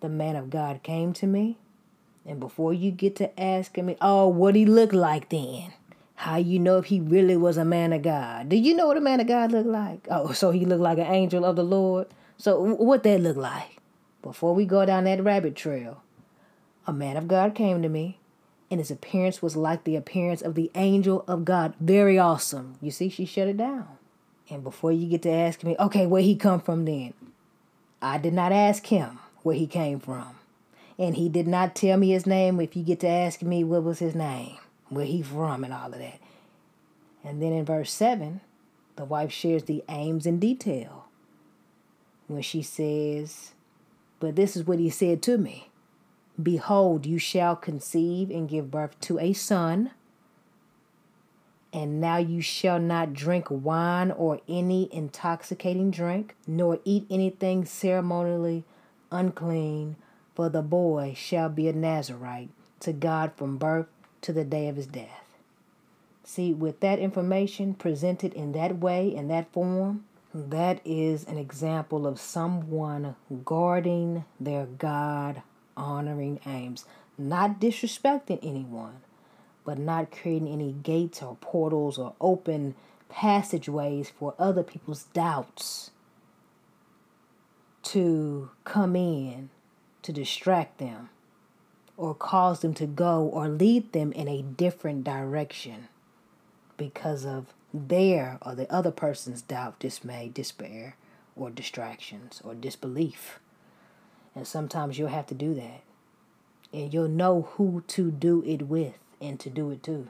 The 0.05 0.09
man 0.09 0.35
of 0.35 0.51
God 0.51 0.83
came 0.83 1.13
to 1.13 1.25
me 1.25 1.57
and 2.27 2.39
before 2.39 2.71
you 2.75 2.91
get 2.91 3.15
to 3.15 3.39
asking 3.41 3.87
me, 3.87 3.97
oh, 3.99 4.27
what 4.27 4.53
he 4.53 4.63
look 4.63 4.93
like 4.93 5.29
then? 5.29 5.73
How 6.13 6.35
you 6.35 6.59
know 6.59 6.77
if 6.77 6.85
he 6.85 6.99
really 6.99 7.35
was 7.35 7.57
a 7.57 7.65
man 7.65 7.91
of 7.91 8.03
God? 8.03 8.49
Do 8.49 8.55
you 8.55 8.75
know 8.75 8.85
what 8.85 8.97
a 8.97 9.01
man 9.01 9.19
of 9.19 9.25
God 9.25 9.51
looked 9.51 9.67
like? 9.67 10.07
Oh, 10.11 10.31
so 10.31 10.51
he 10.51 10.63
looked 10.63 10.83
like 10.83 10.99
an 10.99 11.07
angel 11.07 11.43
of 11.43 11.55
the 11.55 11.63
Lord. 11.63 12.05
So 12.37 12.59
what 12.59 13.01
that 13.01 13.19
look 13.19 13.35
like? 13.35 13.79
Before 14.21 14.53
we 14.53 14.65
go 14.65 14.85
down 14.85 15.05
that 15.05 15.23
rabbit 15.23 15.55
trail, 15.55 16.03
a 16.85 16.93
man 16.93 17.17
of 17.17 17.27
God 17.27 17.55
came 17.55 17.81
to 17.81 17.89
me, 17.89 18.19
and 18.69 18.79
his 18.79 18.91
appearance 18.91 19.41
was 19.41 19.55
like 19.55 19.85
the 19.85 19.95
appearance 19.95 20.43
of 20.43 20.53
the 20.53 20.69
angel 20.75 21.25
of 21.27 21.45
God. 21.45 21.73
Very 21.79 22.19
awesome. 22.19 22.75
You 22.79 22.91
see, 22.91 23.09
she 23.09 23.25
shut 23.25 23.47
it 23.47 23.57
down. 23.57 23.87
And 24.51 24.63
before 24.63 24.91
you 24.91 25.07
get 25.07 25.23
to 25.23 25.31
ask 25.31 25.63
me, 25.63 25.75
okay, 25.79 26.05
where 26.05 26.21
he 26.21 26.35
come 26.35 26.61
from 26.61 26.85
then? 26.85 27.15
I 28.03 28.19
did 28.19 28.35
not 28.35 28.51
ask 28.51 28.85
him 28.85 29.17
where 29.45 29.55
he 29.55 29.67
came 29.67 29.99
from. 29.99 30.39
And 30.97 31.15
he 31.15 31.29
did 31.29 31.45
not 31.45 31.75
tell 31.75 31.99
me 31.99 32.09
his 32.09 32.25
name 32.25 32.59
if 32.59 32.75
you 32.75 32.81
get 32.81 33.01
to 33.01 33.07
ask 33.07 33.43
me 33.43 33.63
what 33.63 33.83
was 33.83 33.99
his 33.99 34.15
name, 34.15 34.57
where 34.89 35.05
he 35.05 35.21
from 35.21 35.63
and 35.63 35.71
all 35.71 35.93
of 35.93 35.99
that. 35.99 36.19
And 37.23 37.39
then 37.39 37.51
in 37.51 37.63
verse 37.63 37.91
7, 37.91 38.41
the 38.95 39.05
wife 39.05 39.31
shares 39.31 39.65
the 39.65 39.83
aims 39.87 40.25
in 40.25 40.39
detail. 40.39 41.05
When 42.25 42.41
she 42.41 42.63
says, 42.63 43.51
But 44.19 44.35
this 44.35 44.57
is 44.57 44.65
what 44.65 44.79
he 44.79 44.89
said 44.89 45.21
to 45.23 45.37
me 45.37 45.69
Behold, 46.41 47.05
you 47.05 47.19
shall 47.19 47.55
conceive 47.55 48.31
and 48.31 48.49
give 48.49 48.71
birth 48.71 48.99
to 49.01 49.19
a 49.19 49.33
son 49.33 49.91
and 51.71 51.99
now 51.99 52.15
you 52.15 52.41
shall 52.41 52.79
not 52.79 53.13
drink 53.13 53.47
wine 53.49 54.09
or 54.09 54.39
any 54.47 54.87
intoxicating 54.93 55.91
drink, 55.91 56.33
nor 56.47 56.79
eat 56.85 57.05
anything 57.11 57.65
ceremonially 57.65 58.63
unclean, 59.15 59.95
for 60.35 60.49
the 60.49 60.61
boy 60.61 61.13
shall 61.15 61.49
be 61.49 61.67
a 61.67 61.73
Nazarite 61.73 62.49
to 62.81 62.91
God 62.91 63.31
from 63.35 63.57
birth 63.57 63.87
to 64.21 64.33
the 64.33 64.43
day 64.43 64.67
of 64.67 64.75
his 64.75 64.87
death. 64.87 65.25
See, 66.23 66.53
with 66.53 66.79
that 66.81 66.99
information 66.99 67.73
presented 67.75 68.33
in 68.33 68.51
that 68.53 68.79
way, 68.79 69.15
in 69.15 69.27
that 69.29 69.51
form, 69.53 70.05
that 70.33 70.81
is 70.83 71.23
an 71.25 71.37
example 71.37 72.05
of 72.05 72.19
someone 72.19 73.15
guarding 73.45 74.25
their 74.39 74.65
God 74.65 75.41
honoring 75.77 76.39
aims, 76.45 76.85
not 77.17 77.59
disrespecting 77.59 78.39
anyone, 78.41 78.97
but 79.63 79.77
not 79.77 80.11
creating 80.11 80.49
any 80.49 80.71
gates 80.71 81.21
or 81.21 81.37
portals 81.39 81.97
or 81.97 82.13
open 82.19 82.75
passageways 83.07 84.09
for 84.09 84.33
other 84.37 84.63
people's 84.63 85.03
doubts 85.13 85.91
to 87.85 88.49
come 88.63 88.95
in 88.95 89.49
to 90.01 90.11
distract 90.11 90.79
them 90.79 91.09
or 91.97 92.13
cause 92.13 92.59
them 92.59 92.73
to 92.73 92.85
go 92.85 93.23
or 93.23 93.47
lead 93.47 93.91
them 93.93 94.11
in 94.11 94.27
a 94.27 94.41
different 94.41 95.03
direction 95.03 95.87
because 96.77 97.25
of 97.25 97.45
their 97.73 98.37
or 98.41 98.55
the 98.55 98.71
other 98.71 98.91
person's 98.91 99.41
doubt, 99.41 99.79
dismay, 99.79 100.29
despair, 100.33 100.95
or 101.35 101.49
distractions 101.49 102.41
or 102.43 102.53
disbelief. 102.53 103.39
And 104.33 104.47
sometimes 104.47 104.97
you'll 104.97 105.09
have 105.09 105.27
to 105.27 105.35
do 105.35 105.53
that. 105.53 105.81
And 106.73 106.93
you'll 106.93 107.07
know 107.07 107.43
who 107.53 107.83
to 107.87 108.11
do 108.11 108.43
it 108.45 108.63
with 108.63 108.97
and 109.21 109.39
to 109.39 109.49
do 109.49 109.71
it 109.71 109.83
to. 109.83 110.09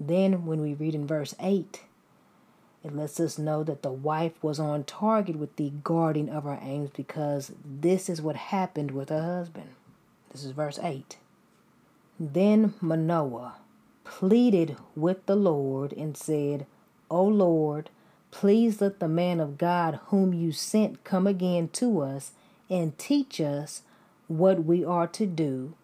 Then, 0.00 0.46
when 0.46 0.60
we 0.60 0.74
read 0.74 0.94
in 0.94 1.06
verse 1.06 1.34
8, 1.40 1.82
it 2.84 2.94
lets 2.94 3.18
us 3.18 3.38
know 3.38 3.64
that 3.64 3.82
the 3.82 3.92
wife 3.92 4.32
was 4.42 4.60
on 4.60 4.84
target 4.84 5.36
with 5.36 5.56
the 5.56 5.72
guarding 5.82 6.28
of 6.28 6.44
her 6.44 6.58
aims 6.62 6.90
because 6.90 7.52
this 7.64 8.08
is 8.08 8.22
what 8.22 8.36
happened 8.36 8.92
with 8.92 9.08
her 9.08 9.22
husband. 9.22 9.70
This 10.30 10.44
is 10.44 10.52
verse 10.52 10.78
8. 10.80 11.16
Then 12.20 12.74
Manoah 12.80 13.56
pleaded 14.04 14.76
with 14.96 15.26
the 15.26 15.36
Lord 15.36 15.92
and 15.92 16.16
said, 16.16 16.66
O 17.10 17.24
Lord, 17.24 17.90
please 18.30 18.80
let 18.80 19.00
the 19.00 19.08
man 19.08 19.40
of 19.40 19.58
God 19.58 20.00
whom 20.06 20.32
you 20.32 20.52
sent 20.52 21.04
come 21.04 21.26
again 21.26 21.68
to 21.74 22.00
us 22.00 22.32
and 22.70 22.96
teach 22.98 23.40
us 23.40 23.82
what 24.26 24.64
we 24.64 24.84
are 24.84 25.06
to 25.08 25.26
do 25.26 25.74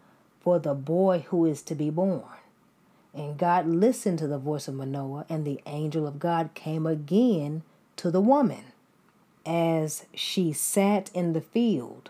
for 0.41 0.59
the 0.59 0.73
boy 0.73 1.25
who 1.29 1.45
is 1.45 1.61
to 1.63 1.75
be 1.75 1.89
born. 1.89 2.23
And 3.15 3.37
God 3.37 3.67
listened 3.67 4.19
to 4.19 4.27
the 4.27 4.37
voice 4.37 4.67
of 4.67 4.75
Manoah, 4.75 5.25
and 5.29 5.45
the 5.45 5.61
angel 5.65 6.05
of 6.05 6.19
God 6.19 6.49
came 6.53 6.85
again 6.85 7.63
to 7.95 8.11
the 8.11 8.21
woman 8.21 8.65
as 9.45 10.05
she 10.13 10.51
sat 10.51 11.09
in 11.13 11.33
the 11.33 11.41
field. 11.41 12.09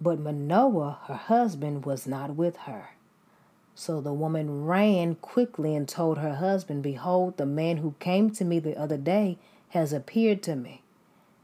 But 0.00 0.18
Manoah, 0.18 0.98
her 1.06 1.14
husband, 1.14 1.84
was 1.84 2.06
not 2.06 2.34
with 2.34 2.56
her. 2.58 2.90
So 3.74 4.00
the 4.00 4.12
woman 4.12 4.66
ran 4.66 5.14
quickly 5.16 5.74
and 5.76 5.88
told 5.88 6.18
her 6.18 6.34
husband, 6.34 6.82
Behold, 6.82 7.36
the 7.36 7.46
man 7.46 7.76
who 7.78 7.94
came 8.00 8.30
to 8.32 8.44
me 8.44 8.58
the 8.58 8.76
other 8.76 8.96
day 8.98 9.38
has 9.68 9.92
appeared 9.92 10.42
to 10.42 10.56
me. 10.56 10.82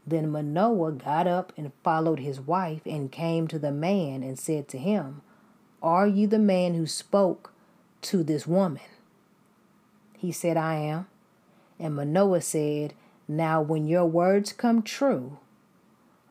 Then 0.05 0.31
Manoah 0.31 0.91
got 0.91 1.27
up 1.27 1.53
and 1.55 1.71
followed 1.83 2.19
his 2.19 2.41
wife 2.41 2.81
and 2.85 3.11
came 3.11 3.47
to 3.47 3.57
the 3.57 3.71
man 3.71 4.21
and 4.21 4.37
said 4.37 4.67
to 4.69 4.77
him, 4.77 5.21
are 5.81 6.07
you 6.07 6.25
the 6.25 6.39
man 6.39 6.73
who 6.73 6.87
spoke 6.87 7.53
to 8.01 8.23
this 8.23 8.47
woman? 8.47 8.81
He 10.17 10.31
said, 10.31 10.57
I 10.57 10.75
am. 10.75 11.07
And 11.79 11.95
Manoah 11.95 12.41
said, 12.41 12.93
Now, 13.27 13.61
when 13.61 13.87
your 13.87 14.05
words 14.05 14.51
come 14.51 14.81
true, 14.81 15.37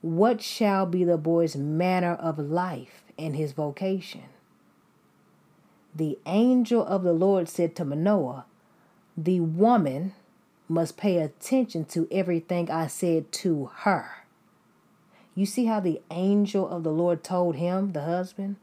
what 0.03 0.43
shall 0.43 0.87
be 0.87 1.05
the 1.05 1.16
boy's 1.16 1.57
manner 1.57 2.14
of 2.14 2.39
life 2.39 3.05
and 3.18 3.37
his 3.37 3.53
vocation? 3.53 4.24
The 5.95 6.18
angel 6.26 6.84
of 6.84 7.05
the 7.05 7.12
Lord 7.12 7.49
said 7.49 7.74
to 7.76 7.84
Manoah, 7.84 8.45
The 9.16 9.41
woman 9.41 10.14
must 10.68 10.97
pay 10.97 11.18
attention 11.18 11.84
to 11.87 12.09
everything 12.11 12.70
I 12.70 12.89
said 12.89 13.30
to 13.32 13.70
her. 13.78 14.26
You 15.34 15.47
see 15.47 15.66
how 15.66 15.80
the 15.80 16.03
angel 16.11 16.68
of 16.68 16.82
the 16.82 16.91
Lord 16.91 17.22
told 17.22 17.57
him, 17.57 17.93
the 17.93 18.03
husband, 18.03 18.57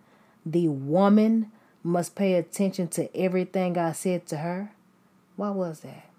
the 0.46 0.68
woman 0.68 1.52
must 1.82 2.16
pay 2.16 2.34
attention 2.34 2.88
to 2.90 3.16
everything 3.16 3.78
I 3.78 3.94
said 3.94 4.26
to 4.28 4.38
her? 4.38 4.73
Why 5.36 5.50
was 5.50 5.82
that? 5.82 6.10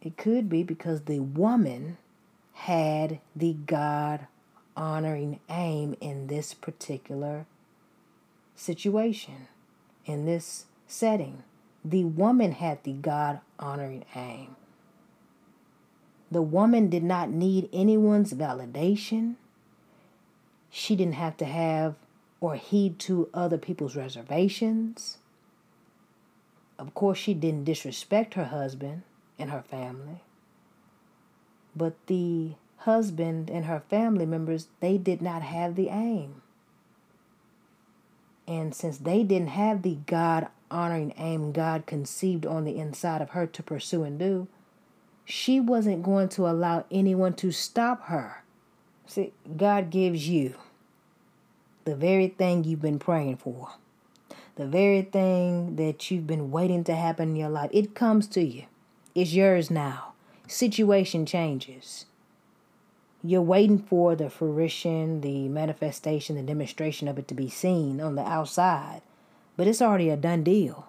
It 0.00 0.16
could 0.16 0.48
be 0.48 0.62
because 0.62 1.02
the 1.02 1.20
woman 1.20 1.98
had 2.52 3.20
the 3.34 3.54
God 3.54 4.26
honoring 4.76 5.40
aim 5.50 5.96
in 6.00 6.28
this 6.28 6.54
particular 6.54 7.46
situation, 8.54 9.48
in 10.06 10.24
this 10.24 10.66
setting. 10.86 11.42
The 11.84 12.04
woman 12.04 12.52
had 12.52 12.84
the 12.84 12.92
God 12.92 13.40
honoring 13.58 14.04
aim. 14.14 14.56
The 16.30 16.42
woman 16.42 16.88
did 16.88 17.02
not 17.02 17.30
need 17.30 17.68
anyone's 17.72 18.34
validation. 18.34 19.34
She 20.70 20.94
didn't 20.94 21.14
have 21.14 21.36
to 21.38 21.44
have 21.44 21.94
or 22.40 22.54
heed 22.54 22.98
to 23.00 23.28
other 23.32 23.58
people's 23.58 23.96
reservations. 23.96 25.17
Of 26.78 26.94
course, 26.94 27.18
she 27.18 27.34
didn't 27.34 27.64
disrespect 27.64 28.34
her 28.34 28.46
husband 28.46 29.02
and 29.38 29.50
her 29.50 29.62
family. 29.62 30.22
But 31.74 31.94
the 32.06 32.52
husband 32.78 33.50
and 33.50 33.64
her 33.64 33.80
family 33.88 34.26
members, 34.26 34.68
they 34.80 34.98
did 34.98 35.20
not 35.20 35.42
have 35.42 35.74
the 35.74 35.88
aim. 35.88 36.42
And 38.46 38.74
since 38.74 38.98
they 38.98 39.22
didn't 39.22 39.48
have 39.48 39.82
the 39.82 39.98
God 40.06 40.48
honoring 40.70 41.12
aim 41.18 41.52
God 41.52 41.86
conceived 41.86 42.46
on 42.46 42.64
the 42.64 42.78
inside 42.78 43.20
of 43.20 43.30
her 43.30 43.46
to 43.46 43.62
pursue 43.62 44.04
and 44.04 44.18
do, 44.18 44.48
she 45.24 45.60
wasn't 45.60 46.02
going 46.02 46.28
to 46.30 46.48
allow 46.48 46.84
anyone 46.90 47.34
to 47.34 47.50
stop 47.50 48.04
her 48.04 48.42
See, 49.08 49.32
God 49.56 49.88
gives 49.88 50.28
you 50.28 50.54
the 51.86 51.96
very 51.96 52.28
thing 52.28 52.62
you've 52.62 52.82
been 52.82 52.98
praying 52.98 53.38
for, 53.38 53.70
the 54.58 54.66
very 54.66 55.02
thing 55.02 55.76
that 55.76 56.10
you've 56.10 56.26
been 56.26 56.50
waiting 56.50 56.82
to 56.84 56.94
happen 56.94 57.30
in 57.30 57.36
your 57.36 57.48
life. 57.48 57.70
It 57.72 57.94
comes 57.94 58.26
to 58.28 58.42
you, 58.42 58.64
it's 59.14 59.32
yours 59.32 59.70
now. 59.70 60.12
Situation 60.48 61.24
changes. 61.26 62.06
You're 63.22 63.42
waiting 63.42 63.78
for 63.78 64.16
the 64.16 64.30
fruition, 64.30 65.20
the 65.20 65.48
manifestation, 65.48 66.36
the 66.36 66.42
demonstration 66.42 67.06
of 67.06 67.18
it 67.18 67.28
to 67.28 67.34
be 67.34 67.48
seen 67.48 68.00
on 68.00 68.16
the 68.16 68.22
outside, 68.22 69.02
but 69.56 69.66
it's 69.66 69.82
already 69.82 70.10
a 70.10 70.16
done 70.16 70.42
deal. 70.42 70.88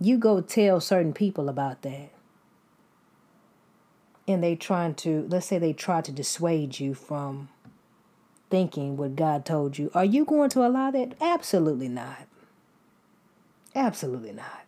You 0.00 0.16
go 0.16 0.40
tell 0.40 0.80
certain 0.80 1.12
people 1.12 1.48
about 1.48 1.82
that 1.82 2.10
and 4.26 4.42
they 4.42 4.56
trying 4.56 4.94
to 4.94 5.26
let's 5.28 5.46
say 5.46 5.58
they 5.58 5.72
try 5.72 6.00
to 6.00 6.12
dissuade 6.12 6.80
you 6.80 6.94
from 6.94 7.48
thinking 8.48 8.96
what 8.96 9.16
God 9.16 9.44
told 9.44 9.78
you, 9.78 9.90
are 9.94 10.04
you 10.04 10.24
going 10.24 10.50
to 10.50 10.66
allow 10.66 10.90
that? 10.90 11.14
Absolutely 11.20 11.88
not. 11.88 12.26
Absolutely 13.80 14.32
not. 14.32 14.66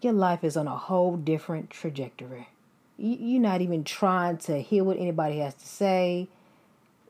Your 0.00 0.12
life 0.12 0.44
is 0.44 0.56
on 0.56 0.68
a 0.68 0.76
whole 0.76 1.16
different 1.16 1.70
trajectory. 1.70 2.48
You're 2.96 3.42
not 3.42 3.62
even 3.62 3.82
trying 3.82 4.36
to 4.38 4.62
hear 4.62 4.84
what 4.84 4.96
anybody 4.96 5.38
has 5.38 5.54
to 5.54 5.66
say. 5.66 6.28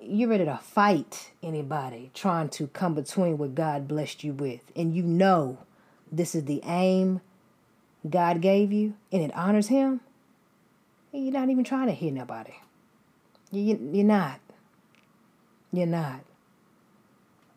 You're 0.01 0.31
ready 0.31 0.47
to 0.47 0.57
fight 0.57 1.33
anybody 1.43 2.11
trying 2.15 2.49
to 2.51 2.69
come 2.69 2.95
between 2.95 3.37
what 3.37 3.55
God 3.55 3.87
blessed 3.87 4.25
you 4.25 4.33
with. 4.33 4.73
And 4.75 4.97
you 4.97 5.03
know 5.03 5.59
this 6.11 6.35
is 6.35 6.47
the 6.47 6.63
aim 6.65 7.21
God 8.09 8.41
gave 8.41 8.73
you 8.73 8.95
and 9.13 9.23
it 9.23 9.35
honors 9.37 9.69
Him, 9.69 10.01
you're 11.13 11.33
not 11.33 11.51
even 11.51 11.65
trying 11.65 11.89
to 11.89 11.93
hear 11.93 12.11
nobody. 12.11 12.55
You, 13.51 13.79
you're 13.93 14.07
not. 14.07 14.41
You're 15.75 15.87
not. 15.87 16.21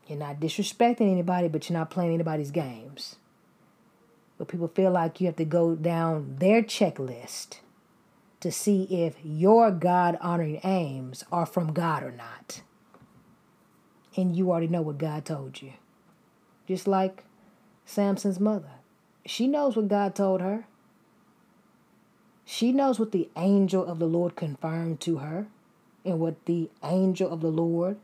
You're 0.07 0.19
not 0.19 0.41
disrespecting 0.41 1.09
anybody, 1.09 1.47
but 1.47 1.69
you're 1.69 1.79
not 1.79 1.89
playing 1.89 2.13
anybody's 2.13 2.51
games. 2.51 3.15
But 4.41 4.47
people 4.47 4.69
feel 4.69 4.89
like 4.89 5.21
you 5.21 5.27
have 5.27 5.35
to 5.35 5.45
go 5.45 5.75
down 5.75 6.37
their 6.39 6.63
checklist 6.63 7.59
to 8.39 8.51
see 8.51 8.85
if 8.85 9.17
your 9.23 9.69
God 9.69 10.17
honoring 10.19 10.59
aims 10.63 11.23
are 11.31 11.45
from 11.45 11.73
God 11.73 12.01
or 12.01 12.11
not. 12.11 12.63
And 14.17 14.35
you 14.35 14.49
already 14.49 14.65
know 14.65 14.81
what 14.81 14.97
God 14.97 15.25
told 15.25 15.61
you. 15.61 15.73
Just 16.67 16.87
like 16.87 17.23
Samson's 17.85 18.39
mother. 18.39 18.71
She 19.27 19.45
knows 19.45 19.75
what 19.75 19.89
God 19.89 20.15
told 20.15 20.41
her. 20.41 20.65
She 22.43 22.71
knows 22.71 22.99
what 22.99 23.11
the 23.11 23.29
angel 23.37 23.85
of 23.85 23.99
the 23.99 24.07
Lord 24.07 24.35
confirmed 24.35 25.01
to 25.01 25.17
her 25.17 25.45
and 26.03 26.19
what 26.19 26.45
the 26.45 26.71
angel 26.83 27.31
of 27.31 27.41
the 27.41 27.51
Lord 27.51 27.97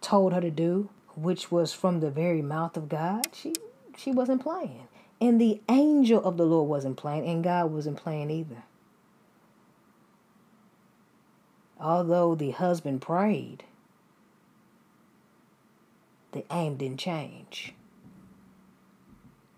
told 0.00 0.32
her 0.32 0.40
to 0.40 0.50
do, 0.50 0.88
which 1.14 1.52
was 1.52 1.72
from 1.72 2.00
the 2.00 2.10
very 2.10 2.42
mouth 2.42 2.76
of 2.76 2.88
God. 2.88 3.28
She 3.32 3.54
she 3.96 4.10
wasn't 4.10 4.42
playing. 4.42 4.88
And 5.20 5.40
the 5.40 5.60
angel 5.68 6.24
of 6.24 6.36
the 6.36 6.46
Lord 6.46 6.68
wasn't 6.68 6.96
playing, 6.96 7.26
and 7.26 7.44
God 7.44 7.70
wasn't 7.70 7.98
playing 7.98 8.30
either. 8.30 8.62
Although 11.78 12.34
the 12.34 12.50
husband 12.50 13.02
prayed, 13.02 13.64
the 16.32 16.44
aim 16.50 16.76
didn't 16.76 17.00
change. 17.00 17.74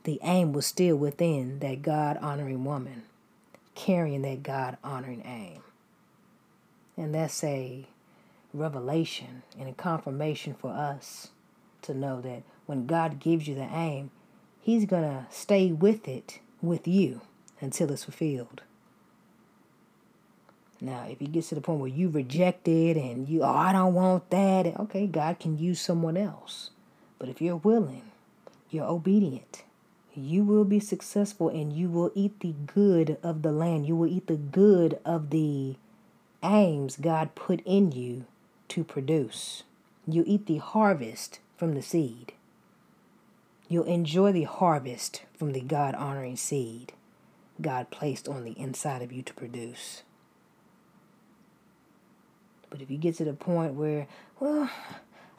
The 0.04 0.18
aim 0.22 0.52
was 0.52 0.66
still 0.66 0.96
within 0.96 1.60
that 1.60 1.82
God 1.82 2.16
honoring 2.18 2.64
woman, 2.64 3.04
carrying 3.74 4.22
that 4.22 4.42
God 4.42 4.78
honoring 4.82 5.22
aim. 5.24 5.62
And 6.96 7.14
that's 7.14 7.42
a 7.44 7.86
revelation 8.52 9.42
and 9.58 9.68
a 9.68 9.72
confirmation 9.72 10.54
for 10.54 10.72
us 10.72 11.28
to 11.82 11.94
know 11.94 12.20
that 12.20 12.42
when 12.66 12.86
God 12.86 13.18
gives 13.20 13.46
you 13.46 13.54
the 13.54 13.68
aim, 13.72 14.10
He's 14.62 14.84
going 14.84 15.02
to 15.02 15.26
stay 15.30 15.72
with 15.72 16.06
it 16.06 16.38
with 16.62 16.86
you 16.86 17.20
until 17.60 17.90
it's 17.90 18.04
fulfilled. 18.04 18.62
Now, 20.80 21.06
if 21.08 21.18
he 21.18 21.26
gets 21.26 21.48
to 21.48 21.56
the 21.56 21.60
point 21.60 21.80
where 21.80 21.88
you 21.88 22.08
reject 22.08 22.66
it 22.68 22.96
and 22.96 23.28
you, 23.28 23.42
oh, 23.42 23.52
I 23.52 23.72
don't 23.72 23.94
want 23.94 24.30
that, 24.30 24.66
okay, 24.80 25.06
God 25.06 25.40
can 25.40 25.58
use 25.58 25.80
someone 25.80 26.16
else. 26.16 26.70
But 27.18 27.28
if 27.28 27.42
you're 27.42 27.56
willing, 27.56 28.02
you're 28.70 28.86
obedient, 28.86 29.64
you 30.14 30.44
will 30.44 30.64
be 30.64 30.80
successful 30.80 31.48
and 31.48 31.72
you 31.72 31.88
will 31.88 32.12
eat 32.14 32.40
the 32.40 32.54
good 32.66 33.16
of 33.22 33.42
the 33.42 33.52
land. 33.52 33.86
You 33.86 33.96
will 33.96 34.08
eat 34.08 34.28
the 34.28 34.36
good 34.36 34.98
of 35.04 35.30
the 35.30 35.76
aims 36.42 36.96
God 36.96 37.34
put 37.34 37.60
in 37.64 37.92
you 37.92 38.26
to 38.68 38.84
produce. 38.84 39.64
You 40.06 40.22
eat 40.26 40.46
the 40.46 40.58
harvest 40.58 41.40
from 41.56 41.74
the 41.74 41.82
seed. 41.82 42.32
You'll 43.72 43.84
enjoy 43.84 44.32
the 44.32 44.42
harvest 44.42 45.22
from 45.34 45.52
the 45.52 45.62
God 45.62 45.94
honoring 45.94 46.36
seed 46.36 46.92
God 47.58 47.88
placed 47.90 48.28
on 48.28 48.44
the 48.44 48.52
inside 48.60 49.00
of 49.00 49.10
you 49.10 49.22
to 49.22 49.32
produce. 49.32 50.02
But 52.68 52.82
if 52.82 52.90
you 52.90 52.98
get 52.98 53.14
to 53.16 53.24
the 53.24 53.32
point 53.32 53.72
where, 53.72 54.08
well, 54.38 54.68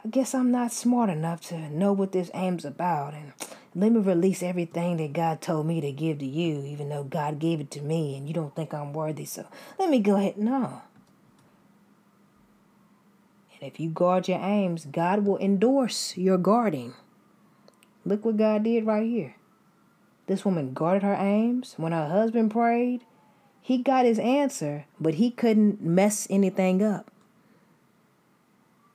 I 0.03 0.07
guess 0.09 0.33
I'm 0.33 0.49
not 0.49 0.73
smart 0.73 1.11
enough 1.11 1.41
to 1.49 1.69
know 1.69 1.93
what 1.93 2.11
this 2.11 2.31
aim's 2.33 2.65
about, 2.65 3.13
and 3.13 3.33
let 3.75 3.91
me 3.91 3.99
release 3.99 4.41
everything 4.41 4.97
that 4.97 5.13
God 5.13 5.39
told 5.39 5.67
me 5.67 5.79
to 5.81 5.91
give 5.91 6.17
to 6.17 6.25
you, 6.25 6.63
even 6.65 6.89
though 6.89 7.03
God 7.03 7.37
gave 7.37 7.59
it 7.59 7.69
to 7.69 7.81
me 7.81 8.17
and 8.17 8.27
you 8.27 8.33
don't 8.33 8.55
think 8.55 8.73
I'm 8.73 8.93
worthy, 8.93 9.25
so 9.25 9.45
let 9.77 9.91
me 9.91 9.99
go 9.99 10.15
ahead. 10.15 10.39
No. 10.39 10.81
And 13.53 13.71
if 13.71 13.79
you 13.79 13.91
guard 13.91 14.27
your 14.27 14.39
aims, 14.39 14.85
God 14.85 15.23
will 15.23 15.37
endorse 15.37 16.17
your 16.17 16.39
guarding. 16.39 16.95
Look 18.05 18.25
what 18.25 18.37
God 18.37 18.63
did 18.63 18.85
right 18.85 19.07
here. 19.07 19.35
This 20.27 20.45
woman 20.45 20.73
guarded 20.73 21.03
her 21.03 21.15
aims. 21.15 21.75
When 21.77 21.91
her 21.91 22.07
husband 22.07 22.51
prayed, 22.51 23.03
he 23.61 23.77
got 23.77 24.05
his 24.05 24.19
answer, 24.19 24.85
but 24.99 25.15
he 25.15 25.31
couldn't 25.31 25.81
mess 25.81 26.27
anything 26.29 26.83
up. 26.83 27.09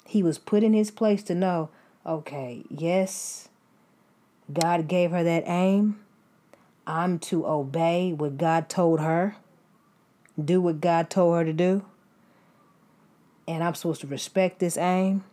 He 0.05 0.23
was 0.23 0.39
put 0.39 0.63
in 0.63 0.73
his 0.73 0.91
place 0.91 1.23
to 1.25 1.35
know 1.35 1.71
okay, 2.07 2.65
yes, 2.71 3.49
God 4.51 4.89
gave 4.89 5.11
her 5.11 5.23
that 5.23 5.45
aim. 5.47 6.01
I'm 6.87 7.19
to 7.21 7.47
obey 7.47 8.15
what 8.15 8.39
God 8.39 8.71
told 8.71 9.01
her, 9.01 9.37
do 10.43 10.61
what 10.63 10.81
God 10.81 11.11
told 11.11 11.37
her 11.37 11.45
to 11.45 11.53
do. 11.53 11.85
And 13.47 13.63
I'm 13.63 13.75
supposed 13.75 14.01
to 14.01 14.07
respect 14.07 14.59
this 14.59 14.79
aim 14.79 15.25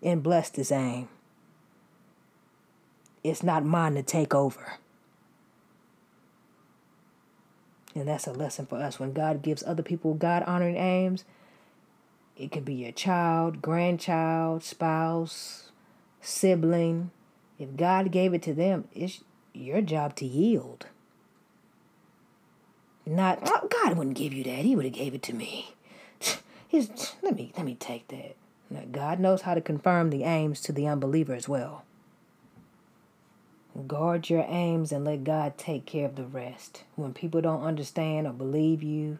and 0.00 0.22
bless 0.22 0.48
this 0.50 0.70
aim. 0.70 1.08
It's 3.24 3.42
not 3.42 3.64
mine 3.64 3.94
to 3.94 4.02
take 4.02 4.34
over. 4.34 4.78
And 7.94 8.08
that's 8.08 8.26
a 8.26 8.32
lesson 8.32 8.66
for 8.66 8.76
us. 8.76 8.98
When 8.98 9.12
God 9.12 9.42
gives 9.42 9.62
other 9.62 9.82
people 9.82 10.14
God 10.14 10.42
honoring 10.44 10.76
aims, 10.76 11.24
it 12.36 12.50
could 12.50 12.64
be 12.64 12.74
your 12.74 12.92
child, 12.92 13.60
grandchild, 13.60 14.64
spouse, 14.64 15.70
sibling. 16.20 17.10
If 17.58 17.76
God 17.76 18.10
gave 18.10 18.32
it 18.32 18.42
to 18.42 18.54
them, 18.54 18.88
it's 18.94 19.22
your 19.52 19.82
job 19.82 20.16
to 20.16 20.26
yield. 20.26 20.86
Not 23.04 23.40
oh, 23.44 23.68
God 23.68 23.98
wouldn't 23.98 24.16
give 24.16 24.32
you 24.32 24.44
that. 24.44 24.64
He 24.64 24.74
would 24.74 24.84
have 24.84 24.94
gave 24.94 25.14
it 25.14 25.22
to 25.24 25.34
me. 25.34 25.74
Let 26.72 27.36
me 27.36 27.52
let 27.56 27.66
me 27.66 27.74
take 27.74 28.08
that. 28.08 28.36
Now, 28.70 28.84
God 28.90 29.20
knows 29.20 29.42
how 29.42 29.52
to 29.52 29.60
confirm 29.60 30.08
the 30.08 30.24
aims 30.24 30.60
to 30.62 30.72
the 30.72 30.88
unbeliever 30.88 31.34
as 31.34 31.46
well. 31.46 31.84
Guard 33.86 34.28
your 34.28 34.44
aims 34.48 34.92
and 34.92 35.04
let 35.04 35.24
God 35.24 35.56
take 35.56 35.86
care 35.86 36.06
of 36.06 36.16
the 36.16 36.24
rest. 36.24 36.84
When 36.94 37.14
people 37.14 37.40
don't 37.40 37.62
understand 37.62 38.26
or 38.26 38.32
believe 38.32 38.82
you, 38.82 39.18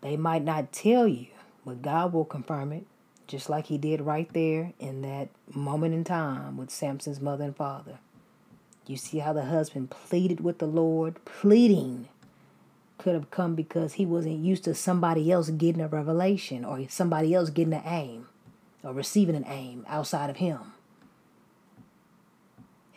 they 0.00 0.16
might 0.16 0.42
not 0.42 0.72
tell 0.72 1.06
you 1.06 1.26
but 1.64 1.82
God 1.82 2.12
will 2.12 2.24
confirm 2.24 2.72
it, 2.72 2.86
just 3.26 3.48
like 3.48 3.66
He 3.66 3.78
did 3.78 4.00
right 4.00 4.30
there 4.32 4.72
in 4.78 5.02
that 5.02 5.28
moment 5.52 5.94
in 5.94 6.04
time 6.04 6.56
with 6.56 6.70
Samson's 6.70 7.20
mother 7.20 7.44
and 7.44 7.56
father. 7.56 7.98
You 8.86 8.96
see 8.96 9.18
how 9.18 9.32
the 9.32 9.44
husband 9.44 9.90
pleaded 9.90 10.40
with 10.40 10.58
the 10.58 10.66
Lord? 10.66 11.24
Pleading 11.24 12.08
could 12.98 13.14
have 13.14 13.30
come 13.30 13.54
because 13.54 13.94
he 13.94 14.06
wasn't 14.06 14.38
used 14.38 14.64
to 14.64 14.74
somebody 14.74 15.30
else 15.30 15.50
getting 15.50 15.80
a 15.80 15.88
revelation 15.88 16.64
or 16.64 16.84
somebody 16.88 17.34
else 17.34 17.50
getting 17.50 17.74
an 17.74 17.82
aim 17.84 18.28
or 18.82 18.92
receiving 18.92 19.36
an 19.36 19.44
aim 19.46 19.84
outside 19.88 20.30
of 20.30 20.36
him. 20.36 20.58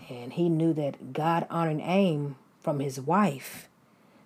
And 0.09 0.33
he 0.33 0.49
knew 0.49 0.73
that 0.73 1.13
God 1.13 1.47
honoring 1.49 1.81
aim 1.81 2.35
from 2.59 2.79
his 2.79 2.99
wife 2.99 3.67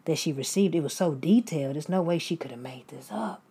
that 0.06 0.18
she 0.18 0.34
received, 0.34 0.76
it 0.76 0.84
was 0.84 0.94
so 0.94 1.14
detailed, 1.14 1.76
there's 1.76 1.90
no 1.90 2.02
way 2.02 2.18
she 2.18 2.36
could 2.36 2.52
have 2.52 2.60
made 2.60 2.88
this 2.88 3.10
up. 3.12 3.42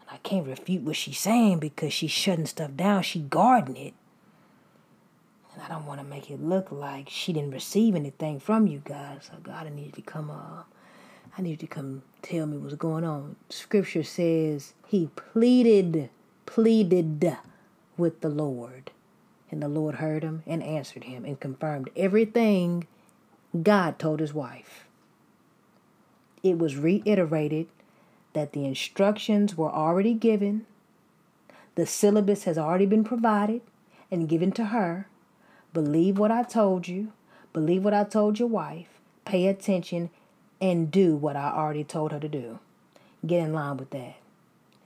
And 0.00 0.10
I 0.10 0.16
can't 0.18 0.46
refute 0.46 0.82
what 0.82 0.96
she's 0.96 1.18
saying 1.18 1.58
because 1.58 1.92
she's 1.92 2.10
shutting 2.10 2.46
stuff 2.46 2.76
down. 2.76 3.02
She 3.02 3.20
guarding 3.20 3.76
it. 3.76 3.94
And 5.52 5.62
I 5.62 5.68
don't 5.68 5.86
want 5.86 6.00
to 6.00 6.06
make 6.06 6.30
it 6.30 6.40
look 6.40 6.70
like 6.70 7.08
she 7.08 7.32
didn't 7.32 7.50
receive 7.50 7.94
anything 7.94 8.38
from 8.38 8.66
you 8.66 8.82
guys. 8.84 9.28
So 9.30 9.38
God, 9.42 9.66
I 9.66 9.70
need 9.70 9.94
to 9.94 10.02
come 10.02 10.30
uh 10.30 10.62
I 11.38 11.42
need 11.42 11.60
to 11.60 11.66
come 11.66 12.02
tell 12.22 12.46
me 12.46 12.56
what's 12.56 12.76
going 12.76 13.04
on. 13.04 13.36
Scripture 13.50 14.02
says 14.02 14.72
he 14.86 15.10
pleaded, 15.16 16.08
pleaded 16.46 17.36
with 17.98 18.22
the 18.22 18.30
Lord. 18.30 18.90
And 19.50 19.62
the 19.62 19.68
Lord 19.68 19.96
heard 19.96 20.22
him 20.22 20.42
and 20.46 20.62
answered 20.62 21.04
him 21.04 21.24
and 21.24 21.38
confirmed 21.38 21.90
everything 21.96 22.86
God 23.62 23.98
told 23.98 24.20
his 24.20 24.34
wife. 24.34 24.86
It 26.42 26.58
was 26.58 26.76
reiterated 26.76 27.68
that 28.32 28.52
the 28.52 28.64
instructions 28.64 29.56
were 29.56 29.70
already 29.70 30.14
given, 30.14 30.66
the 31.74 31.86
syllabus 31.86 32.44
has 32.44 32.58
already 32.58 32.86
been 32.86 33.04
provided 33.04 33.62
and 34.10 34.28
given 34.28 34.52
to 34.52 34.66
her. 34.66 35.08
Believe 35.72 36.18
what 36.18 36.30
I 36.30 36.42
told 36.42 36.88
you, 36.88 37.12
believe 37.52 37.84
what 37.84 37.94
I 37.94 38.04
told 38.04 38.38
your 38.38 38.48
wife, 38.48 38.88
pay 39.24 39.46
attention, 39.46 40.10
and 40.60 40.90
do 40.90 41.16
what 41.16 41.36
I 41.36 41.50
already 41.50 41.84
told 41.84 42.12
her 42.12 42.20
to 42.20 42.28
do. 42.28 42.58
Get 43.26 43.42
in 43.42 43.52
line 43.52 43.76
with 43.76 43.90
that. 43.90 44.16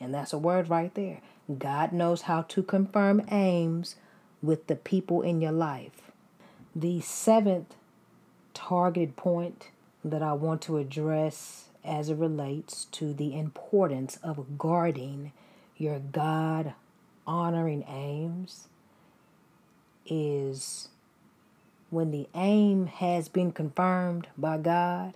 And 0.01 0.15
that's 0.15 0.33
a 0.33 0.39
word 0.39 0.69
right 0.71 0.95
there. 0.95 1.21
God 1.59 1.93
knows 1.93 2.23
how 2.23 2.43
to 2.43 2.63
confirm 2.63 3.23
aims 3.31 3.97
with 4.43 4.67
the 4.67 4.77
people 4.77 5.23
in 5.23 5.41
your 5.41 5.53
life. 5.53 6.11
The 6.75 7.01
seventh 7.01 7.75
targeted 8.55 9.17
point 9.17 9.71
that 10.05 10.23
I 10.23 10.33
want 10.33 10.63
to 10.63 10.79
address 10.79 11.69
as 11.85 12.09
it 12.11 12.17
relates 12.17 12.87
to 12.87 13.13
the 13.13 13.39
importance 13.39 14.19
of 14.23 14.59
guarding 14.59 15.33
your 15.77 15.99
God 15.99 16.75
honoring 17.27 17.85
aims 17.89 18.69
is 20.07 20.89
when 21.91 22.11
the 22.11 22.29
aim 22.35 22.87
has 22.87 23.29
been 23.29 23.53
confirmed 23.53 24.29
by 24.37 24.59
God 24.59 25.15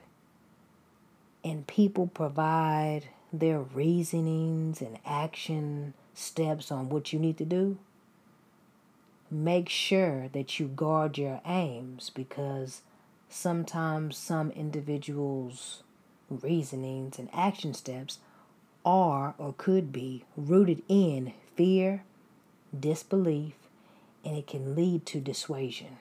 and 1.43 1.67
people 1.67 2.07
provide 2.07 3.03
their 3.33 3.61
reasonings 3.61 4.81
and 4.81 4.99
action 5.05 5.93
steps 6.15 6.71
on 6.71 6.89
what 6.89 7.13
you 7.13 7.19
need 7.19 7.37
to 7.39 7.45
do, 7.45 7.77
make 9.35 9.69
sure 9.69 10.29
that 10.33 10.61
you 10.61 10.69
guard 10.69 11.19
your 11.19 11.41
aims 11.45 12.11
because 12.11 12.83
sometimes 13.29 14.17
some 14.17 14.53
individuals' 14.53 15.83
reasonings 16.31 17.19
and 17.19 17.29
action 17.33 17.75
steps 17.75 18.19
are 18.85 19.35
or 19.37 19.55
could 19.59 19.93
be 19.93 20.25
rooted 20.37 20.83
in 20.89 21.33
fear, 21.57 22.05
disbelief, 22.79 23.55
and 24.25 24.37
it 24.37 24.47
can 24.47 24.77
lead 24.77 25.05
to 25.07 25.21
dissuasion. 25.21 25.99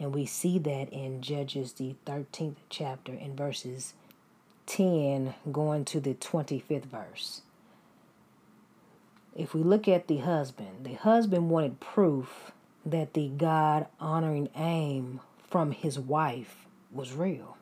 And 0.00 0.12
we 0.12 0.26
see 0.26 0.58
that 0.58 0.92
in 0.92 1.22
Judges, 1.22 1.74
the 1.74 1.94
13th 2.06 2.56
chapter, 2.68 3.12
in 3.12 3.36
verses 3.36 3.94
10 4.66 5.34
going 5.50 5.84
to 5.86 6.00
the 6.00 6.14
25th 6.14 6.84
verse. 6.86 7.42
If 9.38 9.54
we 9.54 9.62
look 9.62 9.86
at 9.86 10.08
the 10.08 10.16
husband, 10.16 10.82
the 10.82 10.94
husband 10.94 11.48
wanted 11.48 11.78
proof 11.78 12.50
that 12.84 13.14
the 13.14 13.28
God 13.28 13.86
honoring 14.00 14.48
aim 14.56 15.20
from 15.48 15.70
his 15.70 15.96
wife 15.96 16.66
was 16.90 17.12
real. 17.12 17.56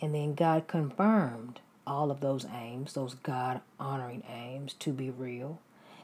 And 0.00 0.14
then 0.14 0.36
God 0.36 0.68
confirmed 0.68 1.58
all 1.84 2.12
of 2.12 2.20
those 2.20 2.46
aims, 2.46 2.92
those 2.92 3.14
God 3.14 3.60
honoring 3.80 4.22
aims, 4.32 4.74
to 4.74 4.92
be 4.92 5.10
real. 5.10 5.58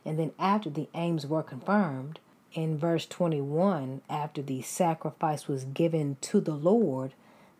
And 0.04 0.18
then 0.18 0.32
after 0.40 0.68
the 0.68 0.88
aims 0.92 1.24
were 1.24 1.44
confirmed, 1.44 2.18
in 2.52 2.76
verse 2.76 3.06
21, 3.06 4.02
after 4.10 4.42
the 4.42 4.60
sacrifice 4.62 5.46
was 5.46 5.62
given 5.66 6.16
to 6.22 6.40
the 6.40 6.56
Lord, 6.56 7.12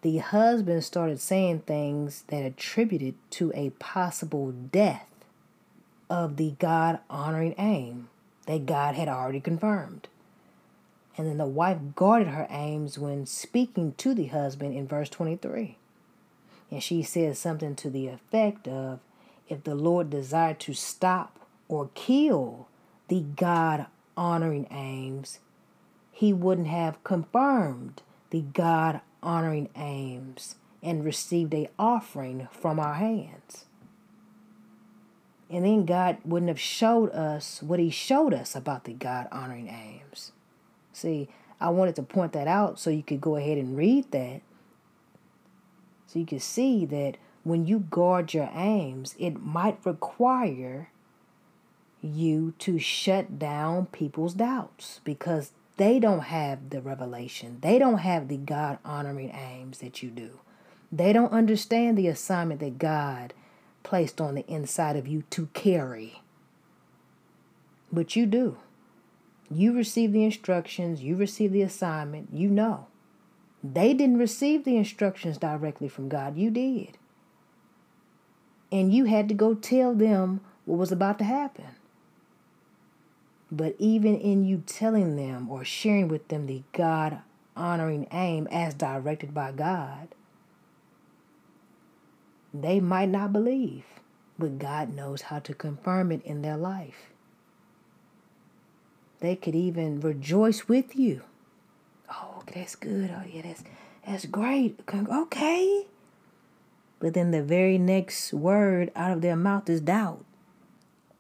the 0.02 0.18
husband 0.18 0.82
started 0.82 1.20
saying 1.20 1.60
things 1.60 2.24
that 2.26 2.44
attributed 2.44 3.14
to 3.30 3.52
a 3.54 3.70
possible 3.70 4.50
death 4.50 5.06
of 6.10 6.36
the 6.36 6.50
God 6.58 6.98
honoring 7.08 7.54
aim 7.56 8.08
that 8.46 8.66
God 8.66 8.96
had 8.96 9.08
already 9.08 9.40
confirmed. 9.40 10.08
And 11.16 11.26
then 11.26 11.38
the 11.38 11.46
wife 11.46 11.78
guarded 11.94 12.28
her 12.28 12.46
aims 12.50 12.98
when 12.98 13.26
speaking 13.26 13.94
to 13.98 14.12
the 14.12 14.26
husband 14.26 14.76
in 14.76 14.88
verse 14.88 15.08
23. 15.08 15.76
And 16.70 16.82
she 16.82 17.02
said 17.02 17.36
something 17.36 17.76
to 17.76 17.90
the 17.90 18.08
effect 18.08 18.66
of 18.66 19.00
if 19.48 19.64
the 19.64 19.74
Lord 19.74 20.10
desired 20.10 20.60
to 20.60 20.74
stop 20.74 21.38
or 21.68 21.90
kill 21.94 22.68
the 23.08 23.20
God 23.20 23.86
honoring 24.16 24.66
aims, 24.70 25.40
he 26.10 26.32
wouldn't 26.32 26.68
have 26.68 27.02
confirmed 27.04 28.02
the 28.30 28.42
God 28.42 29.00
honoring 29.22 29.68
aims 29.76 30.56
and 30.82 31.04
received 31.04 31.54
a 31.54 31.68
offering 31.78 32.48
from 32.52 32.80
our 32.80 32.94
hands. 32.94 33.66
And 35.50 35.64
then 35.64 35.84
God 35.84 36.18
wouldn't 36.24 36.48
have 36.48 36.60
showed 36.60 37.10
us 37.10 37.60
what 37.62 37.80
he 37.80 37.90
showed 37.90 38.32
us 38.32 38.54
about 38.54 38.84
the 38.84 38.92
God 38.92 39.26
honoring 39.32 39.68
aims. 39.68 40.30
See, 40.92 41.28
I 41.60 41.70
wanted 41.70 41.96
to 41.96 42.02
point 42.02 42.32
that 42.32 42.46
out 42.46 42.78
so 42.78 42.88
you 42.90 43.02
could 43.02 43.20
go 43.20 43.36
ahead 43.36 43.58
and 43.58 43.76
read 43.76 44.10
that. 44.12 44.42
So 46.06 46.18
you 46.18 46.26
can 46.26 46.40
see 46.40 46.84
that 46.86 47.16
when 47.42 47.66
you 47.66 47.80
guard 47.80 48.32
your 48.32 48.50
aims, 48.54 49.14
it 49.18 49.42
might 49.42 49.78
require 49.84 50.90
you 52.02 52.54
to 52.58 52.78
shut 52.78 53.38
down 53.38 53.86
people's 53.86 54.34
doubts 54.34 55.00
because 55.04 55.52
they 55.76 55.98
don't 55.98 56.24
have 56.24 56.70
the 56.70 56.80
revelation. 56.80 57.58
They 57.60 57.78
don't 57.78 57.98
have 57.98 58.28
the 58.28 58.36
God 58.36 58.78
honoring 58.84 59.30
aims 59.30 59.78
that 59.78 60.02
you 60.02 60.10
do. 60.10 60.38
They 60.92 61.12
don't 61.12 61.32
understand 61.32 61.96
the 61.96 62.08
assignment 62.08 62.60
that 62.60 62.78
God 62.78 63.32
placed 63.90 64.20
on 64.20 64.36
the 64.36 64.46
inside 64.46 64.94
of 64.94 65.08
you 65.08 65.24
to 65.30 65.46
carry. 65.46 66.22
But 67.90 68.14
you 68.14 68.24
do. 68.24 68.56
You 69.50 69.72
receive 69.72 70.12
the 70.12 70.22
instructions, 70.22 71.02
you 71.02 71.16
receive 71.16 71.50
the 71.50 71.62
assignment, 71.62 72.28
you 72.32 72.48
know. 72.48 72.86
They 73.64 73.92
didn't 73.92 74.18
receive 74.18 74.62
the 74.62 74.76
instructions 74.76 75.38
directly 75.38 75.88
from 75.88 76.08
God, 76.08 76.36
you 76.36 76.52
did. 76.52 76.98
And 78.70 78.94
you 78.94 79.06
had 79.06 79.26
to 79.28 79.34
go 79.34 79.54
tell 79.54 79.92
them 79.92 80.40
what 80.66 80.78
was 80.78 80.92
about 80.92 81.18
to 81.18 81.24
happen. 81.24 81.74
But 83.50 83.74
even 83.80 84.14
in 84.14 84.44
you 84.44 84.62
telling 84.64 85.16
them 85.16 85.50
or 85.50 85.64
sharing 85.64 86.06
with 86.06 86.28
them 86.28 86.46
the 86.46 86.62
God 86.72 87.22
honoring 87.56 88.06
aim 88.12 88.46
as 88.52 88.72
directed 88.72 89.34
by 89.34 89.50
God, 89.50 90.14
they 92.52 92.80
might 92.80 93.08
not 93.08 93.32
believe, 93.32 93.84
but 94.38 94.58
God 94.58 94.94
knows 94.94 95.22
how 95.22 95.38
to 95.40 95.54
confirm 95.54 96.12
it 96.12 96.22
in 96.24 96.42
their 96.42 96.56
life. 96.56 97.10
They 99.20 99.36
could 99.36 99.54
even 99.54 100.00
rejoice 100.00 100.68
with 100.68 100.96
you. 100.96 101.22
Oh, 102.10 102.42
that's 102.52 102.74
good. 102.74 103.10
Oh, 103.10 103.22
yeah, 103.30 103.42
that's 103.42 103.62
that's 104.06 104.26
great. 104.26 104.80
Okay. 104.92 105.86
But 106.98 107.14
then 107.14 107.30
the 107.30 107.42
very 107.42 107.78
next 107.78 108.32
word 108.32 108.90
out 108.96 109.12
of 109.12 109.22
their 109.22 109.36
mouth 109.36 109.68
is 109.68 109.80
doubt 109.80 110.24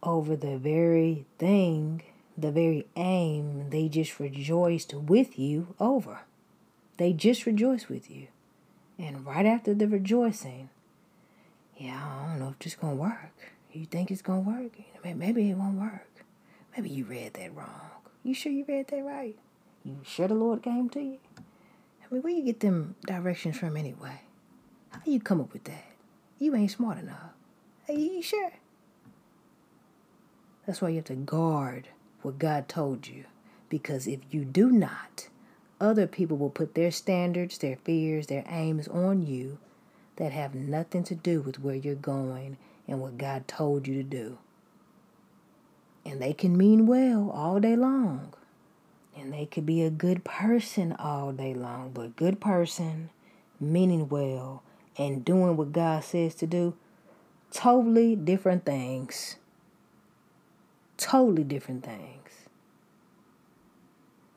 over 0.02 0.34
the 0.34 0.56
very 0.56 1.26
thing 1.38 2.02
the 2.40 2.50
very 2.50 2.86
aim 2.96 3.68
they 3.70 3.88
just 3.88 4.18
rejoiced 4.18 4.94
with 4.94 5.38
you 5.38 5.74
over. 5.78 6.20
They 6.96 7.12
just 7.12 7.46
rejoiced 7.46 7.88
with 7.88 8.10
you. 8.10 8.28
And 8.98 9.26
right 9.26 9.46
after 9.46 9.74
the 9.74 9.88
rejoicing, 9.88 10.70
yeah, 11.80 11.96
I 11.96 12.28
don't 12.28 12.40
know 12.40 12.48
if 12.50 12.58
this 12.58 12.74
to 12.74 12.86
work. 12.88 13.32
You 13.72 13.86
think 13.86 14.10
it's 14.10 14.20
to 14.20 14.32
work? 14.32 14.72
Maybe 15.02 15.50
it 15.50 15.56
won't 15.56 15.80
work. 15.80 16.24
Maybe 16.76 16.90
you 16.90 17.06
read 17.06 17.32
that 17.34 17.56
wrong. 17.56 17.90
You 18.22 18.34
sure 18.34 18.52
you 18.52 18.66
read 18.68 18.88
that 18.88 19.02
right? 19.02 19.38
You 19.82 19.96
sure 20.04 20.28
the 20.28 20.34
Lord 20.34 20.62
came 20.62 20.90
to 20.90 21.00
you? 21.00 21.18
I 21.38 22.12
mean, 22.14 22.22
where 22.22 22.34
you 22.34 22.44
get 22.44 22.60
them 22.60 22.96
directions 23.06 23.56
from 23.56 23.78
anyway? 23.78 24.20
How 24.90 25.00
you 25.06 25.20
come 25.20 25.40
up 25.40 25.54
with 25.54 25.64
that? 25.64 25.86
You 26.38 26.54
ain't 26.54 26.70
smart 26.70 26.98
enough. 26.98 27.32
Are 27.88 27.94
you 27.94 28.20
sure? 28.20 28.52
That's 30.66 30.82
why 30.82 30.90
you 30.90 30.96
have 30.96 31.04
to 31.06 31.14
guard 31.14 31.88
what 32.20 32.38
God 32.38 32.68
told 32.68 33.06
you. 33.06 33.24
Because 33.70 34.06
if 34.06 34.20
you 34.30 34.44
do 34.44 34.70
not, 34.70 35.28
other 35.80 36.06
people 36.06 36.36
will 36.36 36.50
put 36.50 36.74
their 36.74 36.90
standards, 36.90 37.56
their 37.56 37.76
fears, 37.76 38.26
their 38.26 38.44
aims 38.48 38.86
on 38.88 39.26
you 39.26 39.58
that 40.20 40.32
have 40.32 40.54
nothing 40.54 41.02
to 41.02 41.14
do 41.14 41.40
with 41.40 41.60
where 41.60 41.74
you're 41.74 41.94
going 41.94 42.58
and 42.86 43.00
what 43.00 43.16
God 43.16 43.48
told 43.48 43.88
you 43.88 43.94
to 43.94 44.02
do. 44.02 44.36
And 46.04 46.20
they 46.20 46.34
can 46.34 46.58
mean 46.58 46.86
well 46.86 47.30
all 47.30 47.58
day 47.58 47.74
long. 47.74 48.34
And 49.16 49.32
they 49.32 49.46
could 49.46 49.64
be 49.64 49.80
a 49.80 49.88
good 49.88 50.22
person 50.22 50.92
all 50.92 51.32
day 51.32 51.54
long, 51.54 51.92
but 51.94 52.16
good 52.16 52.38
person, 52.38 53.08
meaning 53.58 54.10
well, 54.10 54.62
and 54.98 55.24
doing 55.24 55.56
what 55.56 55.72
God 55.72 56.04
says 56.04 56.34
to 56.34 56.46
do, 56.46 56.74
totally 57.50 58.14
different 58.14 58.66
things. 58.66 59.36
Totally 60.98 61.44
different 61.44 61.82
things. 61.82 62.30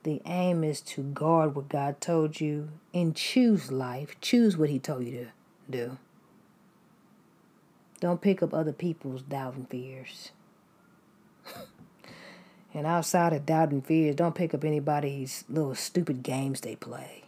The 0.04 0.22
aim 0.26 0.64
is 0.64 0.80
to 0.82 1.04
guard 1.04 1.56
what 1.56 1.68
God 1.68 2.00
told 2.00 2.40
you 2.40 2.70
and 2.94 3.14
choose 3.14 3.70
life. 3.70 4.16
Choose 4.22 4.56
what 4.56 4.70
He 4.70 4.80
told 4.80 5.04
you 5.04 5.26
to 5.26 5.43
do. 5.74 5.98
Don't 8.00 8.22
pick 8.22 8.44
up 8.44 8.54
other 8.54 8.74
people's 8.74 9.22
doubt 9.22 9.56
and 9.56 9.70
fears. 9.70 10.32
and 12.74 12.86
outside 12.86 13.34
of 13.34 13.46
doubt 13.46 13.72
and 13.72 13.86
fears, 13.86 14.16
don't 14.16 14.36
pick 14.36 14.54
up 14.54 14.64
anybody's 14.64 15.44
little 15.50 15.76
stupid 15.76 16.22
games 16.22 16.62
they 16.62 16.76
play. 16.76 17.24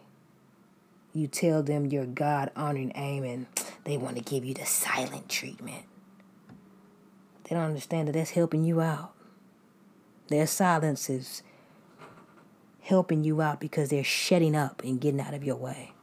You 1.14 1.28
tell 1.28 1.64
them 1.64 1.86
your 1.86 2.06
God 2.06 2.52
honoring 2.58 2.92
aim 2.96 3.24
and 3.24 3.46
they 3.86 3.98
want 3.98 4.18
to 4.18 4.24
give 4.24 4.44
you 4.44 4.54
the 4.54 4.66
silent 4.66 5.30
treatment. 5.30 5.86
They 7.46 7.56
don't 7.56 7.66
understand 7.66 8.10
that 8.10 8.14
that's 8.14 8.32
helping 8.32 8.66
you 8.66 8.82
out. 8.82 9.14
Their 10.28 10.48
silence 10.48 11.10
is 11.10 11.42
helping 12.82 13.24
you 13.24 13.42
out 13.42 13.60
because 13.60 13.90
they're 13.90 14.04
shutting 14.04 14.56
up 14.56 14.84
and 14.84 15.00
getting 15.00 15.22
out 15.22 15.34
of 15.34 15.44
your 15.44 15.56
way. 15.56 15.94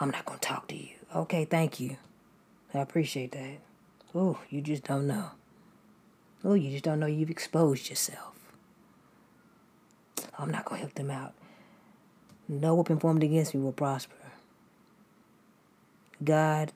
I'm 0.00 0.10
not 0.10 0.24
going 0.24 0.40
to 0.40 0.48
talk 0.48 0.66
to 0.68 0.76
you. 0.76 0.95
Okay, 1.16 1.46
thank 1.46 1.80
you. 1.80 1.96
I 2.74 2.78
appreciate 2.80 3.32
that. 3.32 3.60
Oh, 4.14 4.38
you 4.50 4.60
just 4.60 4.84
don't 4.84 5.06
know. 5.06 5.30
Oh, 6.44 6.52
you 6.52 6.70
just 6.70 6.84
don't 6.84 7.00
know 7.00 7.06
you've 7.06 7.30
exposed 7.30 7.88
yourself. 7.88 8.34
I'm 10.38 10.50
not 10.50 10.66
going 10.66 10.80
to 10.80 10.86
help 10.86 10.94
them 10.94 11.10
out. 11.10 11.32
No 12.46 12.74
weapon 12.74 12.98
formed 12.98 13.22
against 13.22 13.54
me 13.54 13.62
will 13.62 13.72
prosper. 13.72 14.14
God 16.22 16.72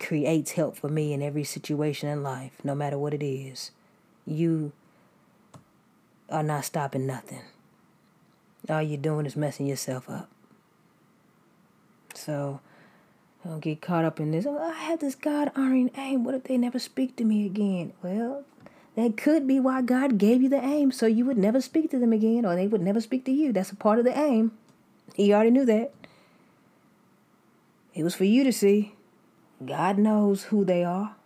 creates 0.00 0.52
help 0.52 0.76
for 0.76 0.88
me 0.88 1.12
in 1.12 1.22
every 1.22 1.44
situation 1.44 2.08
in 2.08 2.24
life, 2.24 2.58
no 2.64 2.74
matter 2.74 2.98
what 2.98 3.14
it 3.14 3.24
is. 3.24 3.70
You 4.26 4.72
are 6.28 6.42
not 6.42 6.64
stopping 6.64 7.06
nothing. 7.06 7.42
all 8.68 8.82
you're 8.82 8.98
doing 8.98 9.26
is 9.26 9.36
messing 9.36 9.68
yourself 9.68 10.10
up. 10.10 10.28
So 12.14 12.60
don't 13.44 13.60
get 13.60 13.80
caught 13.80 14.04
up 14.04 14.20
in 14.20 14.30
this. 14.30 14.46
Oh, 14.46 14.58
I 14.58 14.74
had 14.74 15.00
this 15.00 15.14
God 15.14 15.52
honoring 15.54 15.90
aim. 15.96 16.24
What 16.24 16.34
if 16.34 16.44
they 16.44 16.58
never 16.58 16.78
speak 16.78 17.16
to 17.16 17.24
me 17.24 17.46
again? 17.46 17.92
Well, 18.02 18.44
that 18.96 19.16
could 19.16 19.46
be 19.46 19.60
why 19.60 19.82
God 19.82 20.18
gave 20.18 20.42
you 20.42 20.48
the 20.48 20.62
aim, 20.62 20.90
so 20.90 21.06
you 21.06 21.24
would 21.24 21.38
never 21.38 21.60
speak 21.60 21.90
to 21.92 21.98
them 21.98 22.12
again, 22.12 22.44
or 22.44 22.56
they 22.56 22.66
would 22.66 22.82
never 22.82 23.00
speak 23.00 23.24
to 23.26 23.32
you. 23.32 23.52
That's 23.52 23.70
a 23.70 23.76
part 23.76 23.98
of 23.98 24.04
the 24.04 24.18
aim. 24.18 24.52
He 25.14 25.32
already 25.32 25.50
knew 25.50 25.64
that. 25.66 25.92
It 27.94 28.02
was 28.02 28.14
for 28.14 28.24
you 28.24 28.44
to 28.44 28.52
see. 28.52 28.94
God 29.64 29.98
knows 29.98 30.44
who 30.44 30.64
they 30.64 30.84
are. 30.84 31.16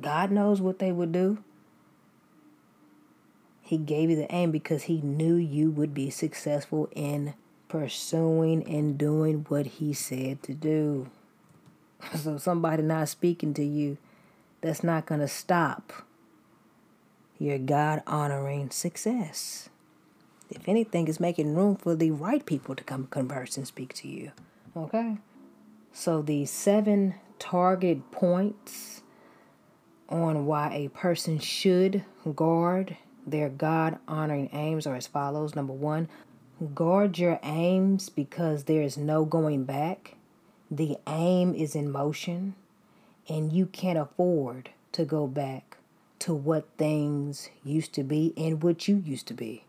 God 0.00 0.30
knows 0.30 0.60
what 0.60 0.78
they 0.78 0.92
would 0.92 1.12
do. 1.12 1.38
He 3.62 3.76
gave 3.78 4.10
you 4.10 4.16
the 4.16 4.32
aim 4.34 4.50
because 4.50 4.84
he 4.84 5.00
knew 5.00 5.34
you 5.34 5.70
would 5.70 5.94
be 5.94 6.10
successful 6.10 6.90
in 6.94 7.34
pursuing 7.72 8.62
and 8.68 8.98
doing 8.98 9.46
what 9.48 9.64
he 9.64 9.94
said 9.94 10.42
to 10.42 10.52
do. 10.52 11.08
So 12.16 12.36
somebody 12.36 12.82
not 12.82 13.08
speaking 13.08 13.54
to 13.54 13.64
you, 13.64 13.96
that's 14.60 14.82
not 14.82 15.06
going 15.06 15.20
to 15.20 15.28
stop 15.28 15.92
your 17.38 17.58
God 17.58 18.02
honoring 18.08 18.70
success. 18.70 19.70
If 20.50 20.68
anything, 20.68 21.06
it's 21.06 21.20
making 21.20 21.54
room 21.54 21.76
for 21.76 21.94
the 21.94 22.10
right 22.10 22.44
people 22.44 22.74
to 22.74 22.82
come 22.82 23.06
converse 23.06 23.56
and 23.56 23.66
speak 23.66 23.94
to 23.94 24.08
you. 24.08 24.32
Okay? 24.76 25.18
So 25.92 26.22
the 26.22 26.44
seven 26.44 27.14
targeted 27.38 28.10
points 28.10 29.02
on 30.08 30.44
why 30.44 30.74
a 30.74 30.88
person 30.88 31.38
should 31.38 32.04
guard 32.34 32.96
their 33.24 33.48
God 33.48 33.98
honoring 34.08 34.50
aims 34.52 34.88
are 34.88 34.96
as 34.96 35.06
follows. 35.06 35.54
Number 35.54 35.72
one, 35.72 36.08
guard 36.62 37.18
your 37.18 37.38
aims 37.42 38.08
because 38.08 38.64
there 38.64 38.82
is 38.82 38.96
no 38.96 39.24
going 39.24 39.64
back. 39.64 40.14
The 40.70 40.96
aim 41.06 41.54
is 41.54 41.74
in 41.74 41.90
motion, 41.90 42.54
and 43.28 43.52
you 43.52 43.66
can't 43.66 43.98
afford 43.98 44.70
to 44.92 45.04
go 45.04 45.26
back 45.26 45.76
to 46.20 46.34
what 46.34 46.68
things 46.78 47.50
used 47.64 47.92
to 47.94 48.02
be 48.02 48.32
and 48.36 48.62
what 48.62 48.86
you 48.86 48.96
used 48.96 49.26
to 49.26 49.34
be. 49.34 49.64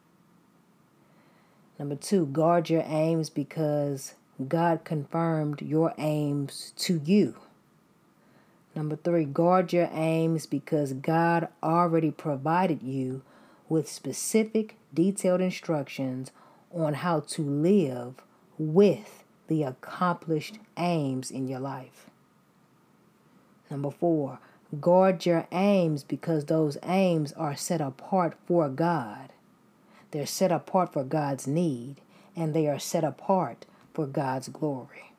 Number 1.79 1.95
two, 1.95 2.27
guard 2.27 2.69
your 2.69 2.83
aims 2.85 3.29
because 3.29 4.13
God 4.47 4.83
confirmed 4.83 5.61
your 5.61 5.93
aims 5.97 6.73
to 6.77 7.01
you. 7.03 7.35
Number 8.75 8.95
three, 8.95 9.25
guard 9.25 9.73
your 9.73 9.89
aims 9.91 10.45
because 10.45 10.93
God 10.93 11.47
already 11.61 12.11
provided 12.11 12.81
you 12.81 13.21
with 13.69 13.89
specific, 13.89 14.75
detailed 14.93 15.41
instructions 15.41 16.31
on 16.73 16.95
how 16.95 17.21
to 17.21 17.41
live 17.41 18.15
with 18.57 19.23
the 19.47 19.63
accomplished 19.63 20.59
aims 20.77 21.29
in 21.31 21.47
your 21.47 21.59
life. 21.59 22.09
Number 23.69 23.91
four, 23.91 24.39
guard 24.79 25.25
your 25.25 25.47
aims 25.51 26.03
because 26.03 26.45
those 26.45 26.77
aims 26.83 27.33
are 27.33 27.55
set 27.55 27.81
apart 27.81 28.35
for 28.45 28.69
God. 28.69 29.31
They're 30.11 30.25
set 30.25 30.51
apart 30.51 30.93
for 30.93 31.03
God's 31.03 31.47
need, 31.47 31.95
and 32.35 32.53
they 32.53 32.67
are 32.67 32.79
set 32.79 33.03
apart 33.03 33.65
for 33.93 34.05
God's 34.05 34.47
glory. 34.47 35.11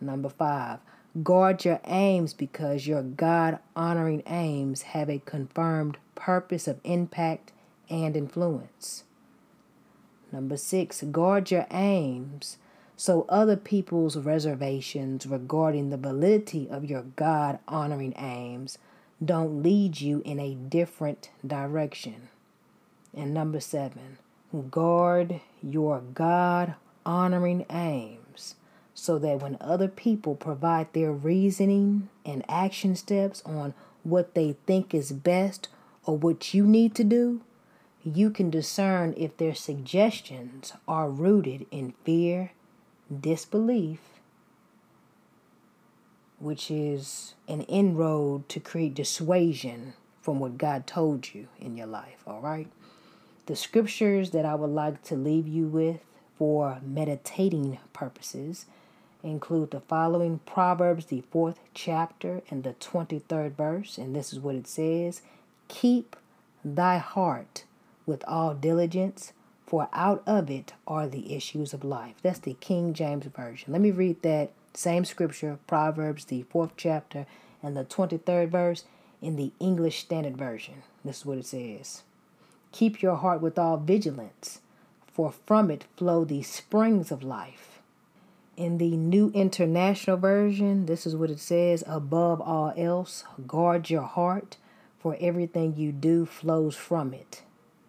Number 0.00 0.28
five, 0.28 0.78
guard 1.22 1.64
your 1.64 1.80
aims 1.84 2.34
because 2.34 2.86
your 2.86 3.02
God 3.02 3.58
honoring 3.74 4.22
aims 4.26 4.82
have 4.82 5.08
a 5.08 5.18
confirmed 5.20 5.96
purpose 6.14 6.68
of 6.68 6.80
impact 6.84 7.52
and 7.88 8.16
influence. 8.16 9.04
Number 10.32 10.56
six, 10.56 11.02
guard 11.02 11.50
your 11.50 11.66
aims 11.70 12.58
so 12.96 13.26
other 13.28 13.56
people's 13.56 14.16
reservations 14.16 15.26
regarding 15.26 15.90
the 15.90 15.96
validity 15.96 16.68
of 16.70 16.84
your 16.84 17.02
God 17.02 17.58
honoring 17.68 18.14
aims 18.16 18.78
don't 19.24 19.62
lead 19.62 20.00
you 20.00 20.22
in 20.24 20.38
a 20.38 20.54
different 20.54 21.30
direction. 21.46 22.28
And 23.14 23.32
number 23.32 23.60
seven, 23.60 24.18
guard 24.70 25.40
your 25.62 26.00
God 26.00 26.74
honoring 27.04 27.64
aims 27.70 28.56
so 28.94 29.18
that 29.18 29.40
when 29.40 29.56
other 29.60 29.88
people 29.88 30.34
provide 30.34 30.92
their 30.92 31.12
reasoning 31.12 32.08
and 32.24 32.44
action 32.48 32.96
steps 32.96 33.42
on 33.44 33.74
what 34.02 34.34
they 34.34 34.56
think 34.66 34.94
is 34.94 35.12
best 35.12 35.68
or 36.04 36.16
what 36.16 36.54
you 36.54 36.66
need 36.66 36.94
to 36.94 37.04
do, 37.04 37.40
you 38.06 38.30
can 38.30 38.50
discern 38.50 39.14
if 39.16 39.36
their 39.36 39.54
suggestions 39.54 40.72
are 40.86 41.10
rooted 41.10 41.66
in 41.72 41.92
fear, 42.04 42.52
disbelief, 43.20 43.98
which 46.38 46.70
is 46.70 47.34
an 47.48 47.62
inroad 47.62 48.48
to 48.48 48.60
create 48.60 48.94
dissuasion 48.94 49.94
from 50.22 50.38
what 50.38 50.56
God 50.56 50.86
told 50.86 51.34
you 51.34 51.48
in 51.58 51.76
your 51.76 51.86
life, 51.86 52.22
all 52.26 52.40
right? 52.40 52.68
The 53.46 53.56
scriptures 53.56 54.30
that 54.30 54.44
I 54.44 54.54
would 54.54 54.70
like 54.70 55.02
to 55.04 55.16
leave 55.16 55.48
you 55.48 55.66
with 55.66 56.00
for 56.38 56.78
meditating 56.84 57.78
purposes 57.92 58.66
include 59.22 59.72
the 59.72 59.80
following 59.80 60.40
Proverbs, 60.46 61.06
the 61.06 61.22
fourth 61.30 61.58
chapter, 61.74 62.42
and 62.50 62.62
the 62.62 62.74
23rd 62.74 63.56
verse. 63.56 63.98
And 63.98 64.14
this 64.14 64.32
is 64.32 64.38
what 64.38 64.54
it 64.54 64.68
says 64.68 65.22
Keep 65.68 66.16
thy 66.64 66.98
heart 66.98 67.64
with 68.06 68.24
all 68.26 68.54
diligence, 68.54 69.32
for 69.66 69.88
out 69.92 70.22
of 70.26 70.50
it 70.50 70.72
are 70.86 71.06
the 71.06 71.34
issues 71.34 71.74
of 71.74 71.84
life. 71.84 72.14
That's 72.22 72.38
the 72.38 72.54
King 72.54 72.94
James 72.94 73.26
Version. 73.26 73.72
Let 73.72 73.82
me 73.82 73.90
read 73.90 74.22
that 74.22 74.52
same 74.74 75.04
scripture, 75.04 75.58
Proverbs, 75.66 76.24
the 76.24 76.42
fourth 76.44 76.72
chapter, 76.76 77.26
and 77.62 77.76
the 77.76 77.84
23rd 77.84 78.48
verse 78.48 78.84
in 79.20 79.36
the 79.36 79.52
English 79.58 79.98
Standard 79.98 80.36
Version. 80.36 80.82
This 81.04 81.18
is 81.18 81.26
what 81.26 81.38
it 81.38 81.46
says 81.46 82.02
Keep 82.72 83.02
your 83.02 83.16
heart 83.16 83.40
with 83.40 83.58
all 83.58 83.76
vigilance 83.76 84.60
for 85.16 85.32
from 85.46 85.70
it 85.70 85.86
flow 85.96 86.26
the 86.26 86.42
springs 86.42 87.10
of 87.10 87.22
life. 87.22 87.80
In 88.54 88.76
the 88.76 88.98
New 88.98 89.30
International 89.30 90.18
Version, 90.18 90.84
this 90.84 91.06
is 91.06 91.16
what 91.16 91.30
it 91.30 91.40
says 91.40 91.82
above 91.86 92.38
all 92.42 92.74
else, 92.76 93.24
guard 93.46 93.88
your 93.88 94.02
heart, 94.02 94.58
for 94.98 95.16
everything 95.18 95.74
you 95.74 95.90
do 95.90 96.26
flows 96.26 96.76
from 96.76 97.14
it. 97.14 97.40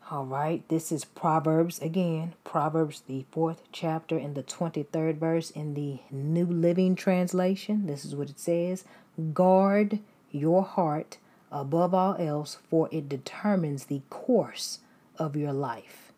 All 0.09 0.25
right, 0.25 0.65
this 0.69 0.89
is 0.89 1.03
Proverbs 1.03 1.79
again, 1.79 2.33
Proverbs, 2.45 3.01
the 3.07 3.25
fourth 3.29 3.63
chapter, 3.73 4.17
and 4.17 4.35
the 4.35 4.43
23rd 4.43 5.17
verse 5.17 5.51
in 5.51 5.73
the 5.73 5.99
New 6.09 6.45
Living 6.45 6.95
Translation. 6.95 7.87
This 7.87 8.05
is 8.05 8.15
what 8.15 8.29
it 8.29 8.39
says 8.39 8.85
Guard 9.33 9.99
your 10.31 10.63
heart 10.63 11.17
above 11.51 11.93
all 11.93 12.15
else, 12.19 12.57
for 12.69 12.87
it 12.89 13.09
determines 13.09 13.85
the 13.85 14.01
course 14.09 14.79
of 15.17 15.35
your 15.35 15.51
life. 15.51 16.13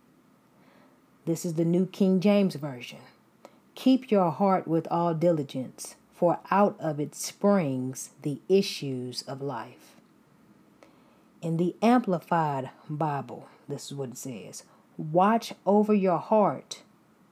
This 1.25 1.43
is 1.43 1.55
the 1.55 1.65
New 1.65 1.87
King 1.87 2.19
James 2.19 2.53
Version. 2.53 2.99
Keep 3.73 4.11
your 4.11 4.29
heart 4.29 4.67
with 4.67 4.87
all 4.91 5.15
diligence, 5.15 5.95
for 6.13 6.37
out 6.51 6.75
of 6.79 6.99
it 6.99 7.15
springs 7.15 8.11
the 8.21 8.39
issues 8.47 9.23
of 9.23 9.41
life. 9.41 9.95
In 11.41 11.57
the 11.57 11.75
Amplified 11.81 12.69
Bible, 12.87 13.47
this 13.69 13.85
is 13.91 13.93
what 13.97 14.09
it 14.09 14.17
says 14.17 14.63
Watch 14.97 15.53
over 15.65 15.93
your 15.93 16.17
heart 16.17 16.83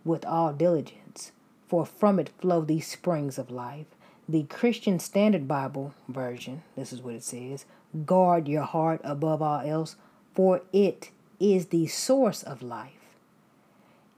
with 0.06 0.26
all 0.26 0.54
diligence, 0.54 1.34
for 1.68 1.86
from 1.86 2.20
it 2.20 2.30
flow 2.40 2.62
these 2.62 2.88
springs 2.88 3.38
of 3.38 3.52
life. 3.52 3.88
The 4.30 4.44
Christian 4.44 5.00
Standard 5.00 5.48
Bible 5.48 5.94
version, 6.08 6.64
this 6.78 6.94
is 6.94 7.02
what 7.02 7.16
it 7.16 7.24
says 7.24 7.66
Guard 8.06 8.48
your 8.48 8.64
heart 8.64 9.02
above 9.04 9.42
all 9.42 9.60
else, 9.60 9.98
for 10.34 10.62
it 10.72 11.12
is 11.40 11.68
the 11.68 11.88
source 11.88 12.44
of 12.44 12.62
life. 12.62 12.92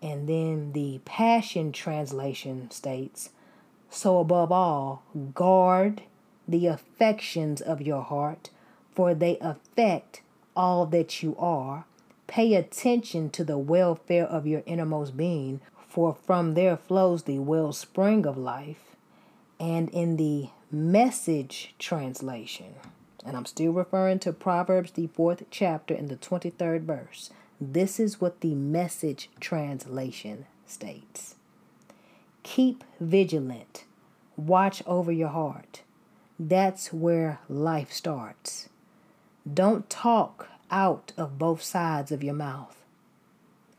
And 0.01 0.29
then 0.29 0.73
the 0.73 0.99
Passion 1.05 1.71
Translation 1.71 2.69
states 2.71 3.31
So, 3.89 4.19
above 4.19 4.51
all, 4.51 5.03
guard 5.33 6.03
the 6.47 6.67
affections 6.67 7.61
of 7.61 7.81
your 7.81 8.01
heart, 8.01 8.49
for 8.91 9.13
they 9.13 9.37
affect 9.39 10.21
all 10.55 10.85
that 10.87 11.21
you 11.21 11.35
are. 11.37 11.85
Pay 12.29 12.53
attention 12.53 13.29
to 13.31 13.43
the 13.43 13.57
welfare 13.57 14.25
of 14.25 14.45
your 14.45 14.61
innermost 14.65 15.17
being, 15.17 15.59
for 15.89 16.13
from 16.13 16.53
there 16.53 16.77
flows 16.77 17.23
the 17.23 17.39
wellspring 17.39 18.25
of 18.25 18.37
life. 18.37 18.95
And 19.59 19.89
in 19.89 20.15
the 20.15 20.49
Message 20.71 21.73
translation, 21.79 22.75
and 23.25 23.35
I'm 23.35 23.47
still 23.47 23.71
referring 23.71 24.19
to 24.19 24.31
Proverbs, 24.31 24.91
the 24.91 25.07
fourth 25.07 25.41
chapter, 25.49 25.95
in 25.95 26.09
the 26.09 26.15
23rd 26.15 26.81
verse. 26.81 27.31
This 27.59 27.99
is 27.99 28.21
what 28.21 28.41
the 28.41 28.53
message 28.53 29.31
translation 29.39 30.45
states 30.67 31.33
Keep 32.43 32.83
vigilant, 32.99 33.85
watch 34.37 34.83
over 34.85 35.11
your 35.11 35.29
heart. 35.29 35.81
That's 36.39 36.93
where 36.93 37.39
life 37.49 37.91
starts. 37.91 38.69
Don't 39.51 39.89
talk 39.89 40.49
out 40.71 41.13
of 41.17 41.37
both 41.37 41.61
sides 41.61 42.11
of 42.11 42.23
your 42.23 42.33
mouth. 42.33 42.77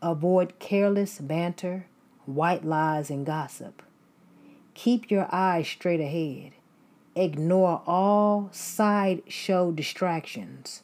Avoid 0.01 0.59
careless 0.59 1.19
banter, 1.19 1.85
white 2.25 2.65
lies, 2.65 3.09
and 3.09 3.25
gossip. 3.25 3.81
Keep 4.73 5.11
your 5.11 5.27
eyes 5.31 5.67
straight 5.67 5.99
ahead. 5.99 6.53
Ignore 7.15 7.81
all 7.85 8.49
sideshow 8.51 9.71
distractions. 9.71 10.81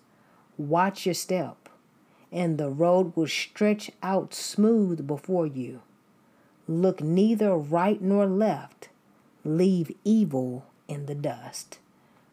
Watch 0.57 1.05
your 1.05 1.15
step, 1.15 1.69
and 2.31 2.57
the 2.57 2.69
road 2.69 3.15
will 3.15 3.27
stretch 3.27 3.91
out 4.03 4.33
smooth 4.33 5.07
before 5.07 5.47
you. 5.47 5.81
Look 6.67 7.01
neither 7.01 7.55
right 7.55 8.01
nor 8.01 8.25
left. 8.25 8.89
Leave 9.45 9.91
evil 10.03 10.65
in 10.87 11.05
the 11.05 11.15
dust. 11.15 11.79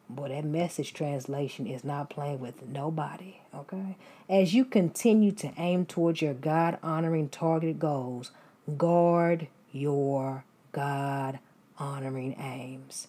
Boy, 0.09 0.29
that 0.29 0.45
message 0.45 0.93
translation 0.93 1.67
is 1.67 1.83
not 1.83 2.11
playing 2.11 2.41
with 2.41 2.67
nobody, 2.67 3.37
okay? 3.55 3.97
As 4.29 4.53
you 4.53 4.65
continue 4.65 5.33
to 5.33 5.53
aim 5.57 5.87
towards 5.87 6.21
your 6.21 6.35
God 6.35 6.79
honoring 6.83 7.31
targeted 7.31 7.79
goals, 7.79 8.31
guard 8.77 9.49
your 9.73 10.45
God 10.73 11.39
honoring 11.79 12.37
aims. 12.39 13.09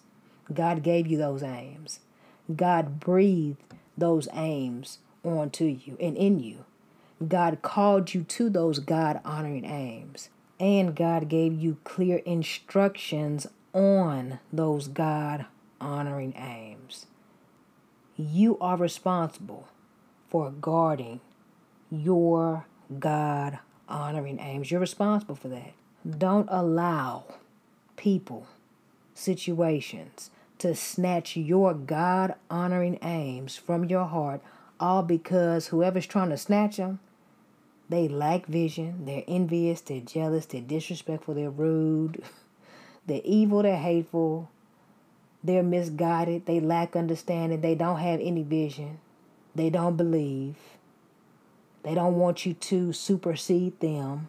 God 0.52 0.82
gave 0.82 1.06
you 1.06 1.18
those 1.18 1.42
aims. 1.42 2.00
God 2.54 2.98
breathed 2.98 3.58
those 3.96 4.28
aims 4.32 4.98
onto 5.24 5.64
you 5.64 5.96
and 6.00 6.16
in 6.16 6.40
you. 6.40 6.64
God 7.26 7.62
called 7.62 8.14
you 8.14 8.22
to 8.22 8.48
those 8.48 8.78
God 8.78 9.20
honoring 9.24 9.64
aims. 9.64 10.28
And 10.58 10.94
God 10.94 11.28
gave 11.28 11.52
you 11.54 11.76
clear 11.84 12.18
instructions 12.18 13.46
on 13.74 14.38
those 14.52 14.88
God 14.88 15.46
honoring 15.80 16.34
aims. 16.36 17.06
You 18.16 18.58
are 18.60 18.76
responsible 18.76 19.68
for 20.28 20.50
guarding 20.50 21.20
your 21.90 22.66
God 22.98 23.58
honoring 23.88 24.38
aims. 24.40 24.70
You're 24.70 24.80
responsible 24.80 25.34
for 25.34 25.48
that. 25.48 25.72
Don't 26.18 26.48
allow 26.50 27.24
people, 27.96 28.46
situations 29.14 30.30
to 30.58 30.74
snatch 30.74 31.36
your 31.36 31.74
God 31.74 32.34
honoring 32.50 32.98
aims 33.02 33.56
from 33.56 33.84
your 33.84 34.04
heart, 34.04 34.40
all 34.80 35.02
because 35.02 35.68
whoever's 35.68 36.06
trying 36.06 36.30
to 36.30 36.36
snatch 36.36 36.76
them, 36.76 37.00
they 37.88 38.08
lack 38.08 38.46
vision, 38.46 39.04
they're 39.04 39.24
envious, 39.28 39.80
they're 39.80 40.00
jealous, 40.00 40.46
they're 40.46 40.60
disrespectful, 40.60 41.34
they're 41.34 41.50
rude, 41.50 42.22
they're 43.06 43.20
evil, 43.24 43.62
they're 43.62 43.76
hateful, 43.76 44.50
they're 45.42 45.62
misguided, 45.62 46.46
they 46.46 46.60
lack 46.60 46.96
understanding, 46.96 47.60
they 47.60 47.74
don't 47.74 47.98
have 47.98 48.20
any 48.20 48.42
vision, 48.42 48.98
they 49.54 49.70
don't 49.70 49.96
believe, 49.96 50.56
they 51.82 51.94
don't 51.94 52.16
want 52.16 52.44
you 52.44 52.54
to 52.54 52.92
supersede 52.92 53.78
them, 53.80 54.28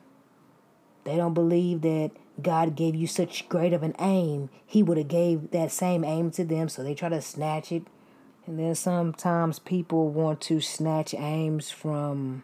they 1.03 1.15
don't 1.15 1.33
believe 1.33 1.81
that 1.81 2.11
God 2.41 2.75
gave 2.75 2.95
you 2.95 3.07
such 3.07 3.49
great 3.49 3.73
of 3.73 3.83
an 3.83 3.95
aim, 3.99 4.49
He 4.65 4.83
would 4.83 4.97
have 4.97 5.07
gave 5.07 5.51
that 5.51 5.71
same 5.71 6.03
aim 6.03 6.31
to 6.31 6.45
them, 6.45 6.69
so 6.69 6.83
they 6.83 6.93
try 6.93 7.09
to 7.09 7.21
snatch 7.21 7.71
it. 7.71 7.83
And 8.45 8.57
then 8.57 8.75
sometimes 8.75 9.59
people 9.59 10.09
want 10.09 10.39
to 10.41 10.61
snatch 10.61 11.13
aims 11.13 11.69
from 11.69 12.43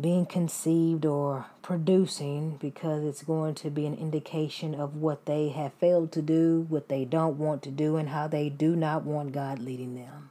being 0.00 0.24
conceived 0.24 1.04
or 1.04 1.46
producing 1.62 2.56
because 2.60 3.04
it's 3.04 3.22
going 3.22 3.54
to 3.54 3.70
be 3.70 3.86
an 3.86 3.94
indication 3.94 4.74
of 4.74 4.96
what 4.96 5.26
they 5.26 5.50
have 5.50 5.72
failed 5.74 6.10
to 6.12 6.22
do, 6.22 6.66
what 6.68 6.88
they 6.88 7.04
don't 7.04 7.38
want 7.38 7.62
to 7.62 7.70
do, 7.70 7.96
and 7.96 8.08
how 8.08 8.26
they 8.26 8.48
do 8.48 8.74
not 8.74 9.04
want 9.04 9.32
God 9.32 9.58
leading 9.58 9.94
them. 9.94 10.30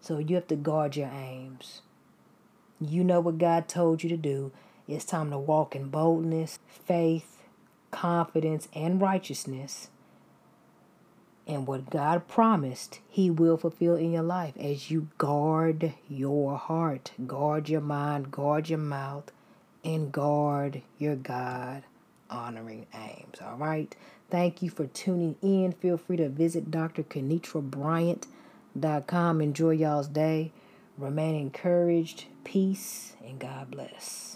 So 0.00 0.18
you 0.18 0.36
have 0.36 0.48
to 0.48 0.56
guard 0.56 0.96
your 0.96 1.08
aims. 1.08 1.82
You 2.80 3.04
know 3.04 3.20
what 3.20 3.38
God 3.38 3.68
told 3.68 4.02
you 4.02 4.08
to 4.10 4.16
do. 4.16 4.52
It's 4.88 5.04
time 5.04 5.30
to 5.30 5.38
walk 5.38 5.74
in 5.74 5.88
boldness, 5.88 6.58
faith, 6.68 7.42
confidence, 7.90 8.68
and 8.74 9.00
righteousness. 9.00 9.88
And 11.46 11.66
what 11.66 11.90
God 11.90 12.26
promised, 12.26 12.98
He 13.08 13.30
will 13.30 13.56
fulfill 13.56 13.94
in 13.94 14.10
your 14.12 14.24
life 14.24 14.54
as 14.58 14.90
you 14.90 15.08
guard 15.16 15.94
your 16.08 16.58
heart, 16.58 17.12
guard 17.26 17.68
your 17.68 17.80
mind, 17.80 18.32
guard 18.32 18.68
your 18.68 18.80
mouth, 18.80 19.30
and 19.84 20.10
guard 20.10 20.82
your 20.98 21.14
God 21.14 21.84
honoring 22.28 22.88
aims. 22.92 23.38
All 23.40 23.56
right. 23.56 23.94
Thank 24.28 24.60
you 24.60 24.70
for 24.70 24.86
tuning 24.86 25.36
in. 25.40 25.70
Feel 25.72 25.96
free 25.96 26.16
to 26.16 26.28
visit 26.28 26.68
drkanitrabryant.com. 26.70 29.40
Enjoy 29.40 29.70
y'all's 29.70 30.08
day. 30.08 30.50
Remain 30.98 31.36
encouraged. 31.36 32.24
Peace 32.42 33.14
and 33.24 33.38
God 33.38 33.70
bless. 33.70 34.35